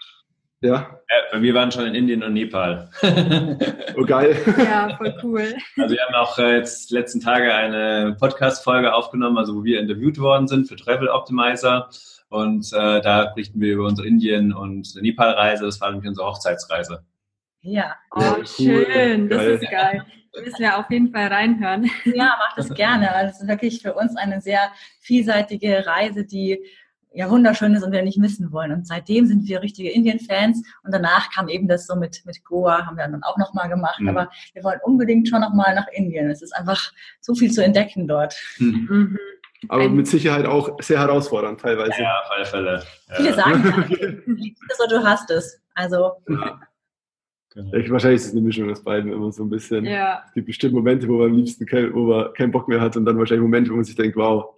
Ja. 0.62 0.72
ja. 0.72 1.00
Bei 1.32 1.40
mir 1.40 1.54
waren 1.54 1.72
schon 1.72 1.86
in 1.86 1.96
Indien 1.96 2.24
und 2.24 2.34
Nepal. 2.34 2.90
oh, 3.98 4.04
geil. 4.06 4.38
Ja, 4.58 4.96
voll 4.98 5.16
cool. 5.24 5.54
Also, 5.78 5.96
wir 5.96 6.02
haben 6.02 6.16
auch 6.16 6.38
äh, 6.38 6.58
jetzt 6.58 6.92
letzten 6.92 7.22
Tage 7.22 7.54
eine 7.54 8.16
Podcast-Folge 8.20 8.94
aufgenommen, 8.94 9.38
also 9.38 9.56
wo 9.56 9.64
wir 9.64 9.80
interviewt 9.80 10.20
worden 10.20 10.48
sind 10.48 10.68
für 10.68 10.76
Travel 10.76 11.08
Optimizer. 11.08 11.90
Und 12.30 12.72
äh, 12.74 13.02
da 13.02 13.32
berichten 13.34 13.62
wir 13.62 13.74
über 13.74 13.86
unsere 13.86 14.08
Indien- 14.08 14.54
und 14.54 14.96
Nepal-Reise. 15.02 15.66
Das 15.66 15.80
war 15.80 15.92
nämlich 15.92 16.10
unsere 16.10 16.28
Hochzeitsreise. 16.28 17.06
Ja, 17.62 17.96
oh, 18.16 18.22
ja, 18.22 18.36
cool. 18.38 18.46
schön. 18.46 19.30
Das 19.30 19.44
ist 19.44 19.70
geil. 19.70 20.06
müssen 20.44 20.60
wir 20.60 20.78
auf 20.78 20.90
jeden 20.90 21.12
Fall 21.12 21.28
reinhören. 21.28 21.90
Ja, 22.06 22.36
macht 22.38 22.58
das 22.58 22.74
gerne. 22.74 23.14
Also 23.14 23.32
es 23.32 23.42
ist 23.42 23.48
wirklich 23.48 23.82
für 23.82 23.94
uns 23.94 24.16
eine 24.16 24.42
sehr 24.42 24.72
vielseitige 25.02 25.86
Reise, 25.86 26.26
die 26.26 26.64
ja 27.14 27.30
wunderschön 27.30 27.74
ist 27.74 27.84
und 27.84 27.92
wir 27.92 28.02
nicht 28.04 28.18
missen 28.18 28.52
wollen. 28.52 28.72
Und 28.72 28.88
seitdem 28.88 29.26
sind 29.26 29.48
wir 29.48 29.62
richtige 29.62 29.90
Indien-Fans 29.90 30.62
und 30.84 30.94
danach 30.94 31.32
kam 31.32 31.50
eben 31.50 31.68
das 31.68 31.88
so 31.88 31.96
mit, 31.96 32.22
mit 32.26 32.44
Goa, 32.44 32.86
haben 32.86 32.98
wir 32.98 33.08
dann 33.08 33.24
auch 33.24 33.38
nochmal 33.38 33.70
gemacht. 33.70 34.00
Mhm. 34.00 34.10
Aber 34.10 34.30
wir 34.54 34.64
wollen 34.64 34.80
unbedingt 34.84 35.28
schon 35.28 35.42
nochmal 35.42 35.74
nach 35.76 35.88
Indien. 35.92 36.30
Es 36.30 36.42
ist 36.42 36.56
einfach 36.56 36.92
so 37.20 37.34
viel 37.34 37.52
zu 37.52 37.64
entdecken 37.64 38.08
dort. 38.08 38.36
Mhm. 38.60 38.88
Mhm. 38.90 39.20
Aber 39.68 39.90
mit 39.90 40.08
Sicherheit 40.08 40.46
auch 40.46 40.78
sehr 40.82 41.00
herausfordernd 41.00 41.60
teilweise. 41.60 42.02
Ja, 42.02 42.20
auf 42.22 42.32
alle 42.32 42.46
Fälle. 42.46 42.84
Viele 43.18 43.34
sagen, 43.34 43.64
das 44.70 44.88
du 44.90 45.04
hast 45.04 45.30
es. 45.32 45.62
Also. 45.74 46.14
Ja. 46.30 46.62
Genau. 47.52 47.76
Ja, 47.76 47.90
wahrscheinlich 47.90 48.22
ist 48.22 48.28
es 48.28 48.32
eine 48.32 48.42
Mischung 48.42 48.70
aus 48.70 48.84
beiden 48.84 49.12
immer 49.12 49.32
so 49.32 49.44
ein 49.44 49.50
bisschen. 49.50 49.84
Ja. 49.84 50.24
Es 50.28 50.34
gibt 50.34 50.48
bestimmt 50.48 50.74
Momente, 50.76 51.08
wo 51.08 51.18
man 51.18 51.32
am 51.32 51.36
liebsten 51.36 51.66
kein, 51.66 51.94
wo 51.94 52.04
man 52.04 52.32
keinen 52.34 52.52
Bock 52.52 52.68
mehr 52.68 52.80
hat 52.80 52.96
und 52.96 53.06
dann 53.06 53.18
wahrscheinlich 53.18 53.42
Momente, 53.42 53.72
wo 53.72 53.76
man 53.76 53.84
sich 53.84 53.96
denkt, 53.96 54.16
wow, 54.16 54.56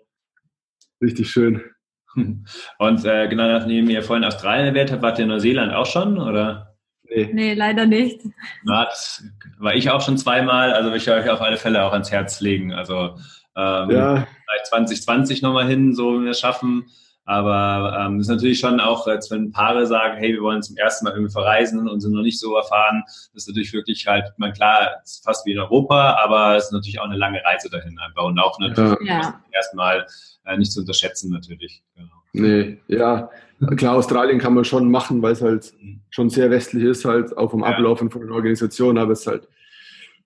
richtig 1.01 1.31
schön. 1.31 1.63
Und 2.77 3.05
äh, 3.05 3.27
genau 3.27 3.47
nachdem 3.47 3.89
ihr 3.89 4.03
vorhin 4.03 4.25
Australien 4.25 4.67
erwähnt 4.67 4.91
habt, 4.91 5.01
wart 5.01 5.19
ihr 5.19 5.23
in 5.23 5.29
Neuseeland 5.29 5.73
auch 5.73 5.85
schon, 5.85 6.19
oder? 6.19 6.75
Nee, 7.03 7.29
nee 7.33 7.53
leider 7.53 7.85
nicht. 7.85 8.21
Na, 8.63 8.85
das 8.85 9.23
war 9.59 9.75
ich 9.75 9.89
auch 9.89 10.01
schon 10.01 10.17
zweimal, 10.17 10.73
also 10.73 10.93
ich 10.93 11.09
euch 11.09 11.29
auf 11.29 11.41
alle 11.41 11.57
Fälle 11.57 11.83
auch 11.83 11.91
ans 11.91 12.11
Herz 12.11 12.39
legen. 12.39 12.73
Also 12.73 13.17
ähm, 13.55 13.91
ja. 13.91 14.27
vielleicht 14.45 14.67
2020 14.67 15.41
nochmal 15.41 15.67
hin, 15.67 15.93
so 15.93 16.15
wenn 16.15 16.23
wir 16.23 16.31
es 16.31 16.39
schaffen. 16.39 16.85
Aber 17.31 17.97
ähm, 17.97 18.19
ist 18.19 18.27
natürlich 18.27 18.59
schon 18.59 18.81
auch, 18.81 19.07
als 19.07 19.31
wenn 19.31 19.53
Paare 19.53 19.87
sagen, 19.87 20.17
hey, 20.17 20.33
wir 20.33 20.41
wollen 20.41 20.61
zum 20.61 20.75
ersten 20.75 21.05
Mal 21.05 21.11
irgendwie 21.11 21.31
verreisen 21.31 21.87
und 21.87 22.01
sind 22.01 22.11
noch 22.11 22.23
nicht 22.23 22.37
so 22.37 22.57
erfahren, 22.57 23.03
das 23.05 23.43
ist 23.43 23.47
natürlich 23.47 23.71
wirklich 23.71 24.05
halt, 24.05 24.25
man 24.35 24.51
klar, 24.51 24.97
fast 25.23 25.45
wie 25.45 25.53
in 25.53 25.59
Europa, 25.59 26.17
aber 26.21 26.57
es 26.57 26.65
ist 26.65 26.73
natürlich 26.73 26.99
auch 26.99 27.05
eine 27.05 27.15
lange 27.15 27.41
Reise 27.45 27.69
dahin 27.69 27.97
einfach 27.99 28.25
und 28.25 28.37
auch 28.37 28.59
natürlich 28.59 28.97
ja. 29.07 29.39
erstmal 29.53 30.05
äh, 30.45 30.57
nicht 30.57 30.73
zu 30.73 30.81
unterschätzen 30.81 31.31
natürlich. 31.31 31.81
Genau. 31.95 32.09
Nee, 32.33 32.79
ja, 32.89 33.29
klar, 33.77 33.95
Australien 33.95 34.37
kann 34.37 34.53
man 34.53 34.65
schon 34.65 34.91
machen, 34.91 35.21
weil 35.21 35.31
es 35.31 35.41
halt 35.41 35.71
mhm. 35.79 36.01
schon 36.09 36.29
sehr 36.29 36.51
westlich 36.51 36.83
ist, 36.83 37.05
halt 37.05 37.37
auch 37.37 37.51
vom 37.51 37.63
Ablauf 37.63 38.01
und 38.01 38.11
von 38.11 38.27
der 38.27 38.35
Organisation, 38.35 38.97
aber 38.97 39.13
es 39.13 39.21
ist 39.21 39.27
halt 39.27 39.47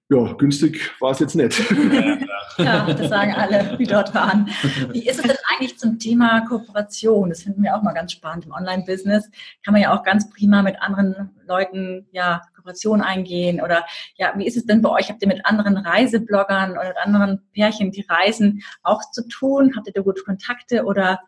ja, 0.09 0.33
günstig 0.33 0.91
war 0.99 1.11
es 1.11 1.19
jetzt 1.19 1.35
nicht. 1.35 1.63
Ja, 2.57 2.85
das 2.85 3.09
sagen 3.09 3.33
alle, 3.33 3.75
die 3.77 3.85
dort 3.85 4.15
waren. 4.15 4.47
Wie 4.91 5.05
ist 5.05 5.19
es 5.19 5.23
denn 5.23 5.35
eigentlich 5.49 5.77
zum 5.77 5.99
Thema 5.99 6.39
Kooperation? 6.47 7.27
Das 7.27 7.43
finden 7.43 7.63
wir 7.63 7.75
auch 7.75 7.81
mal 7.81 7.91
ganz 7.91 8.13
spannend. 8.13 8.45
Im 8.45 8.53
Online-Business 8.53 9.29
kann 9.65 9.73
man 9.73 9.81
ja 9.81 9.93
auch 9.93 10.03
ganz 10.03 10.29
prima 10.29 10.61
mit 10.61 10.81
anderen 10.81 11.31
Leuten 11.45 12.07
ja, 12.11 12.43
Kooperation 12.55 13.01
eingehen. 13.01 13.59
Oder 13.59 13.85
ja, 14.15 14.33
wie 14.37 14.47
ist 14.47 14.55
es 14.55 14.65
denn 14.65 14.81
bei 14.81 14.89
euch? 14.89 15.09
Habt 15.09 15.21
ihr 15.21 15.27
mit 15.27 15.45
anderen 15.45 15.75
Reisebloggern 15.75 16.71
oder 16.71 16.87
mit 16.87 16.97
anderen 16.97 17.41
Pärchen, 17.51 17.91
die 17.91 18.05
reisen, 18.07 18.63
auch 18.83 19.01
zu 19.11 19.27
tun? 19.27 19.73
Habt 19.75 19.87
ihr 19.87 19.93
da 19.93 20.01
gute 20.01 20.23
Kontakte 20.23 20.85
oder 20.85 21.19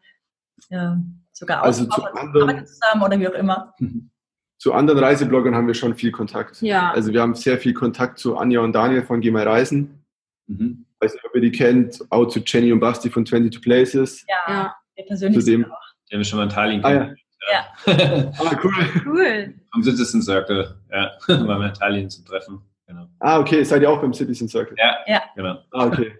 ja, 0.70 0.98
sogar 1.34 1.64
also 1.64 1.86
zu 1.86 2.04
anderen, 2.06 2.66
zusammen 2.66 3.04
oder 3.04 3.20
wie 3.20 3.28
auch 3.28 3.34
immer? 3.34 3.74
zu 4.58 4.74
anderen 4.74 5.00
Reisebloggern 5.00 5.56
haben 5.56 5.68
wir 5.68 5.76
schon 5.76 5.96
viel 5.96 6.12
Kontakt. 6.12 6.62
Ja. 6.62 6.92
Also 6.92 7.14
wir 7.14 7.22
haben 7.22 7.36
sehr 7.36 7.60
viel 7.60 7.74
Kontakt 7.74 8.18
zu 8.18 8.38
Anja 8.38 8.62
und 8.62 8.74
Daniel 8.74 9.04
von 9.04 9.22
Geh 9.22 9.32
mal 9.32 9.48
Reisen. 9.48 10.04
Mhm. 10.48 10.86
Weiß 11.00 11.14
nicht, 11.14 11.26
ob 11.26 11.36
ihr 11.36 11.42
die 11.42 11.52
kennt, 11.52 12.04
auch 12.10 12.26
zu 12.26 12.40
Jenny 12.40 12.72
und 12.72 12.80
Basti 12.80 13.10
von 13.10 13.26
22 13.26 13.62
Places. 13.62 14.26
Ja, 14.28 14.54
ja. 14.54 14.76
der 14.98 15.04
persönlich. 15.04 15.44
Zu 15.44 15.52
dem, 15.52 15.66
die 16.10 16.16
haben 16.16 16.20
wir 16.20 16.24
schon 16.24 16.38
mal 16.38 16.44
in 16.46 16.50
Tallinn 16.50 16.84
ah, 16.84 16.92
ja. 16.92 17.14
ja. 17.52 17.66
ah, 18.40 18.60
cool. 18.64 18.74
Cool. 19.06 19.54
Vom 19.72 19.84
Citizen 19.84 20.22
Circle, 20.24 20.76
ja. 20.92 21.12
Waren 21.28 21.62
wir 21.62 21.68
in 21.68 21.74
Tallinn 21.74 22.10
zu 22.10 22.24
treffen. 22.24 22.60
Genau. 22.88 23.08
Ah, 23.20 23.40
okay. 23.40 23.64
Seid 23.64 23.84
ihr 23.84 23.90
auch 23.90 24.02
beim 24.02 24.14
Citizen 24.14 24.48
Circle? 24.48 24.76
Ja, 24.78 24.98
ja. 25.06 25.22
genau. 25.36 25.60
Ah, 25.72 25.88
okay. 25.88 26.14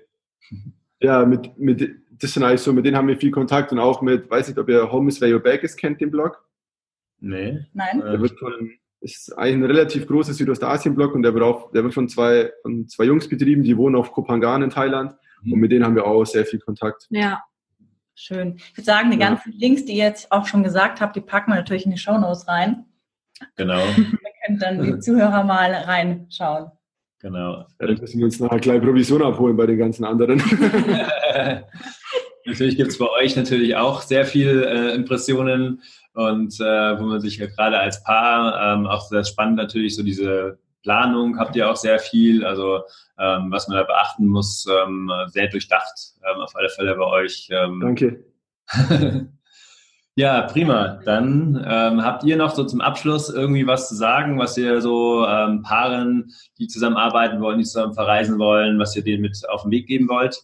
Ja, 1.00 1.24
mit, 1.26 1.56
mit, 1.60 1.92
das 2.10 2.34
sind 2.34 2.44
eigentlich 2.44 2.62
so, 2.62 2.74
mit 2.74 2.84
denen 2.84 2.98
haben 2.98 3.08
wir 3.08 3.16
viel 3.18 3.30
Kontakt 3.30 3.72
und 3.72 3.78
auch 3.78 4.02
mit, 4.02 4.28
weiß 4.32 4.48
nicht, 4.48 4.58
ob 4.58 4.68
ihr 4.68 4.92
Home 4.92 5.10
is 5.10 5.22
Where 5.22 5.32
Your 5.32 5.40
Bag 5.40 5.62
is 5.62 5.76
kennt, 5.76 6.02
den 6.02 6.10
Blog. 6.10 6.44
Nee. 7.20 7.66
Nein. 7.74 8.00
Der 8.00 8.22
wird 8.22 8.38
von 8.40 8.72
ist 9.00 9.38
ein 9.38 9.64
relativ 9.64 10.08
großes 10.08 10.38
Südostasien-Block 10.38 11.14
und 11.14 11.24
der 11.24 11.34
wird, 11.34 11.44
auch, 11.44 11.72
der 11.72 11.84
wird 11.84 11.94
von, 11.94 12.10
zwei, 12.10 12.52
von 12.64 12.88
zwei 12.88 13.06
Jungs 13.06 13.28
betrieben, 13.28 13.64
die 13.64 13.78
wohnen 13.78 13.96
auf 13.96 14.12
Kopangan 14.12 14.64
in 14.64 14.70
Thailand 14.70 15.16
mhm. 15.44 15.54
und 15.54 15.60
mit 15.60 15.72
denen 15.72 15.86
haben 15.86 15.96
wir 15.96 16.06
auch 16.06 16.26
sehr 16.26 16.46
viel 16.46 16.60
Kontakt. 16.60 17.08
Ja. 17.10 17.44
Schön. 18.20 18.56
Ich 18.58 18.76
würde 18.76 18.86
sagen, 18.86 19.12
die 19.12 19.20
ganzen 19.20 19.52
Links, 19.52 19.86
die 19.86 19.94
ihr 19.94 20.06
jetzt 20.06 20.32
auch 20.32 20.48
schon 20.48 20.64
gesagt 20.64 21.02
habt, 21.02 21.16
die 21.16 21.22
packen 21.22 21.52
wir 21.52 21.56
natürlich 21.56 21.86
in 21.86 21.92
die 21.92 22.00
Shownotes 22.00 22.48
rein. 22.48 22.86
Genau. 23.56 23.80
Da 23.86 24.54
können 24.54 24.60
dann 24.60 24.82
die 24.82 25.00
Zuhörer 25.00 25.44
mal 25.44 25.74
reinschauen. 25.74 26.72
Genau. 27.20 27.66
Ja, 27.80 27.88
dann 27.88 27.98
müssen 27.98 28.18
wir 28.18 28.26
uns 28.26 28.40
nachher 28.40 28.60
gleich 28.60 28.82
Provision 28.82 29.22
abholen 29.22 29.58
bei 29.58 29.66
den 29.66 29.78
ganzen 29.78 30.06
anderen. 30.06 30.38
natürlich 32.46 32.78
gibt 32.78 32.92
es 32.92 32.98
bei 32.98 33.10
euch 33.10 33.36
natürlich 33.36 33.76
auch 33.76 34.02
sehr 34.02 34.26
viel 34.26 34.64
äh, 34.64 34.96
Impressionen 34.96 35.82
und 36.18 36.60
äh, 36.60 37.00
wo 37.00 37.04
man 37.04 37.22
sich 37.22 37.38
ja 37.38 37.46
gerade 37.46 37.78
als 37.78 38.04
Paar 38.04 38.74
ähm, 38.74 38.88
auch 38.88 39.08
sehr 39.08 39.24
spannend 39.24 39.58
natürlich 39.58 39.96
so 39.96 40.02
diese 40.02 40.58
Planung 40.82 41.38
habt 41.38 41.56
ihr 41.56 41.70
auch 41.70 41.76
sehr 41.76 42.00
viel, 42.00 42.44
also 42.44 42.82
ähm, 43.20 43.52
was 43.52 43.68
man 43.68 43.78
da 43.78 43.84
beachten 43.84 44.26
muss, 44.26 44.66
ähm, 44.66 45.12
sehr 45.28 45.48
durchdacht 45.48 45.94
ähm, 46.24 46.42
auf 46.42 46.56
alle 46.56 46.70
Fälle 46.70 46.96
bei 46.96 47.06
euch. 47.06 47.50
Ähm. 47.52 47.80
Danke. 47.82 48.24
Ja, 50.20 50.42
prima. 50.42 51.00
Dann 51.06 51.64
ähm, 51.64 52.04
habt 52.04 52.24
ihr 52.24 52.38
noch 52.38 52.56
so 52.56 52.64
zum 52.64 52.82
Abschluss 52.82 53.30
irgendwie 53.30 53.68
was 53.68 53.88
zu 53.88 53.94
sagen, 53.94 54.40
was 54.40 54.58
ihr 54.58 54.82
so 54.82 55.24
ähm, 55.28 55.62
Paaren, 55.62 56.34
die 56.58 56.66
zusammenarbeiten 56.66 57.40
wollen, 57.40 57.60
die 57.60 57.66
zusammen 57.66 57.94
verreisen 57.94 58.40
wollen, 58.40 58.80
was 58.80 58.96
ihr 58.96 59.04
denen 59.04 59.22
mit 59.22 59.48
auf 59.48 59.62
den 59.62 59.70
Weg 59.70 59.86
geben 59.86 60.10
wollt? 60.10 60.42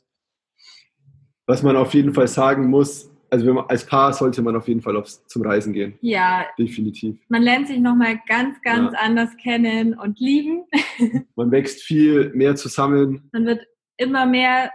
Was 1.47 1.63
man 1.63 1.75
auf 1.75 1.95
jeden 1.95 2.13
Fall 2.13 2.27
sagen 2.27 2.67
muss, 2.69 3.09
also 3.33 3.51
man, 3.51 3.65
als 3.67 3.83
Paar 3.83 4.13
sollte 4.13 4.43
man 4.43 4.55
auf 4.55 4.67
jeden 4.67 4.81
Fall 4.81 4.95
aufs, 4.95 5.25
zum 5.25 5.41
Reisen 5.41 5.73
gehen. 5.73 5.97
Ja. 6.01 6.45
Definitiv. 6.59 7.17
Man 7.29 7.41
lernt 7.41 7.67
sich 7.67 7.79
nochmal 7.79 8.19
ganz, 8.27 8.61
ganz 8.61 8.93
ja. 8.93 8.99
anders 8.99 9.35
kennen 9.37 9.97
und 9.97 10.19
lieben. 10.19 10.65
man 11.35 11.51
wächst 11.51 11.81
viel 11.81 12.31
mehr 12.35 12.55
zusammen. 12.55 13.27
Man 13.33 13.47
wird 13.47 13.65
immer 13.97 14.27
mehr 14.27 14.69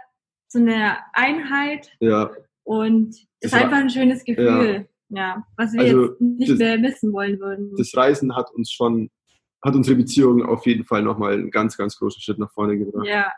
zu 0.49 0.57
einer 0.57 0.97
Einheit. 1.13 1.89
Ja. 2.01 2.31
Und 2.63 3.15
es 3.39 3.53
ist 3.53 3.53
einfach 3.53 3.77
ein 3.77 3.89
schönes 3.89 4.25
Gefühl. 4.25 4.89
Ja, 5.07 5.17
ja 5.17 5.47
was 5.55 5.71
wir 5.71 5.79
also 5.79 6.09
jetzt 6.09 6.21
nicht 6.21 6.51
das, 6.51 6.57
mehr 6.59 6.77
missen 6.79 7.13
wollen 7.13 7.39
würden. 7.39 7.73
Das 7.77 7.95
Reisen 7.95 8.35
hat 8.35 8.51
uns 8.51 8.73
schon, 8.73 9.09
hat 9.63 9.73
unsere 9.73 9.95
Beziehung 9.95 10.43
auf 10.43 10.65
jeden 10.65 10.83
Fall 10.83 11.01
nochmal 11.01 11.35
einen 11.35 11.49
ganz, 11.49 11.77
ganz 11.77 11.97
großen 11.97 12.21
Schritt 12.21 12.39
nach 12.39 12.51
vorne 12.51 12.77
gebracht. 12.77 13.07
Ja. 13.07 13.31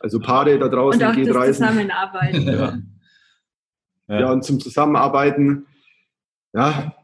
Also 0.00 0.18
Paare 0.18 0.58
da 0.58 0.68
draußen 0.68 1.02
und 1.02 1.06
auch 1.06 1.14
geht 1.14 1.28
das 1.28 1.36
reisen. 1.36 1.66
Zusammenarbeiten. 1.66 2.42
ja. 2.48 2.78
Ja. 4.08 4.20
ja. 4.20 4.32
und 4.32 4.44
zum 4.44 4.60
Zusammenarbeiten, 4.60 5.66
ja. 6.52 6.94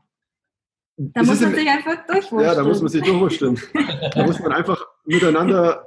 Da 0.97 1.23
muss 1.23 1.41
man 1.41 1.51
im, 1.51 1.59
sich 1.59 1.69
einfach 1.69 2.07
durchwurschteln. 2.07 2.43
Ja, 2.43 2.55
da 2.55 2.63
muss 2.63 2.83
man 2.83 2.91
sich 2.91 3.03
durchwurschteln. 3.03 3.59
da 4.15 4.27
muss 4.27 4.39
man 4.39 4.53
einfach 4.53 4.87
miteinander 5.05 5.87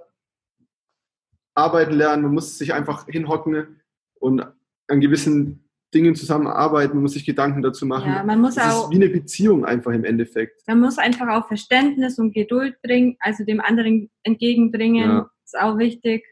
arbeiten 1.56 1.94
lernen, 1.94 2.24
man 2.24 2.34
muss 2.34 2.58
sich 2.58 2.74
einfach 2.74 3.06
hinhocken 3.06 3.80
und 4.20 4.46
an 4.88 5.02
gewissen 5.02 5.70
Dingen 5.94 6.16
zusammenarbeiten, 6.16 6.96
man 6.96 7.04
muss 7.04 7.14
sich 7.14 7.26
Gedanken 7.26 7.62
dazu 7.62 7.86
machen. 7.86 8.12
Ja, 8.12 8.24
man 8.24 8.42
muss 8.42 8.56
das 8.56 8.74
auch, 8.74 8.86
ist 8.86 8.92
wie 8.92 9.04
eine 9.04 9.10
Beziehung 9.10 9.66
einfach 9.66 9.92
im 9.92 10.04
Endeffekt. 10.04 10.68
Man 10.68 10.80
muss 10.80 10.98
einfach 10.98 11.28
auch 11.30 11.48
Verständnis 11.48 12.18
und 12.18 12.34
Geduld 12.34 12.82
bringen, 12.82 13.16
also 13.20 13.44
dem 13.44 13.62
anderen 13.62 14.10
entgegenbringen, 14.24 15.10
ja. 15.10 15.32
ist 15.46 15.60
auch 15.60 15.78
wichtig. 15.78 16.26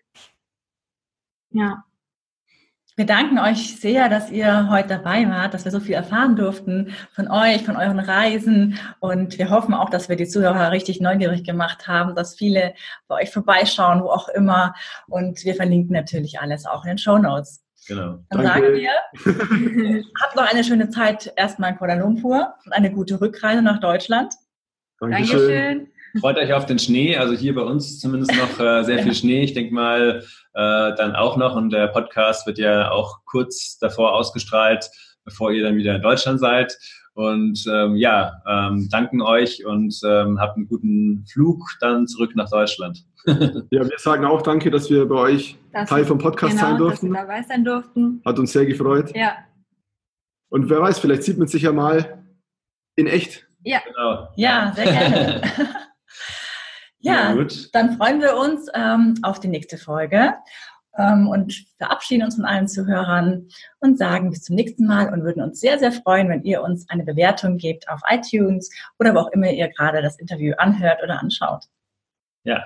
Ja. 1.52 1.84
Wir 2.97 3.06
danken 3.06 3.39
euch 3.39 3.80
sehr, 3.80 4.10
dass 4.10 4.30
ihr 4.32 4.69
heute 4.69 4.89
dabei 4.89 5.27
wart, 5.30 5.54
dass 5.54 5.63
wir 5.63 5.71
so 5.71 5.80
viel 5.80 5.95
erfahren 5.95 6.36
durften 6.36 6.93
von 7.13 7.30
euch, 7.30 7.63
von 7.63 7.77
euren 7.77 7.99
Reisen. 7.99 8.77
Und 8.99 9.38
wir 9.38 9.49
hoffen 9.49 9.73
auch, 9.73 9.89
dass 9.89 10.10
wir 10.10 10.17
die 10.17 10.27
Zuhörer 10.27 10.71
richtig 10.71 10.99
neugierig 10.99 11.45
gemacht 11.45 11.88
haben, 11.88 12.15
dass 12.15 12.36
viele 12.36 12.73
bei 13.08 13.23
euch 13.23 13.32
vorbeischauen, 13.32 14.04
wo 14.04 14.10
auch 14.10 14.27
immer. 14.30 14.75
Und 15.08 15.43
wir 15.45 15.56
verlinken 15.56 15.93
natürlich 15.93 16.41
alles 16.41 16.65
auch 16.65 16.84
in 16.84 16.89
den 16.89 16.97
Show 16.97 17.17
Notes. 17.17 17.63
Genau. 17.88 18.19
Dann 18.30 18.43
Danke. 18.43 18.45
sagen 18.45 18.73
wir, 18.75 20.04
habt 20.21 20.36
noch 20.36 20.51
eine 20.51 20.63
schöne 20.63 20.89
Zeit 20.89 21.32
erstmal 21.36 21.71
in 21.71 21.77
Kuala 21.77 21.95
Lumpur 21.95 22.56
und 22.65 22.73
eine 22.73 22.91
gute 22.91 23.19
Rückreise 23.19 23.62
nach 23.62 23.80
Deutschland. 23.80 24.34
Dankeschön. 24.99 25.39
Dankeschön. 25.39 25.90
Freut 26.19 26.38
euch 26.38 26.54
auf 26.54 26.65
den 26.65 26.80
Schnee. 26.80 27.15
Also 27.15 27.34
hier 27.34 27.56
bei 27.56 27.62
uns 27.62 28.00
zumindest 28.00 28.34
noch 28.36 28.60
äh, 28.60 28.84
sehr 28.84 29.04
viel 29.04 29.15
Schnee. 29.15 29.43
Ich 29.43 29.54
denke 29.54 29.74
mal 29.74 30.24
äh, 30.54 30.95
dann 30.95 31.15
auch 31.15 31.38
noch. 31.38 31.56
Und 31.56 31.71
der 31.71 31.88
Podcast 31.88 32.45
wird 32.45 32.58
ja 32.58 32.91
auch 32.91 33.19
kurz 33.26 33.78
davor 33.80 34.13
ausgestrahlt, 34.13 34.89
bevor 35.24 35.52
ihr 35.52 35.63
dann 35.63 35.78
wieder 35.78 35.95
in 35.95 36.02
Deutschland 36.02 36.39
seid. 36.39 36.78
Und 37.13 37.65
ähm, 37.71 37.95
ja, 37.95 38.41
ähm, 38.47 38.88
danken 38.89 39.21
euch 39.21 39.65
und 39.65 40.00
ähm, 40.06 40.39
habt 40.39 40.58
einen 40.58 40.67
guten 40.67 41.26
Flug 41.32 41.62
dann 41.80 42.08
zurück 42.08 42.36
nach 42.36 42.50
Deutschland. 42.50 43.06
ja, 43.26 43.65
wir 43.69 43.91
sagen 43.97 44.26
auch 44.26 44.41
danke, 44.41 44.71
dass 44.71 44.89
wir 44.89 45.08
bei 45.08 45.15
euch 45.15 45.58
das 45.74 45.89
Teil 45.89 46.06
vom 46.06 46.17
Podcast 46.17 46.56
genau, 46.56 46.69
sein 46.69 46.78
durften. 46.78 47.13
Dass 47.13 47.21
wir 47.21 47.28
dabei 47.28 47.43
sein 47.43 47.65
durften. 47.65 48.21
Hat 48.26 48.39
uns 48.39 48.52
sehr 48.52 48.65
gefreut. 48.65 49.15
Ja. 49.15 49.36
Und 50.50 50.69
wer 50.69 50.82
weiß, 50.82 51.00
vielleicht 51.00 51.24
sieht 51.24 51.38
man 51.38 51.47
sich 51.47 51.63
ja 51.63 51.71
mal 51.71 52.24
in 52.95 53.08
echt. 53.08 53.47
Ja. 53.63 53.82
Genau. 53.86 54.30
Ja, 54.36 54.74
sehr 54.76 54.86
gerne. 54.86 55.41
Ja, 57.02 57.34
ja 57.34 57.48
dann 57.74 57.98
freuen 57.98 58.22
wir 58.22 58.38
uns 58.38 58.68
ähm, 58.74 59.16
auf 59.24 59.40
die 59.40 59.48
nächste 59.48 59.78
Folge 59.78 60.34
ähm, 60.98 61.28
und 61.28 61.54
verabschieden 61.78 62.24
uns 62.24 62.36
von 62.36 62.46
allen 62.46 62.68
Zuhörern 62.68 63.48
und 63.80 63.98
sagen 63.98 64.30
bis 64.30 64.44
zum 64.44 64.56
nächsten 64.56 64.86
Mal 64.86 65.12
und 65.12 65.24
würden 65.24 65.44
uns 65.44 65.60
sehr, 65.60 65.80
sehr 65.80 65.92
freuen, 65.92 66.30
wenn 66.30 66.44
ihr 66.44 66.62
uns 66.62 66.90
eine 66.90 67.04
Bewertung 67.04 67.58
gebt 67.58 67.90
auf 67.90 68.02
iTunes 68.10 68.70
oder 69.00 69.14
wo 69.14 69.20
auch 69.20 69.32
immer 69.32 69.52
ihr 69.52 69.70
gerade 69.70 70.02
das 70.02 70.20
Interview 70.20 70.54
anhört 70.58 71.02
oder 71.04 71.20
anschaut. 71.20 71.66
Ja, 72.44 72.64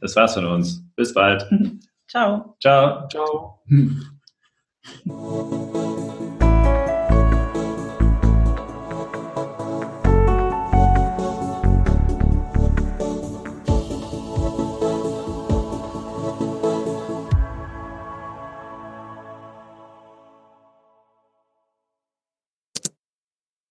das 0.00 0.16
war's 0.16 0.34
von 0.34 0.46
uns. 0.46 0.82
Bis 0.96 1.12
bald. 1.14 1.46
Ciao. 2.08 2.56
Ciao. 2.60 3.06
Ciao. 3.08 3.60